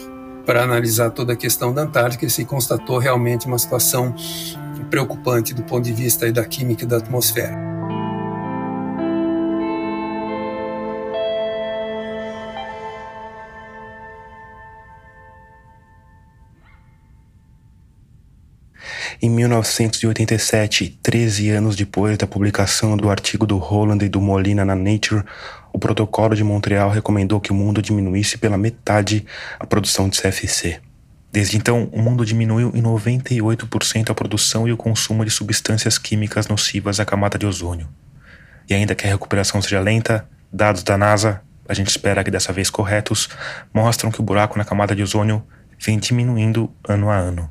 para 0.45 0.65
analisar 0.65 1.11
toda 1.11 1.35
a 1.35 1.37
questão 1.37 1.73
da 1.73 1.83
Antártica 1.83 2.27
e 2.27 2.31
se 2.31 2.45
constatou 2.45 2.99
realmente 2.99 3.47
uma 3.47 3.59
situação 3.59 4.13
preocupante 4.85 5.55
do 5.55 5.63
ponto 5.63 5.85
de 5.85 5.93
vista 5.93 6.31
da 6.33 6.45
química 6.45 6.87
da 6.87 6.97
atmosfera. 6.97 7.75
Em 19.25 19.31
1987, 19.31 20.99
13 21.03 21.49
anos 21.49 21.77
depois 21.77 22.19
da 22.19 22.27
publicação 22.27 22.95
do 22.95 23.09
artigo 23.09 23.47
do 23.47 23.57
Holland 23.57 24.05
e 24.05 24.09
do 24.11 24.21
Molina 24.21 24.67
na 24.67 24.75
Nature, 24.75 25.25
o 25.73 25.79
Protocolo 25.79 26.37
de 26.37 26.45
Montreal 26.45 26.91
recomendou 26.91 27.41
que 27.41 27.51
o 27.51 27.55
mundo 27.55 27.81
diminuísse 27.81 28.37
pela 28.37 28.59
metade 28.59 29.25
a 29.59 29.67
produção 29.67 30.11
de 30.11 30.21
CFC. 30.21 30.79
Desde 31.35 31.57
então, 31.57 31.89
o 31.91 32.01
mundo 32.01 32.25
diminuiu 32.25 32.71
em 32.77 32.81
98% 32.81 34.09
a 34.09 34.15
produção 34.15 34.69
e 34.69 34.73
o 34.73 34.77
consumo 34.77 35.25
de 35.25 35.33
substâncias 35.33 35.99
químicas 35.99 36.47
nocivas 36.47 37.01
à 37.01 37.05
camada 37.05 37.37
de 37.37 37.45
ozônio. 37.45 37.89
E 38.71 38.73
ainda 38.73 38.95
que 38.95 39.05
a 39.05 39.11
recuperação 39.11 39.61
seja 39.61 39.81
lenta, 39.81 40.29
dados 40.53 40.85
da 40.85 40.97
NASA, 40.97 41.43
a 41.69 41.75
gente 41.75 41.89
espera 41.89 42.23
que 42.23 42.31
dessa 42.31 42.53
vez 42.53 42.71
corretos, 42.71 43.29
mostram 43.75 44.13
que 44.13 44.21
o 44.21 44.23
buraco 44.23 44.57
na 44.57 44.65
camada 44.65 44.95
de 44.95 45.03
ozônio 45.03 45.45
vem 45.77 45.99
diminuindo 45.99 46.73
ano 46.89 47.11
a 47.11 47.17
ano. 47.17 47.51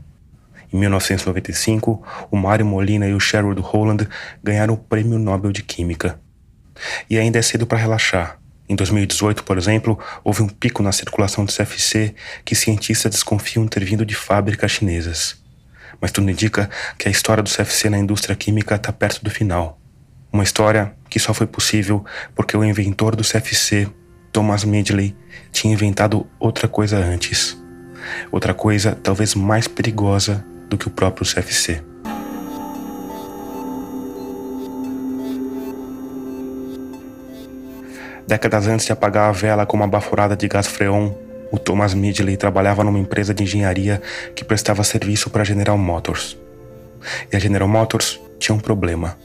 Em 0.71 0.77
1995, 0.77 2.01
o 2.31 2.37
Mário 2.37 2.65
Molina 2.65 3.05
e 3.05 3.13
o 3.13 3.19
Sherwood 3.19 3.59
Holland 3.59 4.07
ganharam 4.41 4.75
o 4.75 4.77
Prêmio 4.77 5.19
Nobel 5.19 5.51
de 5.51 5.61
Química. 5.61 6.17
E 7.09 7.19
ainda 7.19 7.37
é 7.37 7.41
cedo 7.41 7.67
para 7.67 7.79
relaxar. 7.79 8.39
Em 8.67 8.75
2018, 8.75 9.43
por 9.43 9.57
exemplo, 9.57 9.99
houve 10.23 10.41
um 10.41 10.47
pico 10.47 10.81
na 10.81 10.91
circulação 10.91 11.43
de 11.43 11.53
CFC 11.53 12.15
que 12.45 12.55
cientistas 12.55 13.11
desconfiam 13.11 13.67
ter 13.67 13.83
vindo 13.83 14.05
de 14.05 14.15
fábricas 14.15 14.71
chinesas. 14.71 15.41
Mas 15.99 16.11
tudo 16.11 16.29
indica 16.29 16.69
que 16.97 17.07
a 17.07 17.11
história 17.11 17.43
do 17.43 17.49
CFC 17.49 17.89
na 17.89 17.97
indústria 17.97 18.35
química 18.35 18.75
está 18.75 18.91
perto 18.91 19.23
do 19.23 19.29
final. 19.29 19.79
Uma 20.31 20.43
história 20.43 20.93
que 21.09 21.19
só 21.19 21.33
foi 21.33 21.45
possível 21.45 22.03
porque 22.33 22.57
o 22.57 22.63
inventor 22.63 23.15
do 23.15 23.23
CFC, 23.23 23.87
Thomas 24.31 24.63
Midgley, 24.63 25.15
tinha 25.51 25.73
inventado 25.73 26.25
outra 26.39 26.67
coisa 26.67 26.97
antes. 26.97 27.61
Outra 28.31 28.53
coisa 28.53 28.97
talvez 29.03 29.35
mais 29.35 29.67
perigosa 29.67 30.43
do 30.69 30.77
que 30.77 30.87
o 30.87 30.91
próprio 30.91 31.27
CFC. 31.27 31.83
Décadas 38.27 38.67
antes 38.67 38.85
de 38.85 38.91
apagar 38.91 39.29
a 39.29 39.31
vela 39.31 39.65
com 39.65 39.75
uma 39.75 39.87
baforada 39.87 40.35
de 40.35 40.47
gás 40.47 40.67
freon, 40.67 41.11
o 41.51 41.59
Thomas 41.59 41.93
Midgley 41.93 42.37
trabalhava 42.37 42.83
numa 42.83 42.97
empresa 42.97 43.33
de 43.33 43.43
engenharia 43.43 44.01
que 44.35 44.43
prestava 44.43 44.83
serviço 44.83 45.29
para 45.29 45.41
a 45.41 45.45
General 45.45 45.77
Motors. 45.77 46.37
E 47.31 47.35
a 47.35 47.39
General 47.39 47.67
Motors 47.67 48.19
tinha 48.39 48.55
um 48.55 48.59
problema. 48.59 49.17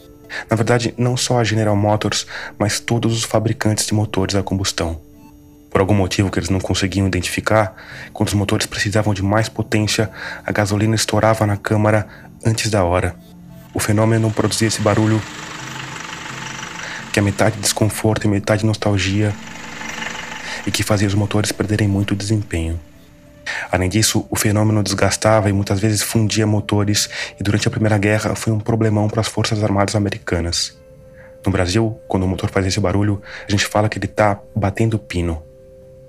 Na 0.51 0.57
verdade, 0.57 0.93
não 0.99 1.17
só 1.17 1.39
a 1.39 1.45
General 1.45 1.77
Motors, 1.77 2.27
mas 2.59 2.81
todos 2.81 3.17
os 3.17 3.25
fabricantes 3.25 3.87
de 3.87 3.95
motores 3.95 4.35
a 4.35 4.43
combustão. 4.43 5.01
Por 5.71 5.81
algum 5.81 5.95
motivo 5.95 6.31
que 6.31 6.39
eles 6.39 6.51
não 6.51 6.61
conseguiam 6.61 7.07
identificar, 7.07 7.75
quando 8.13 8.29
os 8.29 8.35
motores 8.35 8.67
precisavam 8.67 9.15
de 9.15 9.23
mais 9.23 9.49
potência, 9.49 10.11
a 10.45 10.51
gasolina 10.51 10.95
estourava 10.95 11.47
na 11.47 11.57
câmara 11.57 12.07
antes 12.45 12.71
da 12.71 12.85
hora. 12.85 13.15
O 13.73 13.79
fenômeno 13.79 14.31
produzia 14.31 14.69
esse 14.69 14.81
barulho 14.81 15.21
que 17.19 17.21
é 17.21 17.23
metade 17.25 17.59
desconforto 17.59 18.27
e 18.27 18.31
metade 18.31 18.65
nostalgia, 18.65 19.35
e 20.65 20.71
que 20.71 20.85
fazia 20.85 21.09
os 21.09 21.15
motores 21.15 21.51
perderem 21.51 21.89
muito 21.89 22.15
desempenho. 22.15 22.79
Além 23.73 23.89
disso, 23.89 24.25
o 24.31 24.37
fenômeno 24.37 24.85
desgastava 24.85 25.51
e 25.51 25.53
muitas 25.53 25.81
vezes 25.81 26.01
fundia 26.01 26.47
motores, 26.47 27.11
e 27.37 27.43
durante 27.43 27.67
a 27.67 27.73
Primeira 27.73 27.99
Guerra 27.99 28.37
foi 28.37 28.53
um 28.53 28.61
problemão 28.61 29.09
para 29.09 29.21
as 29.21 29.27
Forças 29.27 29.65
Armadas 29.65 29.97
Americanas. 29.97 30.79
No 31.45 31.51
Brasil, 31.51 31.99
quando 32.07 32.23
o 32.23 32.29
motor 32.29 32.51
faz 32.51 32.65
esse 32.67 32.79
barulho, 32.79 33.21
a 33.49 33.51
gente 33.51 33.67
fala 33.67 33.89
que 33.89 33.99
ele 33.99 34.07
está 34.07 34.41
batendo 34.55 34.97
pino. 34.97 35.43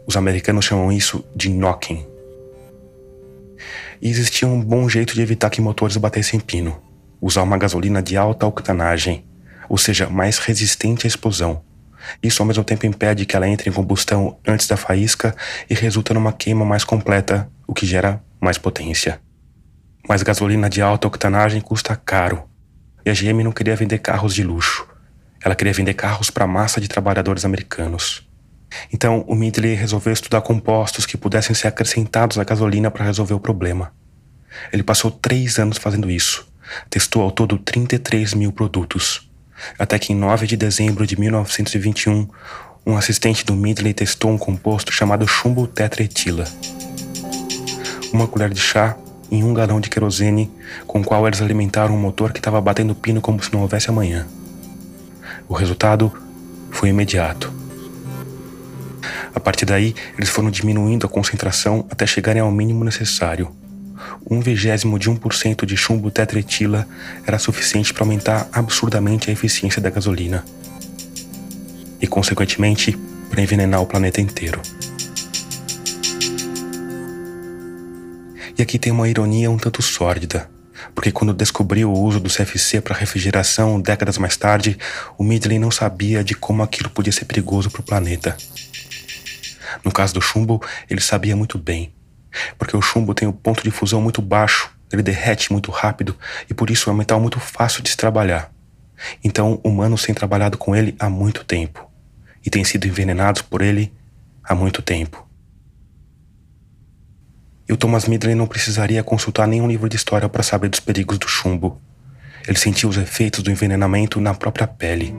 Os 0.06 0.16
americanos 0.16 0.66
chamam 0.66 0.92
isso 0.92 1.26
de 1.36 1.50
knocking. 1.50 2.06
E 4.00 4.08
existia 4.12 4.48
um 4.48 4.62
bom 4.62 4.88
jeito 4.88 5.16
de 5.16 5.24
evitar 5.24 5.50
que 5.50 5.60
motores 5.60 5.98
batessem 5.98 6.40
pino: 6.40 6.80
usar 7.20 7.42
uma 7.42 7.58
gasolina 7.58 8.00
de 8.00 8.16
alta 8.16 8.46
octanagem, 8.46 9.26
ou 9.70 9.78
seja, 9.78 10.10
mais 10.10 10.40
resistente 10.40 11.06
à 11.06 11.08
explosão. 11.08 11.62
Isso 12.22 12.42
ao 12.42 12.48
mesmo 12.48 12.64
tempo 12.64 12.86
impede 12.86 13.26
que 13.26 13.36
ela 13.36 13.48
entre 13.48 13.70
em 13.70 13.74
combustão 13.74 14.38
antes 14.46 14.68
da 14.68 14.76
faísca 14.76 15.36
e 15.70 15.76
resulta 15.76 16.14
numa 16.14 16.34
queima 16.34 16.66
mais 16.66 16.84
completa, 16.84 17.50
o 17.68 17.74
que 17.74 17.86
gera 17.86 18.22
mais 18.42 18.58
potência. 18.58 19.22
Mas 20.08 20.24
gasolina 20.24 20.70
de 20.70 20.82
alta 20.82 21.08
octanagem 21.08 21.62
custa 21.62 21.96
caro. 21.96 22.44
E 23.06 23.10
a 23.10 23.14
GM 23.14 23.44
não 23.44 23.52
queria 23.52 23.76
vender 23.76 24.00
carros 24.00 24.34
de 24.34 24.44
luxo. 24.44 24.88
Ela 25.44 25.56
queria 25.56 25.74
vender 25.74 25.94
carros 25.94 26.30
para 26.30 26.46
a 26.46 26.48
massa 26.48 26.82
de 26.82 26.88
trabalhadores 26.88 27.46
americanos. 27.46 28.28
Então, 28.92 29.24
o 29.28 29.36
Midley 29.36 29.74
resolveu 29.74 30.14
estudar 30.14 30.42
compostos 30.42 31.06
que 31.06 31.18
pudessem 31.18 31.56
ser 31.56 31.68
acrescentados 31.68 32.38
à 32.38 32.44
gasolina 32.44 32.92
para 32.92 33.06
resolver 33.06 33.34
o 33.34 33.40
problema. 33.40 33.94
Ele 34.72 34.84
passou 34.84 35.12
três 35.12 35.60
anos 35.60 35.78
fazendo 35.78 36.10
isso. 36.10 36.48
Testou 36.90 37.24
ao 37.24 37.32
todo 37.32 37.58
33 37.58 38.34
mil 38.34 38.52
produtos 38.52 39.29
até 39.78 39.98
que 40.00 40.14
em 40.14 40.16
9 40.16 40.48
de 40.48 40.58
dezembro 40.58 41.06
de 41.06 41.20
1921, 41.20 42.28
um 42.86 42.98
assistente 42.98 43.46
do 43.46 43.56
Midley 43.56 43.94
testou 43.94 44.32
um 44.32 44.38
composto 44.38 44.92
chamado 44.92 45.28
chumbo 45.28 45.68
tetraetila. 45.68 46.46
Uma 48.12 48.28
colher 48.28 48.50
de 48.50 48.60
chá 48.60 48.98
em 49.32 49.44
um 49.44 49.54
galão 49.54 49.80
de 49.80 49.90
querosene 49.90 50.52
com 50.88 51.02
o 51.02 51.04
qual 51.04 51.28
eles 51.28 51.42
alimentaram 51.42 51.94
um 51.94 52.00
motor 52.00 52.32
que 52.34 52.40
estava 52.40 52.60
batendo 52.60 52.96
pino 52.96 53.22
como 53.22 53.44
se 53.44 53.54
não 53.54 53.62
houvesse 53.62 53.90
amanhã. 53.90 54.28
O 55.48 55.54
resultado 55.54 56.12
foi 56.72 56.90
imediato. 56.90 57.54
A 59.34 59.40
partir 59.40 59.66
daí, 59.66 59.94
eles 60.18 60.30
foram 60.30 60.50
diminuindo 60.50 61.06
a 61.06 61.10
concentração 61.10 61.86
até 61.90 62.06
chegarem 62.08 62.42
ao 62.42 62.52
mínimo 62.52 62.84
necessário 62.84 63.54
um 64.30 64.40
vigésimo 64.40 64.98
de 65.00 65.10
1% 65.10 65.66
de 65.66 65.78
chumbo 65.78 66.12
tetretila 66.12 66.88
era 67.26 67.40
suficiente 67.40 67.94
para 67.94 68.04
aumentar 68.04 68.48
absurdamente 68.52 69.30
a 69.30 69.34
eficiência 69.34 69.82
da 69.82 69.90
gasolina 69.90 70.44
e, 72.02 72.08
consequentemente, 72.08 72.98
para 73.30 73.42
envenenar 73.42 73.82
o 73.82 73.86
planeta 73.86 74.22
inteiro. 74.22 74.62
E 78.58 78.62
aqui 78.62 78.78
tem 78.78 78.92
uma 78.92 79.08
ironia 79.08 79.50
um 79.50 79.58
tanto 79.58 79.82
sórdida, 79.82 80.50
porque 80.94 81.12
quando 81.12 81.34
descobriu 81.34 81.92
o 81.92 82.00
uso 82.00 82.20
do 82.20 82.30
CFC 82.30 82.82
para 82.82 82.96
refrigeração 82.96 83.80
décadas 83.80 84.18
mais 84.18 84.36
tarde, 84.36 84.78
o 85.18 85.24
Midley 85.24 85.60
não 85.60 85.72
sabia 85.72 86.24
de 86.24 86.36
como 86.36 86.62
aquilo 86.62 86.90
podia 86.90 87.14
ser 87.14 87.26
perigoso 87.26 87.70
para 87.72 87.82
o 87.82 87.86
planeta. 87.86 88.36
No 89.84 89.92
caso 89.92 90.14
do 90.14 90.22
chumbo, 90.22 90.62
ele 90.90 91.00
sabia 91.00 91.36
muito 91.36 91.58
bem, 91.58 91.94
porque 92.58 92.76
o 92.76 92.82
chumbo 92.82 93.14
tem 93.14 93.28
um 93.28 93.32
ponto 93.32 93.64
de 93.64 93.72
fusão 93.72 94.02
muito 94.02 94.22
baixo, 94.22 94.72
ele 94.92 95.04
derrete 95.04 95.52
muito 95.52 95.72
rápido 95.72 96.18
e 96.50 96.54
por 96.54 96.70
isso 96.70 96.90
é 96.90 96.94
um 96.94 96.96
metal 96.96 97.20
muito 97.20 97.40
fácil 97.40 97.84
de 97.84 97.90
se 97.90 97.98
trabalhar. 97.98 98.52
Então, 99.24 99.60
humanos 99.64 100.04
têm 100.04 100.14
trabalhado 100.14 100.58
com 100.58 100.76
ele 100.76 100.96
há 101.00 101.10
muito 101.10 101.44
tempo 101.44 101.90
e 102.46 102.50
têm 102.50 102.64
sido 102.64 102.88
envenenados 102.88 103.42
por 103.42 103.62
ele 103.62 103.94
há 104.44 104.54
muito 104.56 104.82
tempo. 104.82 105.28
E 107.68 107.74
o 107.74 107.78
Thomas 107.78 108.06
Midley 108.06 108.34
não 108.34 108.48
precisaria 108.48 109.04
consultar 109.04 109.48
nenhum 109.48 109.68
livro 109.68 109.88
de 109.88 109.96
história 109.96 110.28
para 110.28 110.42
saber 110.42 110.70
dos 110.70 110.80
perigos 110.80 111.20
do 111.20 111.28
chumbo. 111.28 111.80
Ele 112.48 112.58
sentiu 112.58 112.90
os 112.90 112.98
efeitos 112.98 113.44
do 113.44 113.52
envenenamento 113.52 114.20
na 114.20 114.34
própria 114.34 114.66
pele. 114.66 115.16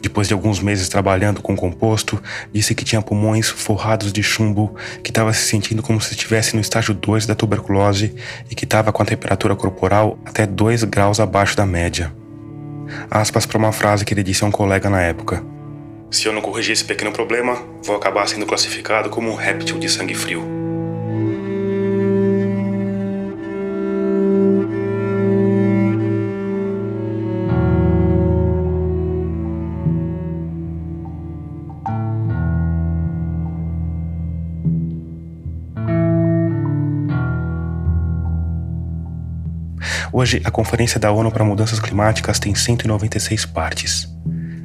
Depois 0.00 0.28
de 0.28 0.34
alguns 0.34 0.60
meses 0.60 0.88
trabalhando 0.88 1.42
com 1.42 1.54
composto, 1.54 2.22
disse 2.52 2.74
que 2.74 2.84
tinha 2.84 3.02
pulmões 3.02 3.48
forrados 3.48 4.12
de 4.12 4.22
chumbo, 4.22 4.74
que 5.02 5.10
estava 5.10 5.32
se 5.32 5.42
sentindo 5.42 5.82
como 5.82 6.00
se 6.00 6.12
estivesse 6.12 6.54
no 6.54 6.60
estágio 6.60 6.94
2 6.94 7.26
da 7.26 7.34
tuberculose 7.34 8.14
e 8.50 8.54
que 8.54 8.64
estava 8.64 8.92
com 8.92 9.02
a 9.02 9.06
temperatura 9.06 9.54
corporal 9.54 10.18
até 10.24 10.46
2 10.46 10.84
graus 10.84 11.20
abaixo 11.20 11.56
da 11.56 11.66
média. 11.66 12.12
Aspas 13.10 13.46
para 13.46 13.58
uma 13.58 13.72
frase 13.72 14.04
que 14.04 14.14
ele 14.14 14.22
disse 14.22 14.42
a 14.42 14.46
um 14.46 14.50
colega 14.50 14.90
na 14.90 15.00
época. 15.00 15.44
Se 16.10 16.26
eu 16.26 16.32
não 16.32 16.40
corrigir 16.40 16.72
esse 16.72 16.84
pequeno 16.84 17.12
problema, 17.12 17.62
vou 17.84 17.94
acabar 17.94 18.26
sendo 18.26 18.46
classificado 18.46 19.10
como 19.10 19.30
um 19.30 19.36
réptil 19.36 19.78
de 19.78 19.88
sangue 19.88 20.14
frio. 20.14 20.59
Hoje, 40.12 40.42
a 40.44 40.50
Conferência 40.50 40.98
da 40.98 41.12
ONU 41.12 41.30
para 41.30 41.44
Mudanças 41.44 41.78
Climáticas 41.78 42.40
tem 42.40 42.52
196 42.52 43.46
partes. 43.46 44.08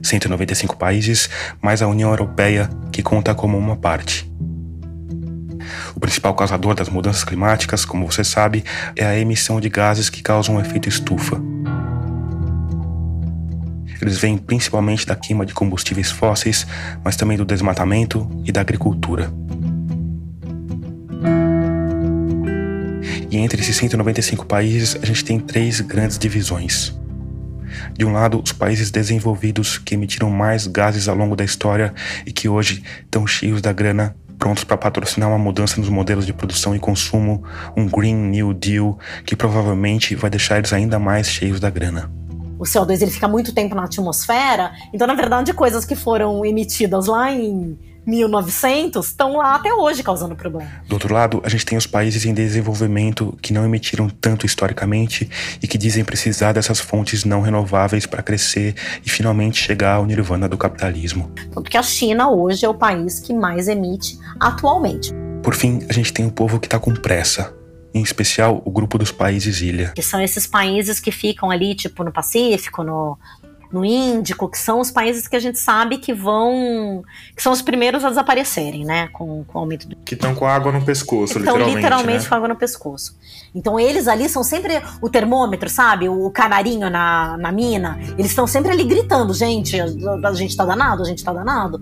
195 0.01 0.75
países, 0.75 1.29
mais 1.61 1.83
a 1.83 1.87
União 1.87 2.09
Europeia, 2.09 2.67
que 2.91 3.03
conta 3.03 3.35
como 3.35 3.55
uma 3.55 3.75
parte. 3.75 4.31
O 5.95 5.99
principal 5.99 6.33
causador 6.33 6.73
das 6.73 6.89
mudanças 6.89 7.23
climáticas, 7.23 7.85
como 7.85 8.09
você 8.09 8.23
sabe, 8.23 8.63
é 8.95 9.05
a 9.05 9.17
emissão 9.17 9.61
de 9.61 9.69
gases 9.69 10.09
que 10.09 10.23
causam 10.23 10.55
um 10.55 10.59
efeito 10.59 10.89
estufa. 10.89 11.39
Eles 14.01 14.17
vêm 14.17 14.37
principalmente 14.37 15.05
da 15.05 15.15
queima 15.15 15.45
de 15.45 15.53
combustíveis 15.53 16.11
fósseis, 16.11 16.65
mas 17.03 17.15
também 17.15 17.37
do 17.37 17.45
desmatamento 17.45 18.27
e 18.43 18.51
da 18.51 18.61
agricultura. 18.61 19.31
E 23.35 23.37
entre 23.37 23.59
esses 23.59 23.75
195 23.75 24.45
países, 24.45 24.95
a 24.95 25.05
gente 25.05 25.25
tem 25.25 25.37
três 25.37 25.81
grandes 25.81 26.17
divisões. 26.17 26.97
De 27.93 28.05
um 28.05 28.13
lado, 28.13 28.41
os 28.41 28.53
países 28.53 28.89
desenvolvidos 28.89 29.77
que 29.77 29.93
emitiram 29.93 30.29
mais 30.29 30.67
gases 30.67 31.09
ao 31.09 31.17
longo 31.17 31.35
da 31.35 31.43
história 31.43 31.93
e 32.25 32.31
que 32.31 32.47
hoje 32.47 32.81
estão 33.03 33.27
cheios 33.27 33.61
da 33.61 33.73
grana, 33.73 34.15
prontos 34.39 34.63
para 34.63 34.77
patrocinar 34.77 35.27
uma 35.27 35.37
mudança 35.37 35.81
nos 35.81 35.89
modelos 35.89 36.25
de 36.25 36.31
produção 36.31 36.73
e 36.73 36.79
consumo, 36.79 37.43
um 37.75 37.89
Green 37.89 38.15
New 38.15 38.53
Deal 38.53 38.97
que 39.25 39.35
provavelmente 39.35 40.15
vai 40.15 40.29
deixar 40.29 40.59
eles 40.59 40.71
ainda 40.71 40.97
mais 40.97 41.27
cheios 41.27 41.59
da 41.59 41.69
grana 41.69 42.09
o 42.57 42.63
CO2 42.63 43.01
ele 43.01 43.11
fica 43.11 43.27
muito 43.27 43.53
tempo 43.53 43.75
na 43.75 43.83
atmosfera, 43.83 44.71
então 44.93 45.05
na 45.05 45.13
verdade 45.13 45.53
coisas 45.53 45.83
que 45.83 45.93
foram 45.93 46.45
emitidas 46.45 47.07
lá 47.07 47.29
em 47.29 47.77
1900 48.05 49.07
estão 49.07 49.37
lá 49.37 49.55
até 49.55 49.73
hoje 49.73 50.03
causando 50.03 50.35
problema. 50.35 50.69
Do 50.87 50.93
outro 50.93 51.13
lado, 51.13 51.41
a 51.43 51.49
gente 51.49 51.65
tem 51.65 51.77
os 51.77 51.87
países 51.87 52.25
em 52.25 52.33
desenvolvimento 52.33 53.37
que 53.41 53.53
não 53.53 53.65
emitiram 53.65 54.09
tanto 54.09 54.45
historicamente 54.45 55.29
e 55.61 55.67
que 55.67 55.77
dizem 55.77 56.03
precisar 56.03 56.53
dessas 56.53 56.79
fontes 56.79 57.23
não 57.25 57.41
renováveis 57.41 58.05
para 58.05 58.21
crescer 58.21 58.75
e 59.05 59.09
finalmente 59.09 59.61
chegar 59.61 59.95
ao 59.95 60.05
nirvana 60.05 60.47
do 60.47 60.57
capitalismo. 60.57 61.31
Tanto 61.51 61.69
que 61.69 61.77
a 61.77 61.83
China 61.83 62.29
hoje 62.29 62.65
é 62.65 62.69
o 62.69 62.73
país 62.73 63.19
que 63.19 63.33
mais 63.33 63.67
emite 63.67 64.17
atualmente. 64.39 65.13
Por 65.41 65.53
fim, 65.53 65.85
a 65.89 65.93
gente 65.93 66.11
tem 66.11 66.25
um 66.25 66.29
povo 66.29 66.59
que 66.59 66.67
está 66.67 66.79
com 66.79 66.93
pressa, 66.93 67.53
em 67.93 68.01
especial 68.01 68.61
o 68.65 68.71
grupo 68.71 68.97
dos 68.97 69.11
países 69.11 69.61
ilha. 69.61 69.91
Que 69.95 70.01
são 70.01 70.19
esses 70.19 70.47
países 70.47 70.99
que 70.99 71.11
ficam 71.11 71.51
ali, 71.51 71.75
tipo, 71.75 72.03
no 72.03 72.11
Pacífico, 72.11 72.83
no, 72.83 73.17
no 73.71 73.83
Índico, 73.83 74.49
que 74.49 74.57
são 74.57 74.79
os 74.79 74.91
países 74.91 75.27
que 75.27 75.35
a 75.35 75.39
gente 75.39 75.59
sabe 75.59 75.97
que 75.97 76.13
vão. 76.13 77.03
que 77.35 77.41
são 77.41 77.51
os 77.51 77.61
primeiros 77.61 78.03
a 78.03 78.09
desaparecerem, 78.09 78.85
né? 78.85 79.07
Com, 79.09 79.43
com 79.43 79.57
o 79.57 79.61
aumento 79.61 79.87
do. 79.87 79.95
Que 79.97 80.13
estão 80.13 80.33
com 80.35 80.45
água 80.45 80.71
no 80.71 80.81
pescoço, 80.83 81.37
estão 81.37 81.55
literalmente. 81.55 81.75
literalmente 81.75 82.23
né? 82.23 82.29
com 82.29 82.35
água 82.35 82.47
no 82.47 82.55
pescoço. 82.55 83.17
Então 83.53 83.79
eles 83.79 84.07
ali 84.07 84.29
são 84.29 84.43
sempre 84.43 84.81
o 85.01 85.09
termômetro, 85.09 85.69
sabe? 85.69 86.09
O 86.09 86.29
canarinho 86.29 86.89
na, 86.89 87.37
na 87.37 87.51
mina. 87.51 87.99
Eles 88.17 88.31
estão 88.31 88.47
sempre 88.47 88.71
ali 88.71 88.83
gritando: 88.83 89.33
gente, 89.33 89.79
a, 89.79 89.85
a 90.23 90.33
gente 90.33 90.55
tá 90.55 90.65
danado, 90.65 91.03
a 91.03 91.05
gente 91.05 91.23
tá 91.23 91.33
danado. 91.33 91.81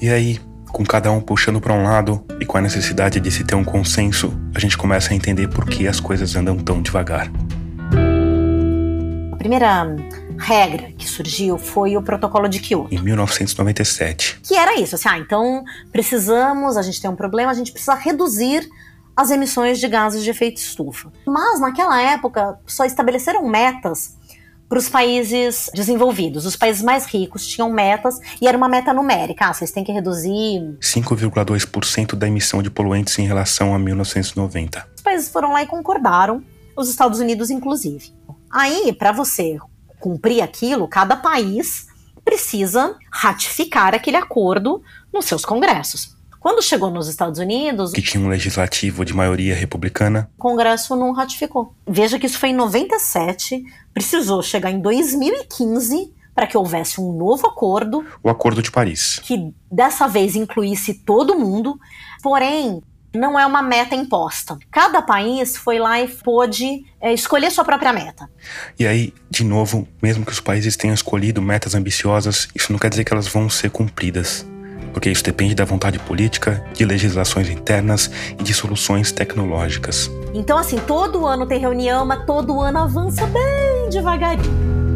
E 0.00 0.10
aí, 0.10 0.38
com 0.66 0.84
cada 0.84 1.10
um 1.10 1.20
puxando 1.20 1.60
para 1.60 1.72
um 1.72 1.84
lado 1.84 2.22
e 2.40 2.44
com 2.44 2.58
a 2.58 2.60
necessidade 2.60 3.20
de 3.20 3.30
se 3.30 3.44
ter 3.44 3.54
um 3.54 3.64
consenso, 3.64 4.36
a 4.54 4.58
gente 4.58 4.76
começa 4.76 5.12
a 5.12 5.16
entender 5.16 5.48
por 5.48 5.64
que 5.64 5.86
as 5.86 6.00
coisas 6.00 6.36
andam 6.36 6.58
tão 6.58 6.82
devagar 6.82 7.30
primeira 9.44 9.94
regra 10.38 10.90
que 10.96 11.06
surgiu 11.06 11.58
foi 11.58 11.98
o 11.98 12.02
protocolo 12.02 12.48
de 12.48 12.60
Kyoto. 12.60 12.94
Em 12.94 12.98
1997. 12.98 14.40
Que 14.42 14.56
era 14.56 14.80
isso, 14.80 14.94
assim, 14.94 15.06
ah, 15.06 15.18
então 15.18 15.62
precisamos, 15.92 16.78
a 16.78 16.82
gente 16.82 16.98
tem 16.98 17.10
um 17.10 17.14
problema, 17.14 17.50
a 17.50 17.54
gente 17.54 17.70
precisa 17.70 17.94
reduzir 17.94 18.66
as 19.14 19.30
emissões 19.30 19.78
de 19.78 19.86
gases 19.86 20.24
de 20.24 20.30
efeito 20.30 20.56
estufa. 20.56 21.12
Mas 21.26 21.60
naquela 21.60 22.00
época 22.00 22.58
só 22.66 22.86
estabeleceram 22.86 23.46
metas 23.46 24.16
para 24.66 24.78
os 24.78 24.88
países 24.88 25.68
desenvolvidos. 25.74 26.46
Os 26.46 26.56
países 26.56 26.82
mais 26.82 27.04
ricos 27.04 27.46
tinham 27.46 27.70
metas 27.70 28.18
e 28.40 28.48
era 28.48 28.56
uma 28.56 28.68
meta 28.68 28.94
numérica. 28.94 29.44
Ah, 29.44 29.52
vocês 29.52 29.70
têm 29.70 29.84
que 29.84 29.92
reduzir 29.92 30.78
5,2% 30.80 32.14
da 32.14 32.26
emissão 32.26 32.62
de 32.62 32.70
poluentes 32.70 33.18
em 33.18 33.26
relação 33.26 33.74
a 33.74 33.78
1990. 33.78 34.88
Os 34.96 35.02
países 35.02 35.28
foram 35.28 35.52
lá 35.52 35.62
e 35.62 35.66
concordaram, 35.66 36.42
os 36.74 36.88
Estados 36.88 37.20
Unidos 37.20 37.50
inclusive. 37.50 38.10
Aí, 38.54 38.92
para 38.92 39.10
você 39.10 39.58
cumprir 39.98 40.40
aquilo, 40.40 40.86
cada 40.86 41.16
país 41.16 41.88
precisa 42.24 42.96
ratificar 43.10 43.96
aquele 43.96 44.16
acordo 44.16 44.80
nos 45.12 45.24
seus 45.24 45.44
congressos. 45.44 46.14
Quando 46.38 46.62
chegou 46.62 46.88
nos 46.88 47.08
Estados 47.08 47.40
Unidos, 47.40 47.90
que 47.90 48.00
tinha 48.00 48.22
um 48.22 48.28
legislativo 48.28 49.04
de 49.04 49.12
maioria 49.12 49.56
republicana, 49.56 50.30
o 50.38 50.40
Congresso 50.40 50.94
não 50.94 51.10
ratificou. 51.10 51.74
Veja 51.84 52.16
que 52.16 52.26
isso 52.26 52.38
foi 52.38 52.50
em 52.50 52.54
97, 52.54 53.64
precisou 53.92 54.40
chegar 54.40 54.70
em 54.70 54.78
2015 54.78 56.12
para 56.32 56.46
que 56.46 56.56
houvesse 56.56 57.00
um 57.00 57.12
novo 57.12 57.48
acordo. 57.48 58.04
O 58.22 58.28
Acordo 58.28 58.62
de 58.62 58.70
Paris. 58.70 59.20
Que 59.24 59.52
dessa 59.72 60.06
vez 60.06 60.36
incluísse 60.36 60.94
todo 60.94 61.38
mundo. 61.38 61.76
Porém, 62.22 62.80
não 63.14 63.38
é 63.38 63.46
uma 63.46 63.62
meta 63.62 63.94
imposta. 63.94 64.58
Cada 64.70 65.00
país 65.00 65.56
foi 65.56 65.78
lá 65.78 66.00
e 66.00 66.08
pôde 66.08 66.84
é, 67.00 67.12
escolher 67.12 67.50
sua 67.50 67.64
própria 67.64 67.92
meta. 67.92 68.28
E 68.78 68.86
aí, 68.86 69.14
de 69.30 69.44
novo, 69.44 69.86
mesmo 70.02 70.24
que 70.24 70.32
os 70.32 70.40
países 70.40 70.76
tenham 70.76 70.94
escolhido 70.94 71.40
metas 71.40 71.74
ambiciosas, 71.74 72.48
isso 72.54 72.72
não 72.72 72.78
quer 72.78 72.90
dizer 72.90 73.04
que 73.04 73.12
elas 73.12 73.28
vão 73.28 73.48
ser 73.48 73.70
cumpridas. 73.70 74.46
Porque 74.92 75.10
isso 75.10 75.24
depende 75.24 75.54
da 75.54 75.64
vontade 75.64 75.98
política, 75.98 76.64
de 76.72 76.84
legislações 76.84 77.48
internas 77.48 78.10
e 78.38 78.42
de 78.42 78.54
soluções 78.54 79.10
tecnológicas. 79.10 80.10
Então, 80.32 80.56
assim, 80.56 80.78
todo 80.78 81.26
ano 81.26 81.46
tem 81.46 81.58
reunião, 81.58 82.06
mas 82.06 82.24
todo 82.24 82.60
ano 82.60 82.78
avança 82.78 83.26
bem 83.26 83.90
devagarinho. 83.90 84.93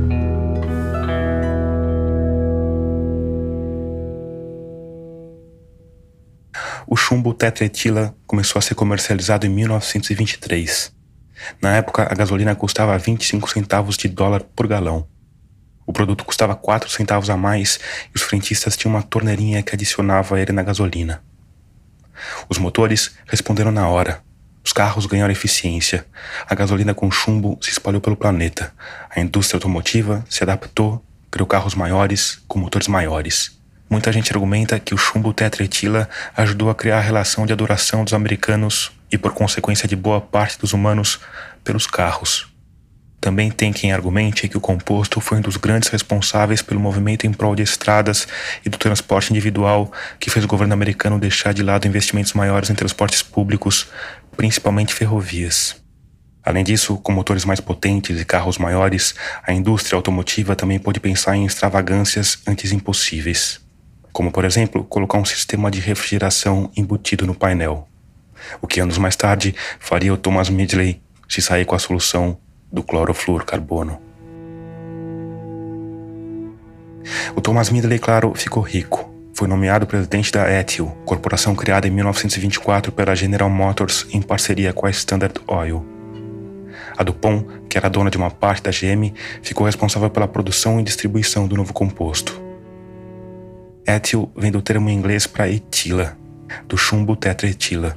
Chumbo 7.08 7.32
tetraetila 7.32 8.14
começou 8.26 8.58
a 8.58 8.62
ser 8.62 8.74
comercializado 8.74 9.46
em 9.46 9.48
1923. 9.48 10.92
Na 11.58 11.74
época, 11.74 12.02
a 12.02 12.14
gasolina 12.14 12.54
custava 12.54 12.98
25 12.98 13.50
centavos 13.50 13.96
de 13.96 14.08
dólar 14.08 14.42
por 14.42 14.66
galão. 14.66 15.08
O 15.86 15.92
produto 15.92 16.22
custava 16.22 16.54
4 16.54 16.90
centavos 16.90 17.30
a 17.30 17.36
mais 17.36 17.80
e 18.14 18.16
os 18.18 18.20
frentistas 18.20 18.76
tinham 18.76 18.94
uma 18.94 19.02
torneirinha 19.02 19.62
que 19.62 19.74
adicionava 19.74 20.38
ele 20.38 20.52
na 20.52 20.62
gasolina. 20.62 21.22
Os 22.46 22.58
motores 22.58 23.16
responderam 23.26 23.72
na 23.72 23.88
hora. 23.88 24.22
Os 24.62 24.74
carros 24.74 25.06
ganharam 25.06 25.32
eficiência. 25.32 26.04
A 26.46 26.54
gasolina 26.54 26.92
com 26.92 27.10
chumbo 27.10 27.58
se 27.62 27.70
espalhou 27.70 28.02
pelo 28.02 28.16
planeta. 28.16 28.74
A 29.08 29.18
indústria 29.18 29.56
automotiva 29.56 30.26
se 30.28 30.42
adaptou, 30.42 31.02
criou 31.30 31.46
carros 31.46 31.74
maiores 31.74 32.42
com 32.46 32.58
motores 32.58 32.86
maiores. 32.86 33.57
Muita 33.90 34.12
gente 34.12 34.30
argumenta 34.32 34.78
que 34.78 34.94
o 34.94 34.98
chumbo 34.98 35.32
tetraetila 35.32 36.08
ajudou 36.36 36.68
a 36.68 36.74
criar 36.74 36.98
a 36.98 37.02
relação 37.02 37.46
de 37.46 37.52
adoração 37.52 38.04
dos 38.04 38.12
americanos 38.12 38.92
e, 39.10 39.16
por 39.16 39.32
consequência 39.32 39.88
de 39.88 39.96
boa 39.96 40.20
parte 40.20 40.58
dos 40.58 40.74
humanos, 40.74 41.18
pelos 41.64 41.86
carros. 41.86 42.46
Também 43.20 43.50
tem 43.50 43.72
quem 43.72 43.90
argumente 43.90 44.46
que 44.46 44.56
o 44.56 44.60
composto 44.60 45.20
foi 45.20 45.38
um 45.38 45.40
dos 45.40 45.56
grandes 45.56 45.88
responsáveis 45.88 46.62
pelo 46.62 46.78
movimento 46.78 47.26
em 47.26 47.32
prol 47.32 47.56
de 47.56 47.62
estradas 47.62 48.28
e 48.64 48.68
do 48.68 48.78
transporte 48.78 49.30
individual 49.30 49.90
que 50.20 50.30
fez 50.30 50.44
o 50.44 50.48
governo 50.48 50.74
americano 50.74 51.18
deixar 51.18 51.52
de 51.52 51.62
lado 51.62 51.88
investimentos 51.88 52.32
maiores 52.34 52.70
em 52.70 52.74
transportes 52.74 53.22
públicos, 53.22 53.88
principalmente 54.36 54.94
ferrovias. 54.94 55.76
Além 56.44 56.62
disso, 56.62 56.96
com 56.98 57.10
motores 57.10 57.44
mais 57.44 57.60
potentes 57.60 58.20
e 58.20 58.24
carros 58.24 58.56
maiores, 58.56 59.14
a 59.42 59.52
indústria 59.52 59.96
automotiva 59.96 60.54
também 60.54 60.78
pôde 60.78 61.00
pensar 61.00 61.36
em 61.36 61.44
extravagâncias 61.44 62.38
antes 62.46 62.70
impossíveis, 62.70 63.60
como 64.12 64.30
por 64.30 64.44
exemplo, 64.44 64.84
colocar 64.84 65.18
um 65.18 65.24
sistema 65.24 65.70
de 65.70 65.80
refrigeração 65.80 66.70
embutido 66.76 67.26
no 67.26 67.34
painel, 67.34 67.88
o 68.60 68.66
que 68.66 68.80
anos 68.80 68.98
mais 68.98 69.16
tarde 69.16 69.54
faria 69.78 70.12
o 70.12 70.16
Thomas 70.16 70.48
Midley 70.48 71.00
se 71.28 71.42
sair 71.42 71.64
com 71.64 71.74
a 71.74 71.78
solução 71.78 72.38
do 72.72 72.82
clorofluorcarbono. 72.82 74.00
O 77.34 77.40
Thomas 77.40 77.70
Midley, 77.70 77.98
claro, 77.98 78.32
ficou 78.34 78.62
rico. 78.62 79.08
Foi 79.34 79.46
nomeado 79.46 79.86
presidente 79.86 80.32
da 80.32 80.50
Ethyl, 80.50 80.86
corporação 81.04 81.54
criada 81.54 81.86
em 81.86 81.90
1924 81.90 82.90
pela 82.90 83.14
General 83.14 83.48
Motors 83.48 84.06
em 84.12 84.20
parceria 84.20 84.72
com 84.72 84.86
a 84.86 84.90
Standard 84.90 85.34
Oil. 85.46 85.86
A 86.96 87.04
Dupont, 87.04 87.46
que 87.68 87.78
era 87.78 87.88
dona 87.88 88.10
de 88.10 88.16
uma 88.16 88.30
parte 88.30 88.62
da 88.62 88.70
GM, 88.70 89.14
ficou 89.40 89.64
responsável 89.64 90.10
pela 90.10 90.26
produção 90.26 90.80
e 90.80 90.82
distribuição 90.82 91.46
do 91.46 91.56
novo 91.56 91.72
composto. 91.72 92.47
Ethyl 93.88 94.30
vem 94.36 94.52
do 94.52 94.60
termo 94.60 94.90
inglês 94.90 95.26
para 95.26 95.48
etila, 95.48 96.14
do 96.68 96.76
chumbo 96.76 97.16
tetraetila. 97.16 97.96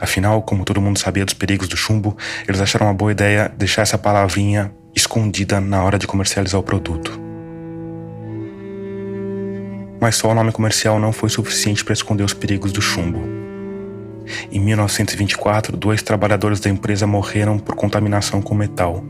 Afinal, 0.00 0.42
como 0.42 0.64
todo 0.64 0.80
mundo 0.80 0.98
sabia 0.98 1.24
dos 1.24 1.34
perigos 1.34 1.68
do 1.68 1.76
chumbo, 1.76 2.16
eles 2.48 2.60
acharam 2.60 2.88
uma 2.88 2.94
boa 2.94 3.12
ideia 3.12 3.50
deixar 3.56 3.82
essa 3.82 3.96
palavrinha 3.96 4.72
escondida 4.92 5.60
na 5.60 5.84
hora 5.84 6.00
de 6.00 6.06
comercializar 6.08 6.60
o 6.60 6.64
produto. 6.64 7.18
Mas 10.00 10.16
só 10.16 10.30
o 10.30 10.34
nome 10.34 10.50
comercial 10.50 10.98
não 10.98 11.12
foi 11.12 11.28
suficiente 11.28 11.84
para 11.84 11.92
esconder 11.92 12.24
os 12.24 12.34
perigos 12.34 12.72
do 12.72 12.82
chumbo. 12.82 13.20
Em 14.50 14.58
1924, 14.58 15.76
dois 15.76 16.02
trabalhadores 16.02 16.58
da 16.58 16.68
empresa 16.68 17.06
morreram 17.06 17.56
por 17.56 17.76
contaminação 17.76 18.42
com 18.42 18.54
metal. 18.56 19.04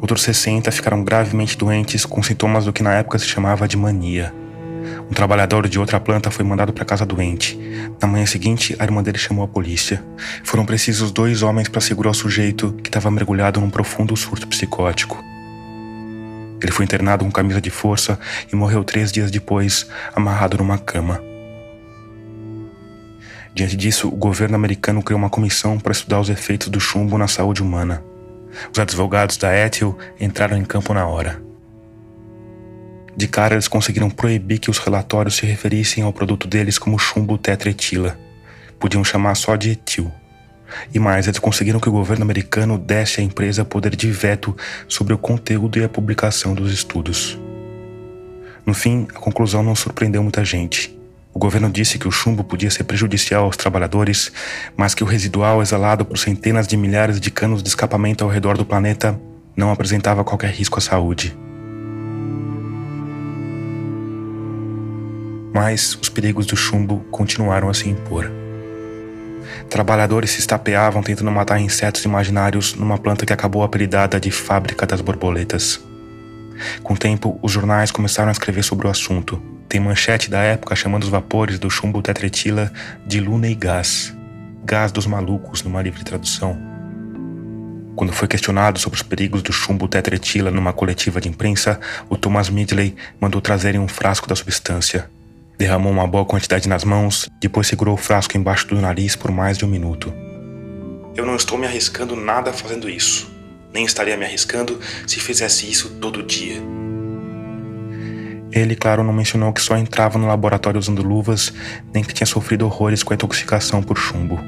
Outros 0.00 0.22
60 0.22 0.72
ficaram 0.72 1.04
gravemente 1.04 1.56
doentes 1.56 2.04
com 2.04 2.20
sintomas 2.24 2.64
do 2.64 2.72
que 2.72 2.82
na 2.82 2.94
época 2.94 3.20
se 3.20 3.26
chamava 3.26 3.68
de 3.68 3.76
mania. 3.76 4.34
Um 5.10 5.14
trabalhador 5.14 5.68
de 5.68 5.78
outra 5.78 6.00
planta 6.00 6.30
foi 6.30 6.44
mandado 6.44 6.72
para 6.72 6.84
casa 6.84 7.04
doente. 7.04 7.58
Na 8.00 8.08
manhã 8.08 8.26
seguinte, 8.26 8.74
a 8.78 8.84
irmã 8.84 9.02
dele 9.02 9.18
chamou 9.18 9.44
a 9.44 9.48
polícia. 9.48 10.02
Foram 10.42 10.64
precisos 10.64 11.12
dois 11.12 11.42
homens 11.42 11.68
para 11.68 11.80
segurar 11.80 12.10
o 12.10 12.14
sujeito 12.14 12.72
que 12.82 12.88
estava 12.88 13.10
mergulhado 13.10 13.60
num 13.60 13.70
profundo 13.70 14.16
surto 14.16 14.48
psicótico. 14.48 15.22
Ele 16.60 16.72
foi 16.72 16.84
internado 16.84 17.24
com 17.24 17.30
camisa 17.30 17.60
de 17.60 17.68
força 17.68 18.18
e 18.50 18.56
morreu 18.56 18.82
três 18.82 19.12
dias 19.12 19.30
depois, 19.30 19.86
amarrado 20.14 20.56
numa 20.56 20.78
cama. 20.78 21.20
Diante 23.54 23.76
disso, 23.76 24.08
o 24.08 24.16
governo 24.16 24.56
americano 24.56 25.02
criou 25.02 25.18
uma 25.18 25.30
comissão 25.30 25.78
para 25.78 25.92
estudar 25.92 26.18
os 26.20 26.30
efeitos 26.30 26.68
do 26.68 26.80
chumbo 26.80 27.18
na 27.18 27.28
saúde 27.28 27.62
humana. 27.62 28.02
Os 28.72 28.78
advogados 28.78 29.36
da 29.36 29.54
Ethyl 29.54 29.96
entraram 30.18 30.56
em 30.56 30.64
campo 30.64 30.94
na 30.94 31.06
hora. 31.06 31.40
De 33.16 33.28
cara, 33.28 33.54
eles 33.54 33.68
conseguiram 33.68 34.10
proibir 34.10 34.58
que 34.58 34.70
os 34.70 34.78
relatórios 34.78 35.36
se 35.36 35.46
referissem 35.46 36.02
ao 36.02 36.12
produto 36.12 36.48
deles 36.48 36.78
como 36.78 36.98
chumbo 36.98 37.38
tetraetila. 37.38 38.18
Podiam 38.78 39.04
chamar 39.04 39.34
só 39.36 39.54
de 39.54 39.70
etil. 39.70 40.10
E 40.92 40.98
mais, 40.98 41.26
eles 41.26 41.38
conseguiram 41.38 41.78
que 41.78 41.88
o 41.88 41.92
governo 41.92 42.24
americano 42.24 42.76
desse 42.76 43.20
à 43.20 43.24
empresa 43.24 43.64
poder 43.64 43.94
de 43.94 44.10
veto 44.10 44.56
sobre 44.88 45.14
o 45.14 45.18
conteúdo 45.18 45.78
e 45.78 45.84
a 45.84 45.88
publicação 45.88 46.54
dos 46.54 46.72
estudos. 46.72 47.38
No 48.66 48.74
fim, 48.74 49.06
a 49.14 49.18
conclusão 49.18 49.62
não 49.62 49.76
surpreendeu 49.76 50.22
muita 50.22 50.44
gente. 50.44 50.98
O 51.32 51.38
governo 51.38 51.70
disse 51.70 51.98
que 51.98 52.08
o 52.08 52.12
chumbo 52.12 52.42
podia 52.42 52.70
ser 52.70 52.84
prejudicial 52.84 53.44
aos 53.44 53.56
trabalhadores, 53.56 54.32
mas 54.76 54.94
que 54.94 55.04
o 55.04 55.06
residual 55.06 55.60
exalado 55.60 56.04
por 56.04 56.16
centenas 56.16 56.66
de 56.66 56.76
milhares 56.76 57.20
de 57.20 57.30
canos 57.30 57.62
de 57.62 57.68
escapamento 57.68 58.24
ao 58.24 58.30
redor 58.30 58.56
do 58.56 58.64
planeta 58.64 59.20
não 59.56 59.70
apresentava 59.70 60.24
qualquer 60.24 60.50
risco 60.50 60.78
à 60.78 60.82
saúde. 60.82 61.36
Mas 65.54 65.96
os 66.02 66.08
perigos 66.08 66.46
do 66.46 66.56
chumbo 66.56 66.98
continuaram 67.12 67.68
a 67.70 67.74
se 67.74 67.88
impor. 67.88 68.28
Trabalhadores 69.70 70.30
se 70.30 70.40
estapeavam 70.40 71.00
tentando 71.00 71.30
matar 71.30 71.60
insetos 71.60 72.04
imaginários 72.04 72.74
numa 72.74 72.98
planta 72.98 73.24
que 73.24 73.32
acabou 73.32 73.62
apelidada 73.62 74.18
de 74.18 74.32
Fábrica 74.32 74.84
das 74.84 75.00
Borboletas. 75.00 75.80
Com 76.82 76.94
o 76.94 76.98
tempo, 76.98 77.38
os 77.40 77.52
jornais 77.52 77.92
começaram 77.92 78.30
a 78.30 78.32
escrever 78.32 78.64
sobre 78.64 78.88
o 78.88 78.90
assunto. 78.90 79.40
Tem 79.68 79.80
manchete 79.80 80.28
da 80.28 80.40
época 80.40 80.74
chamando 80.74 81.04
os 81.04 81.08
vapores 81.08 81.58
do 81.58 81.70
chumbo 81.70 82.02
tetretila 82.02 82.72
de 83.06 83.20
luna 83.20 83.48
e 83.48 83.54
gás, 83.54 84.12
gás 84.64 84.90
dos 84.90 85.06
malucos, 85.06 85.62
numa 85.62 85.82
livre 85.82 86.04
tradução. 86.04 86.58
Quando 87.94 88.12
foi 88.12 88.26
questionado 88.26 88.80
sobre 88.80 88.96
os 88.96 89.02
perigos 89.02 89.40
do 89.40 89.52
chumbo 89.52 89.86
tetretila 89.86 90.50
numa 90.50 90.72
coletiva 90.72 91.20
de 91.20 91.28
imprensa, 91.28 91.78
o 92.08 92.16
Thomas 92.16 92.50
Midley 92.50 92.96
mandou 93.20 93.40
trazerem 93.40 93.80
um 93.80 93.86
frasco 93.86 94.28
da 94.28 94.34
substância. 94.34 95.08
Derramou 95.56 95.92
uma 95.92 96.06
boa 96.06 96.24
quantidade 96.24 96.68
nas 96.68 96.84
mãos, 96.84 97.28
depois 97.40 97.66
segurou 97.66 97.94
o 97.94 97.98
frasco 97.98 98.36
embaixo 98.36 98.66
do 98.66 98.80
nariz 98.80 99.14
por 99.14 99.30
mais 99.30 99.56
de 99.56 99.64
um 99.64 99.68
minuto. 99.68 100.12
Eu 101.14 101.24
não 101.24 101.36
estou 101.36 101.56
me 101.56 101.66
arriscando 101.66 102.16
nada 102.16 102.52
fazendo 102.52 102.88
isso. 102.88 103.32
Nem 103.72 103.84
estaria 103.84 104.16
me 104.16 104.24
arriscando 104.24 104.80
se 105.06 105.20
fizesse 105.20 105.70
isso 105.70 105.90
todo 106.00 106.22
dia. 106.22 106.60
Ele, 108.50 108.76
claro, 108.76 109.02
não 109.02 109.12
mencionou 109.12 109.52
que 109.52 109.60
só 109.60 109.76
entrava 109.76 110.18
no 110.18 110.26
laboratório 110.26 110.78
usando 110.78 111.02
luvas, 111.02 111.52
nem 111.92 112.04
que 112.04 112.14
tinha 112.14 112.26
sofrido 112.26 112.64
horrores 112.64 113.02
com 113.02 113.12
a 113.12 113.16
intoxicação 113.16 113.82
por 113.82 113.96
chumbo. 113.96 114.38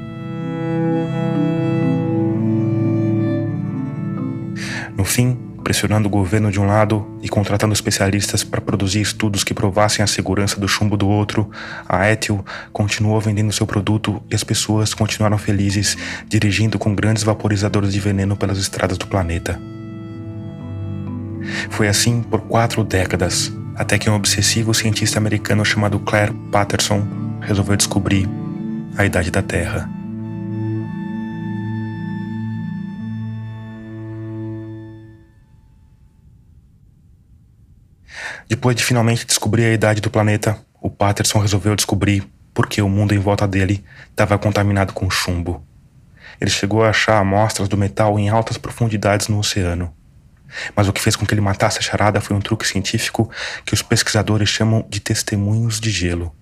No 4.97 5.03
fim, 5.05 5.37
pressionando 5.67 6.07
o 6.07 6.09
governo 6.09 6.49
de 6.49 6.61
um 6.61 6.65
lado 6.65 7.05
e 7.21 7.27
contratando 7.27 7.73
especialistas 7.73 8.41
para 8.41 8.61
produzir 8.61 9.01
estudos 9.01 9.43
que 9.43 9.53
provassem 9.53 10.01
a 10.01 10.07
segurança 10.07 10.61
do 10.61 10.65
chumbo 10.65 10.95
do 10.95 11.09
outro, 11.09 11.51
a 11.89 12.09
Ethyl 12.09 12.41
continuou 12.71 13.19
vendendo 13.19 13.51
seu 13.51 13.67
produto 13.67 14.23
e 14.31 14.35
as 14.35 14.45
pessoas 14.45 14.93
continuaram 14.93 15.37
felizes 15.37 15.97
dirigindo 16.25 16.79
com 16.79 16.95
grandes 16.95 17.21
vaporizadores 17.21 17.91
de 17.91 17.99
veneno 17.99 18.37
pelas 18.37 18.57
estradas 18.57 18.97
do 18.97 19.07
planeta. 19.07 19.59
Foi 21.69 21.89
assim 21.89 22.23
por 22.23 22.39
quatro 22.43 22.81
décadas, 22.81 23.51
até 23.75 23.99
que 23.99 24.09
um 24.09 24.15
obsessivo 24.15 24.73
cientista 24.73 25.19
americano 25.19 25.65
chamado 25.65 25.99
Claire 25.99 26.33
Patterson 26.49 27.05
resolveu 27.41 27.75
descobrir 27.75 28.25
a 28.97 29.03
idade 29.03 29.29
da 29.29 29.41
Terra. 29.41 29.96
Depois 38.47 38.77
de 38.77 38.83
finalmente 38.83 39.25
descobrir 39.25 39.65
a 39.65 39.73
idade 39.73 39.99
do 39.99 40.09
planeta, 40.09 40.57
o 40.81 40.89
Patterson 40.89 41.39
resolveu 41.39 41.75
descobrir 41.75 42.25
por 42.53 42.67
que 42.67 42.81
o 42.81 42.87
mundo 42.87 43.13
em 43.13 43.19
volta 43.19 43.45
dele 43.45 43.83
estava 44.09 44.37
contaminado 44.37 44.93
com 44.93 45.09
chumbo. 45.09 45.61
Ele 46.39 46.49
chegou 46.49 46.81
a 46.81 46.89
achar 46.89 47.19
amostras 47.19 47.67
do 47.67 47.75
metal 47.75 48.17
em 48.17 48.29
altas 48.29 48.57
profundidades 48.57 49.27
no 49.27 49.37
oceano. 49.37 49.93
Mas 50.73 50.87
o 50.87 50.93
que 50.93 51.01
fez 51.01 51.17
com 51.17 51.25
que 51.25 51.33
ele 51.33 51.41
matasse 51.41 51.79
a 51.79 51.81
charada 51.81 52.21
foi 52.21 52.37
um 52.37 52.39
truque 52.39 52.65
científico 52.65 53.29
que 53.65 53.73
os 53.73 53.81
pesquisadores 53.81 54.47
chamam 54.47 54.85
de 54.87 55.01
testemunhos 55.01 55.77
de 55.77 55.91
gelo. 55.91 56.33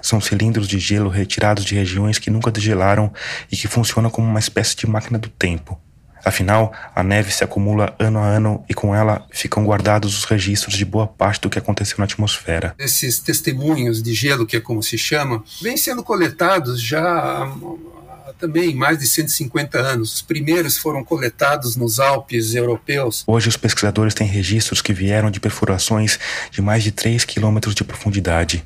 São 0.00 0.18
cilindros 0.18 0.66
de 0.66 0.78
gelo 0.78 1.10
retirados 1.10 1.62
de 1.62 1.74
regiões 1.74 2.18
que 2.18 2.30
nunca 2.30 2.50
degelaram 2.50 3.12
e 3.50 3.56
que 3.56 3.68
funcionam 3.68 4.08
como 4.08 4.26
uma 4.26 4.40
espécie 4.40 4.74
de 4.76 4.86
máquina 4.86 5.18
do 5.18 5.28
tempo. 5.28 5.78
Afinal, 6.24 6.72
a 6.94 7.02
neve 7.02 7.32
se 7.32 7.42
acumula 7.42 7.94
ano 7.98 8.18
a 8.18 8.26
ano 8.26 8.64
e 8.68 8.74
com 8.74 8.94
ela 8.94 9.26
ficam 9.30 9.64
guardados 9.64 10.16
os 10.16 10.24
registros 10.24 10.76
de 10.76 10.84
boa 10.84 11.06
parte 11.06 11.40
do 11.40 11.50
que 11.50 11.58
aconteceu 11.58 11.96
na 11.98 12.04
atmosfera. 12.04 12.74
Esses 12.78 13.18
testemunhos 13.18 14.02
de 14.02 14.14
gelo, 14.14 14.46
que 14.46 14.56
é 14.56 14.60
como 14.60 14.82
se 14.82 14.96
chama, 14.96 15.42
vêm 15.60 15.76
sendo 15.76 16.02
coletados 16.02 16.80
já 16.80 17.02
há 17.02 18.32
também 18.38 18.74
mais 18.74 18.98
de 18.98 19.06
150 19.06 19.78
anos. 19.78 20.14
Os 20.14 20.22
primeiros 20.22 20.76
foram 20.76 21.04
coletados 21.04 21.76
nos 21.76 22.00
Alpes 22.00 22.54
europeus. 22.54 23.22
Hoje, 23.26 23.48
os 23.48 23.56
pesquisadores 23.56 24.14
têm 24.14 24.26
registros 24.26 24.82
que 24.82 24.92
vieram 24.92 25.30
de 25.30 25.38
perfurações 25.38 26.18
de 26.50 26.60
mais 26.60 26.82
de 26.82 26.90
3 26.90 27.24
quilômetros 27.24 27.74
de 27.74 27.84
profundidade. 27.84 28.64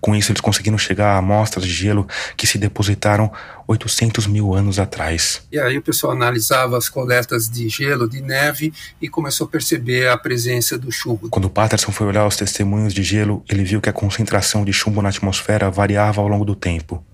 Com 0.00 0.16
isso, 0.16 0.32
eles 0.32 0.40
conseguiram 0.40 0.78
chegar 0.78 1.14
a 1.14 1.18
amostras 1.18 1.66
de 1.66 1.72
gelo 1.72 2.08
que 2.36 2.46
se 2.46 2.56
depositaram 2.56 3.30
800 3.66 4.26
mil 4.26 4.54
anos 4.54 4.78
atrás. 4.78 5.42
E 5.52 5.58
aí 5.58 5.76
o 5.76 5.82
pessoal 5.82 6.12
analisava 6.12 6.78
as 6.78 6.88
coletas 6.88 7.48
de 7.48 7.68
gelo, 7.68 8.08
de 8.08 8.22
neve, 8.22 8.72
e 9.00 9.08
começou 9.08 9.46
a 9.46 9.50
perceber 9.50 10.08
a 10.08 10.16
presença 10.16 10.78
do 10.78 10.90
chumbo. 10.90 11.28
Quando 11.28 11.50
Patterson 11.50 11.92
foi 11.92 12.06
olhar 12.06 12.26
os 12.26 12.36
testemunhos 12.36 12.94
de 12.94 13.02
gelo, 13.02 13.44
ele 13.48 13.62
viu 13.62 13.80
que 13.80 13.90
a 13.90 13.92
concentração 13.92 14.64
de 14.64 14.72
chumbo 14.72 15.02
na 15.02 15.10
atmosfera 15.10 15.70
variava 15.70 16.20
ao 16.20 16.28
longo 16.28 16.44
do 16.44 16.54
tempo. 16.54 17.04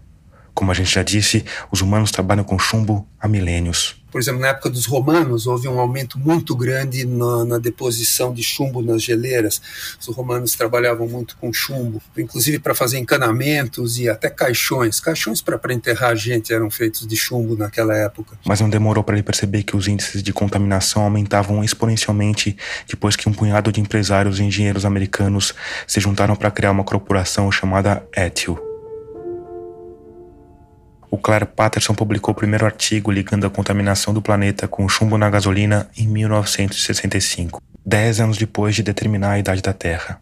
Como 0.54 0.70
a 0.70 0.74
gente 0.74 0.94
já 0.94 1.02
disse, 1.02 1.44
os 1.70 1.82
humanos 1.82 2.10
trabalham 2.10 2.44
com 2.44 2.58
chumbo 2.58 3.06
há 3.20 3.28
milênios. 3.28 4.02
Por 4.16 4.20
exemplo, 4.20 4.40
na 4.40 4.48
época 4.48 4.70
dos 4.70 4.86
romanos, 4.86 5.46
houve 5.46 5.68
um 5.68 5.78
aumento 5.78 6.18
muito 6.18 6.56
grande 6.56 7.04
na, 7.04 7.44
na 7.44 7.58
deposição 7.58 8.32
de 8.32 8.42
chumbo 8.42 8.80
nas 8.80 9.02
geleiras. 9.02 9.60
Os 10.00 10.06
romanos 10.06 10.54
trabalhavam 10.54 11.06
muito 11.06 11.36
com 11.36 11.52
chumbo, 11.52 12.00
inclusive 12.16 12.58
para 12.58 12.74
fazer 12.74 12.96
encanamentos 12.96 13.98
e 13.98 14.08
até 14.08 14.30
caixões. 14.30 15.00
Caixões 15.00 15.42
para 15.42 15.60
enterrar 15.74 16.16
gente 16.16 16.50
eram 16.50 16.70
feitos 16.70 17.06
de 17.06 17.14
chumbo 17.14 17.58
naquela 17.58 17.94
época. 17.94 18.38
Mas 18.46 18.58
não 18.58 18.70
demorou 18.70 19.04
para 19.04 19.16
ele 19.16 19.22
perceber 19.22 19.64
que 19.64 19.76
os 19.76 19.86
índices 19.86 20.22
de 20.22 20.32
contaminação 20.32 21.02
aumentavam 21.02 21.62
exponencialmente 21.62 22.56
depois 22.88 23.16
que 23.16 23.28
um 23.28 23.34
punhado 23.34 23.70
de 23.70 23.82
empresários 23.82 24.38
e 24.38 24.44
engenheiros 24.44 24.86
americanos 24.86 25.52
se 25.86 26.00
juntaram 26.00 26.34
para 26.34 26.50
criar 26.50 26.70
uma 26.70 26.84
corporação 26.84 27.52
chamada 27.52 28.02
Ethyl. 28.16 28.75
O 31.16 31.18
Claire 31.18 31.46
Patterson 31.46 31.94
publicou 31.94 32.32
o 32.32 32.36
primeiro 32.36 32.66
artigo 32.66 33.10
ligando 33.10 33.46
a 33.46 33.50
contaminação 33.50 34.12
do 34.12 34.20
planeta 34.20 34.68
com 34.68 34.86
chumbo 34.86 35.16
na 35.16 35.30
gasolina 35.30 35.88
em 35.96 36.06
1965, 36.06 37.58
dez 37.86 38.20
anos 38.20 38.36
depois 38.36 38.74
de 38.74 38.82
determinar 38.82 39.30
a 39.30 39.38
idade 39.38 39.62
da 39.62 39.72
Terra. 39.72 40.20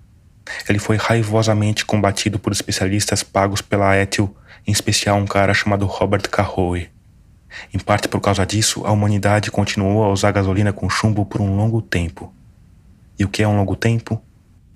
Ele 0.68 0.78
foi 0.78 0.96
raivosamente 0.96 1.84
combatido 1.84 2.38
por 2.38 2.52
especialistas 2.52 3.24
pagos 3.24 3.60
pela 3.60 3.96
Ethyl, 3.96 4.36
em 4.64 4.70
especial 4.70 5.16
um 5.16 5.26
cara 5.26 5.52
chamado 5.52 5.84
Robert 5.84 6.30
Carrowe. 6.30 6.88
Em 7.74 7.78
parte 7.80 8.06
por 8.06 8.20
causa 8.20 8.46
disso, 8.46 8.86
a 8.86 8.92
humanidade 8.92 9.50
continuou 9.50 10.04
a 10.04 10.12
usar 10.12 10.30
gasolina 10.30 10.72
com 10.72 10.88
chumbo 10.88 11.26
por 11.26 11.40
um 11.40 11.56
longo 11.56 11.82
tempo. 11.82 12.32
E 13.18 13.24
o 13.24 13.28
que 13.28 13.42
é 13.42 13.48
um 13.48 13.56
longo 13.56 13.74
tempo? 13.74 14.22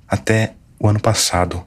Até 0.08 0.54
o 0.80 0.88
ano 0.88 0.98
passado. 0.98 1.64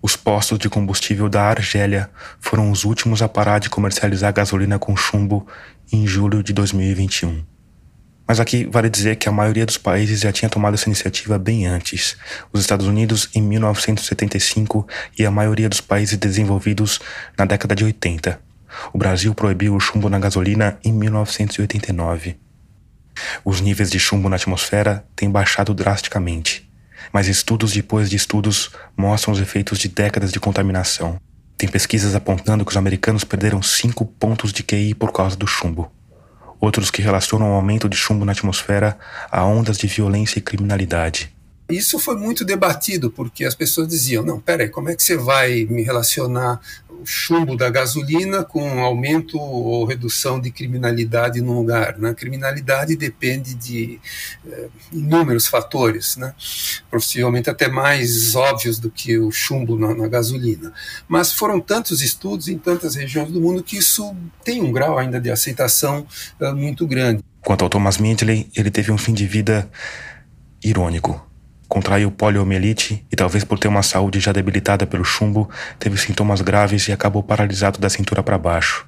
Os 0.00 0.16
postos 0.16 0.58
de 0.58 0.68
combustível 0.68 1.28
da 1.28 1.42
Argélia 1.42 2.10
foram 2.40 2.70
os 2.70 2.84
últimos 2.84 3.22
a 3.22 3.28
parar 3.28 3.58
de 3.58 3.70
comercializar 3.70 4.32
gasolina 4.32 4.78
com 4.78 4.96
chumbo 4.96 5.46
em 5.92 6.06
julho 6.06 6.42
de 6.42 6.52
2021. 6.52 7.44
Mas 8.26 8.40
aqui 8.40 8.64
vale 8.64 8.88
dizer 8.88 9.16
que 9.16 9.28
a 9.28 9.32
maioria 9.32 9.66
dos 9.66 9.76
países 9.76 10.20
já 10.20 10.32
tinha 10.32 10.48
tomado 10.48 10.74
essa 10.74 10.88
iniciativa 10.88 11.38
bem 11.38 11.66
antes. 11.66 12.16
Os 12.52 12.60
Estados 12.60 12.86
Unidos 12.86 13.28
em 13.34 13.42
1975 13.42 14.86
e 15.18 15.26
a 15.26 15.30
maioria 15.30 15.68
dos 15.68 15.80
países 15.80 16.16
desenvolvidos 16.16 17.00
na 17.36 17.44
década 17.44 17.74
de 17.74 17.84
80. 17.84 18.40
O 18.92 18.98
Brasil 18.98 19.34
proibiu 19.34 19.74
o 19.74 19.80
chumbo 19.80 20.08
na 20.08 20.18
gasolina 20.18 20.78
em 20.82 20.92
1989. 20.92 22.36
Os 23.44 23.60
níveis 23.60 23.90
de 23.90 23.98
chumbo 23.98 24.28
na 24.28 24.36
atmosfera 24.36 25.04
têm 25.14 25.30
baixado 25.30 25.74
drasticamente, 25.74 26.68
mas 27.14 27.28
estudos 27.28 27.72
depois 27.72 28.10
de 28.10 28.16
estudos 28.16 28.72
mostram 28.96 29.32
os 29.32 29.40
efeitos 29.40 29.78
de 29.78 29.88
décadas 29.88 30.32
de 30.32 30.40
contaminação. 30.40 31.16
Tem 31.56 31.68
pesquisas 31.68 32.12
apontando 32.12 32.64
que 32.64 32.72
os 32.72 32.76
americanos 32.76 33.22
perderam 33.22 33.62
5 33.62 34.04
pontos 34.04 34.52
de 34.52 34.64
QI 34.64 34.94
por 34.94 35.12
causa 35.12 35.36
do 35.36 35.46
chumbo. 35.46 35.92
Outros 36.60 36.90
que 36.90 37.00
relacionam 37.00 37.52
o 37.52 37.54
aumento 37.54 37.88
de 37.88 37.96
chumbo 37.96 38.24
na 38.24 38.32
atmosfera 38.32 38.98
a 39.30 39.44
ondas 39.44 39.78
de 39.78 39.86
violência 39.86 40.40
e 40.40 40.42
criminalidade. 40.42 41.33
Isso 41.68 41.98
foi 41.98 42.16
muito 42.16 42.44
debatido, 42.44 43.10
porque 43.10 43.44
as 43.44 43.54
pessoas 43.54 43.88
diziam: 43.88 44.22
não, 44.22 44.38
peraí, 44.38 44.68
como 44.68 44.90
é 44.90 44.96
que 44.96 45.02
você 45.02 45.16
vai 45.16 45.64
me 45.64 45.82
relacionar 45.82 46.60
o 46.90 47.06
chumbo 47.06 47.56
da 47.56 47.70
gasolina 47.70 48.44
com 48.44 48.80
aumento 48.80 49.38
ou 49.38 49.86
redução 49.86 50.38
de 50.38 50.50
criminalidade 50.50 51.40
num 51.40 51.54
lugar? 51.54 51.98
Né? 51.98 52.12
Criminalidade 52.12 52.96
depende 52.96 53.54
de 53.54 53.98
eh, 54.46 54.68
inúmeros 54.92 55.46
fatores, 55.46 56.18
né? 56.18 56.34
possivelmente 56.90 57.48
até 57.48 57.66
mais 57.66 58.34
óbvios 58.34 58.78
do 58.78 58.90
que 58.90 59.18
o 59.18 59.30
chumbo 59.30 59.78
na, 59.78 59.94
na 59.94 60.06
gasolina. 60.06 60.70
Mas 61.08 61.32
foram 61.32 61.60
tantos 61.60 62.02
estudos 62.02 62.46
em 62.46 62.58
tantas 62.58 62.94
regiões 62.94 63.30
do 63.30 63.40
mundo 63.40 63.62
que 63.62 63.78
isso 63.78 64.14
tem 64.44 64.62
um 64.62 64.70
grau 64.70 64.98
ainda 64.98 65.18
de 65.18 65.30
aceitação 65.30 66.06
eh, 66.38 66.52
muito 66.52 66.86
grande. 66.86 67.22
Quanto 67.40 67.62
ao 67.64 67.70
Thomas 67.70 67.96
Midley, 67.96 68.50
ele 68.54 68.70
teve 68.70 68.92
um 68.92 68.98
fim 68.98 69.14
de 69.14 69.26
vida 69.26 69.70
irônico 70.62 71.33
contraiu 71.68 72.10
poliomielite 72.10 73.04
e, 73.10 73.16
talvez 73.16 73.44
por 73.44 73.58
ter 73.58 73.68
uma 73.68 73.82
saúde 73.82 74.20
já 74.20 74.32
debilitada 74.32 74.86
pelo 74.86 75.04
chumbo, 75.04 75.48
teve 75.78 75.96
sintomas 75.96 76.40
graves 76.40 76.88
e 76.88 76.92
acabou 76.92 77.22
paralisado 77.22 77.78
da 77.78 77.90
cintura 77.90 78.22
para 78.22 78.38
baixo. 78.38 78.86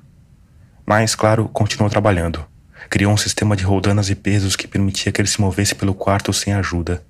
Mas, 0.85 1.15
claro, 1.15 1.49
continuou 1.53 1.91
trabalhando. 1.91 2.45
Criou 2.89 3.13
um 3.13 3.17
sistema 3.17 3.57
de 3.57 3.65
roldanas 3.65 4.11
e 4.11 4.15
pesos 4.15 4.55
que 4.55 4.69
permitia 4.69 5.11
que 5.11 5.21
ele 5.21 5.29
se 5.29 5.41
movesse 5.41 5.75
pelo 5.75 5.95
quarto 5.95 6.33
sem 6.33 6.53
ajuda. 6.53 7.03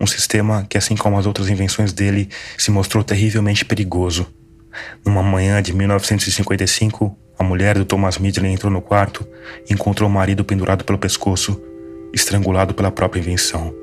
Um 0.00 0.06
sistema 0.06 0.64
que, 0.68 0.78
assim 0.78 0.96
como 0.96 1.18
as 1.18 1.26
outras 1.26 1.48
invenções 1.48 1.92
dele, 1.92 2.28
se 2.56 2.70
mostrou 2.70 3.02
terrivelmente 3.02 3.64
perigoso. 3.64 4.32
Numa 5.04 5.22
manhã 5.22 5.60
de 5.60 5.74
1955, 5.74 7.18
a 7.38 7.42
mulher 7.42 7.76
do 7.76 7.84
Thomas 7.84 8.18
Midley 8.18 8.52
entrou 8.52 8.72
no 8.72 8.80
quarto 8.80 9.26
e 9.68 9.74
encontrou 9.74 10.08
o 10.08 10.12
marido 10.12 10.44
pendurado 10.44 10.84
pelo 10.84 10.98
pescoço, 10.98 11.60
estrangulado 12.14 12.74
pela 12.74 12.90
própria 12.90 13.20
invenção. 13.20 13.79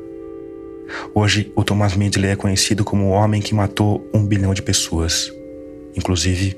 Hoje, 1.14 1.52
o 1.56 1.64
Thomas 1.64 1.96
Midley 1.96 2.32
é 2.32 2.36
conhecido 2.36 2.84
como 2.84 3.06
o 3.06 3.10
homem 3.10 3.42
que 3.42 3.54
matou 3.54 4.10
um 4.14 4.26
bilhão 4.26 4.54
de 4.54 4.62
pessoas, 4.62 5.32
inclusive 5.96 6.58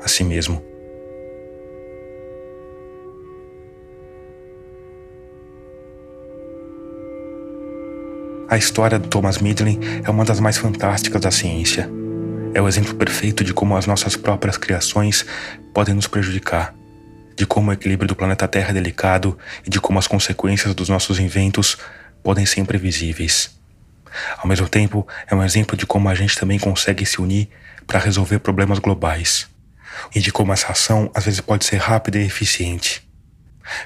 a 0.00 0.08
si 0.08 0.24
mesmo. 0.24 0.62
A 8.48 8.56
história 8.56 8.98
do 8.98 9.08
Thomas 9.08 9.38
Midley 9.38 9.78
é 10.02 10.10
uma 10.10 10.24
das 10.24 10.40
mais 10.40 10.56
fantásticas 10.56 11.20
da 11.20 11.30
ciência. 11.30 11.90
É 12.54 12.62
o 12.62 12.66
exemplo 12.66 12.94
perfeito 12.94 13.44
de 13.44 13.52
como 13.52 13.76
as 13.76 13.86
nossas 13.86 14.16
próprias 14.16 14.56
criações 14.56 15.26
podem 15.74 15.94
nos 15.94 16.06
prejudicar, 16.06 16.74
de 17.36 17.44
como 17.44 17.70
o 17.70 17.74
equilíbrio 17.74 18.08
do 18.08 18.16
planeta 18.16 18.48
Terra 18.48 18.70
é 18.70 18.72
delicado 18.72 19.36
e 19.66 19.68
de 19.70 19.78
como 19.78 19.98
as 19.98 20.06
consequências 20.06 20.74
dos 20.74 20.88
nossos 20.88 21.20
inventos 21.20 21.76
podem 22.22 22.46
ser 22.46 22.60
imprevisíveis. 22.60 23.57
Ao 24.36 24.46
mesmo 24.46 24.68
tempo, 24.68 25.06
é 25.26 25.34
um 25.34 25.42
exemplo 25.42 25.76
de 25.76 25.86
como 25.86 26.08
a 26.08 26.14
gente 26.14 26.38
também 26.38 26.58
consegue 26.58 27.04
se 27.04 27.20
unir 27.20 27.48
para 27.86 27.98
resolver 27.98 28.38
problemas 28.38 28.78
globais, 28.78 29.48
e 30.14 30.20
de 30.20 30.30
como 30.30 30.52
essa 30.52 30.72
ação 30.72 31.10
às 31.14 31.24
vezes 31.24 31.40
pode 31.40 31.64
ser 31.64 31.78
rápida 31.78 32.18
e 32.18 32.26
eficiente. 32.26 33.08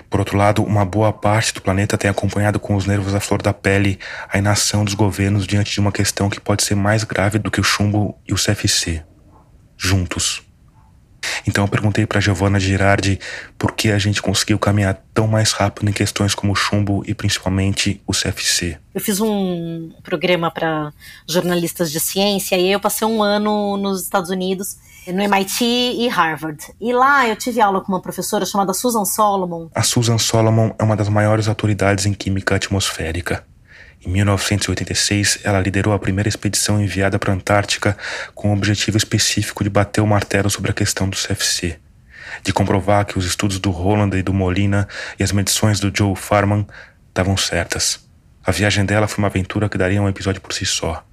Por 0.08 0.20
outro 0.20 0.36
lado, 0.36 0.62
uma 0.62 0.84
boa 0.84 1.12
parte 1.12 1.52
do 1.52 1.60
planeta 1.60 1.98
tem 1.98 2.10
acompanhado 2.10 2.60
com 2.60 2.76
os 2.76 2.86
nervos 2.86 3.14
à 3.14 3.20
flor 3.20 3.42
da 3.42 3.52
pele 3.52 3.98
a 4.28 4.38
inação 4.38 4.84
dos 4.84 4.94
governos 4.94 5.46
diante 5.46 5.72
de 5.72 5.80
uma 5.80 5.92
questão 5.92 6.30
que 6.30 6.40
pode 6.40 6.62
ser 6.62 6.74
mais 6.74 7.04
grave 7.04 7.38
do 7.38 7.50
que 7.50 7.60
o 7.60 7.64
chumbo 7.64 8.18
e 8.26 8.32
o 8.32 8.36
CFC. 8.36 9.02
Juntos. 9.76 10.51
Então 11.46 11.64
eu 11.64 11.68
perguntei 11.68 12.06
para 12.06 12.20
Giovanna 12.20 12.58
Girardi 12.58 13.18
por 13.58 13.72
que 13.72 13.90
a 13.90 13.98
gente 13.98 14.22
conseguiu 14.22 14.58
caminhar 14.58 15.00
tão 15.12 15.26
mais 15.26 15.52
rápido 15.52 15.88
em 15.88 15.92
questões 15.92 16.34
como 16.34 16.52
o 16.52 16.56
chumbo 16.56 17.02
e 17.06 17.14
principalmente 17.14 18.00
o 18.06 18.12
CFC. 18.12 18.78
Eu 18.94 19.00
fiz 19.00 19.20
um 19.20 19.90
programa 20.02 20.50
para 20.50 20.92
jornalistas 21.28 21.90
de 21.90 21.98
ciência 21.98 22.56
e 22.56 22.70
eu 22.70 22.80
passei 22.80 23.06
um 23.06 23.22
ano 23.22 23.76
nos 23.76 24.02
Estados 24.02 24.30
Unidos 24.30 24.76
no 25.06 25.20
MIT 25.20 25.64
e 25.64 26.08
Harvard. 26.08 26.58
E 26.80 26.92
lá 26.92 27.26
eu 27.26 27.34
tive 27.34 27.60
aula 27.60 27.80
com 27.80 27.90
uma 27.90 28.00
professora 28.00 28.46
chamada 28.46 28.72
Susan 28.72 29.04
Solomon. 29.04 29.68
A 29.74 29.82
Susan 29.82 30.18
Solomon 30.18 30.72
é 30.78 30.82
uma 30.84 30.94
das 30.94 31.08
maiores 31.08 31.48
autoridades 31.48 32.06
em 32.06 32.12
química 32.12 32.54
atmosférica. 32.54 33.44
Em 34.04 34.10
1986, 34.10 35.38
ela 35.44 35.60
liderou 35.60 35.94
a 35.94 35.98
primeira 35.98 36.28
expedição 36.28 36.82
enviada 36.82 37.20
para 37.20 37.32
a 37.32 37.36
Antártica 37.36 37.96
com 38.34 38.50
o 38.50 38.52
objetivo 38.52 38.96
específico 38.96 39.62
de 39.62 39.70
bater 39.70 40.00
o 40.00 40.06
martelo 40.06 40.50
sobre 40.50 40.72
a 40.72 40.74
questão 40.74 41.08
do 41.08 41.16
CFC, 41.16 41.78
de 42.42 42.52
comprovar 42.52 43.06
que 43.06 43.16
os 43.16 43.24
estudos 43.24 43.60
do 43.60 43.70
Roland 43.70 44.16
e 44.16 44.22
do 44.22 44.34
Molina 44.34 44.88
e 45.20 45.22
as 45.22 45.30
medições 45.30 45.78
do 45.78 45.92
Joe 45.96 46.16
Farman 46.16 46.66
estavam 47.08 47.36
certas. 47.36 48.04
A 48.44 48.50
viagem 48.50 48.84
dela 48.84 49.06
foi 49.06 49.22
uma 49.22 49.28
aventura 49.28 49.68
que 49.68 49.78
daria 49.78 50.02
um 50.02 50.08
episódio 50.08 50.40
por 50.40 50.52
si 50.52 50.66
só. 50.66 51.04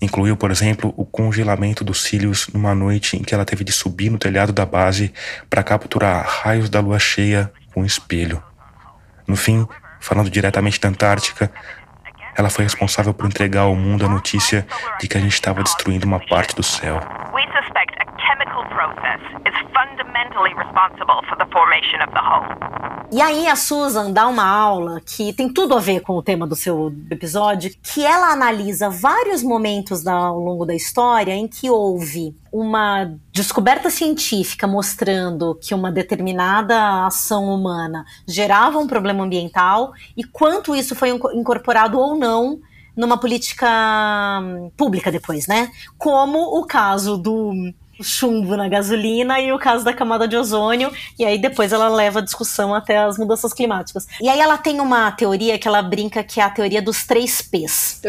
Incluiu, 0.00 0.34
por 0.34 0.50
exemplo, 0.50 0.94
o 0.96 1.04
congelamento 1.04 1.84
dos 1.84 2.02
cílios 2.02 2.48
numa 2.54 2.74
noite 2.74 3.18
em 3.18 3.22
que 3.22 3.34
ela 3.34 3.44
teve 3.44 3.64
de 3.64 3.72
subir 3.72 4.08
no 4.08 4.16
telhado 4.16 4.50
da 4.50 4.64
base 4.64 5.12
para 5.50 5.62
capturar 5.62 6.24
raios 6.26 6.70
da 6.70 6.80
lua 6.80 6.98
cheia 6.98 7.52
com 7.74 7.82
um 7.82 7.84
espelho. 7.84 8.42
No 9.26 9.36
fim, 9.36 9.68
falando 10.00 10.30
diretamente 10.30 10.80
da 10.80 10.88
Antártica, 10.88 11.52
ela 12.36 12.50
foi 12.50 12.64
responsável 12.64 13.12
por 13.12 13.26
entregar 13.26 13.62
ao 13.62 13.74
mundo 13.74 14.04
a 14.04 14.08
notícia 14.08 14.66
de 15.00 15.08
que 15.08 15.16
a 15.16 15.20
gente 15.20 15.34
estava 15.34 15.62
destruindo 15.62 16.06
uma 16.06 16.20
parte 16.20 16.54
do 16.54 16.62
céu. 16.62 17.00
Fundamentally 20.20 20.54
responsible 20.54 21.22
for 21.28 21.36
the 21.36 21.46
formation 21.52 22.00
of 22.02 22.12
the 22.12 22.20
hole. 22.20 22.46
E 23.12 23.20
aí 23.20 23.48
a 23.48 23.56
Susan 23.56 24.12
dá 24.12 24.28
uma 24.28 24.46
aula 24.46 25.00
que 25.00 25.32
tem 25.32 25.52
tudo 25.52 25.74
a 25.74 25.80
ver 25.80 26.00
com 26.00 26.16
o 26.16 26.22
tema 26.22 26.46
do 26.46 26.54
seu 26.54 26.92
episódio, 27.10 27.72
que 27.82 28.04
ela 28.04 28.32
analisa 28.32 28.88
vários 28.88 29.42
momentos 29.42 30.06
ao 30.06 30.38
longo 30.38 30.64
da 30.64 30.74
história 30.74 31.32
em 31.32 31.48
que 31.48 31.68
houve 31.68 32.36
uma 32.52 33.12
descoberta 33.32 33.90
científica 33.90 34.66
mostrando 34.66 35.56
que 35.56 35.74
uma 35.74 35.90
determinada 35.90 37.04
ação 37.04 37.52
humana 37.52 38.04
gerava 38.28 38.78
um 38.78 38.86
problema 38.86 39.24
ambiental 39.24 39.92
e 40.16 40.22
quanto 40.22 40.76
isso 40.76 40.94
foi 40.94 41.10
incorporado 41.10 41.98
ou 41.98 42.16
não 42.16 42.60
numa 42.96 43.18
política 43.18 43.68
hum, 44.42 44.70
pública 44.76 45.10
depois, 45.10 45.46
né? 45.46 45.70
Como 45.96 46.38
o 46.58 46.66
caso 46.66 47.16
do 47.16 47.52
chumbo 48.02 48.56
na 48.56 48.68
gasolina 48.68 49.40
e 49.40 49.52
o 49.52 49.58
caso 49.58 49.84
da 49.84 49.92
camada 49.92 50.26
de 50.26 50.36
ozônio, 50.36 50.92
e 51.18 51.24
aí 51.24 51.38
depois 51.38 51.72
ela 51.72 51.88
leva 51.88 52.20
a 52.20 52.22
discussão 52.22 52.74
até 52.74 52.98
as 52.98 53.18
mudanças 53.18 53.52
climáticas. 53.52 54.06
E 54.20 54.28
aí 54.28 54.40
ela 54.40 54.58
tem 54.58 54.80
uma 54.80 55.10
teoria 55.12 55.58
que 55.58 55.68
ela 55.68 55.82
brinca 55.82 56.22
que 56.22 56.40
é 56.40 56.44
a 56.44 56.50
teoria 56.50 56.82
dos 56.82 57.04
três 57.04 57.42
P's, 57.42 58.00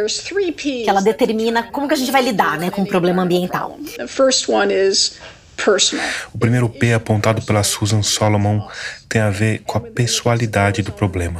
que 0.58 0.90
ela 0.90 1.02
determina 1.02 1.64
como 1.64 1.88
que 1.88 1.94
a 1.94 1.98
gente 1.98 2.12
vai 2.12 2.22
lidar 2.22 2.58
né, 2.58 2.70
com 2.70 2.82
o 2.82 2.88
problema 2.88 3.24
ambiental. 3.24 3.78
O 6.34 6.38
primeiro 6.40 6.68
P 6.68 6.92
apontado 6.94 7.42
pela 7.44 7.62
Susan 7.64 8.02
Solomon 8.02 8.68
tem 9.08 9.22
a 9.22 9.30
ver 9.30 9.60
com 9.60 9.78
a 9.78 9.82
pessoalidade 9.82 10.82
do 10.82 10.92
problema. 10.92 11.40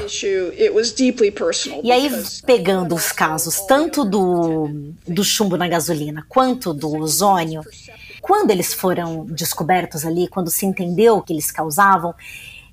E 1.84 1.92
aí, 1.92 2.12
pegando 2.46 2.94
os 2.94 3.12
casos 3.12 3.62
tanto 3.62 4.06
do, 4.06 4.70
do 5.08 5.24
chumbo 5.24 5.58
na 5.58 5.68
gasolina 5.68 6.24
quanto 6.30 6.72
do 6.74 6.96
ozônio, 6.98 7.64
quando 8.22 8.52
eles 8.52 8.74
foram 8.74 9.26
descobertos 9.26 10.06
ali, 10.06 10.28
quando 10.28 10.52
se 10.52 10.66
entendeu 10.66 11.18
o 11.18 11.22
que 11.22 11.34
eles 11.34 11.52
causavam, 11.52 12.14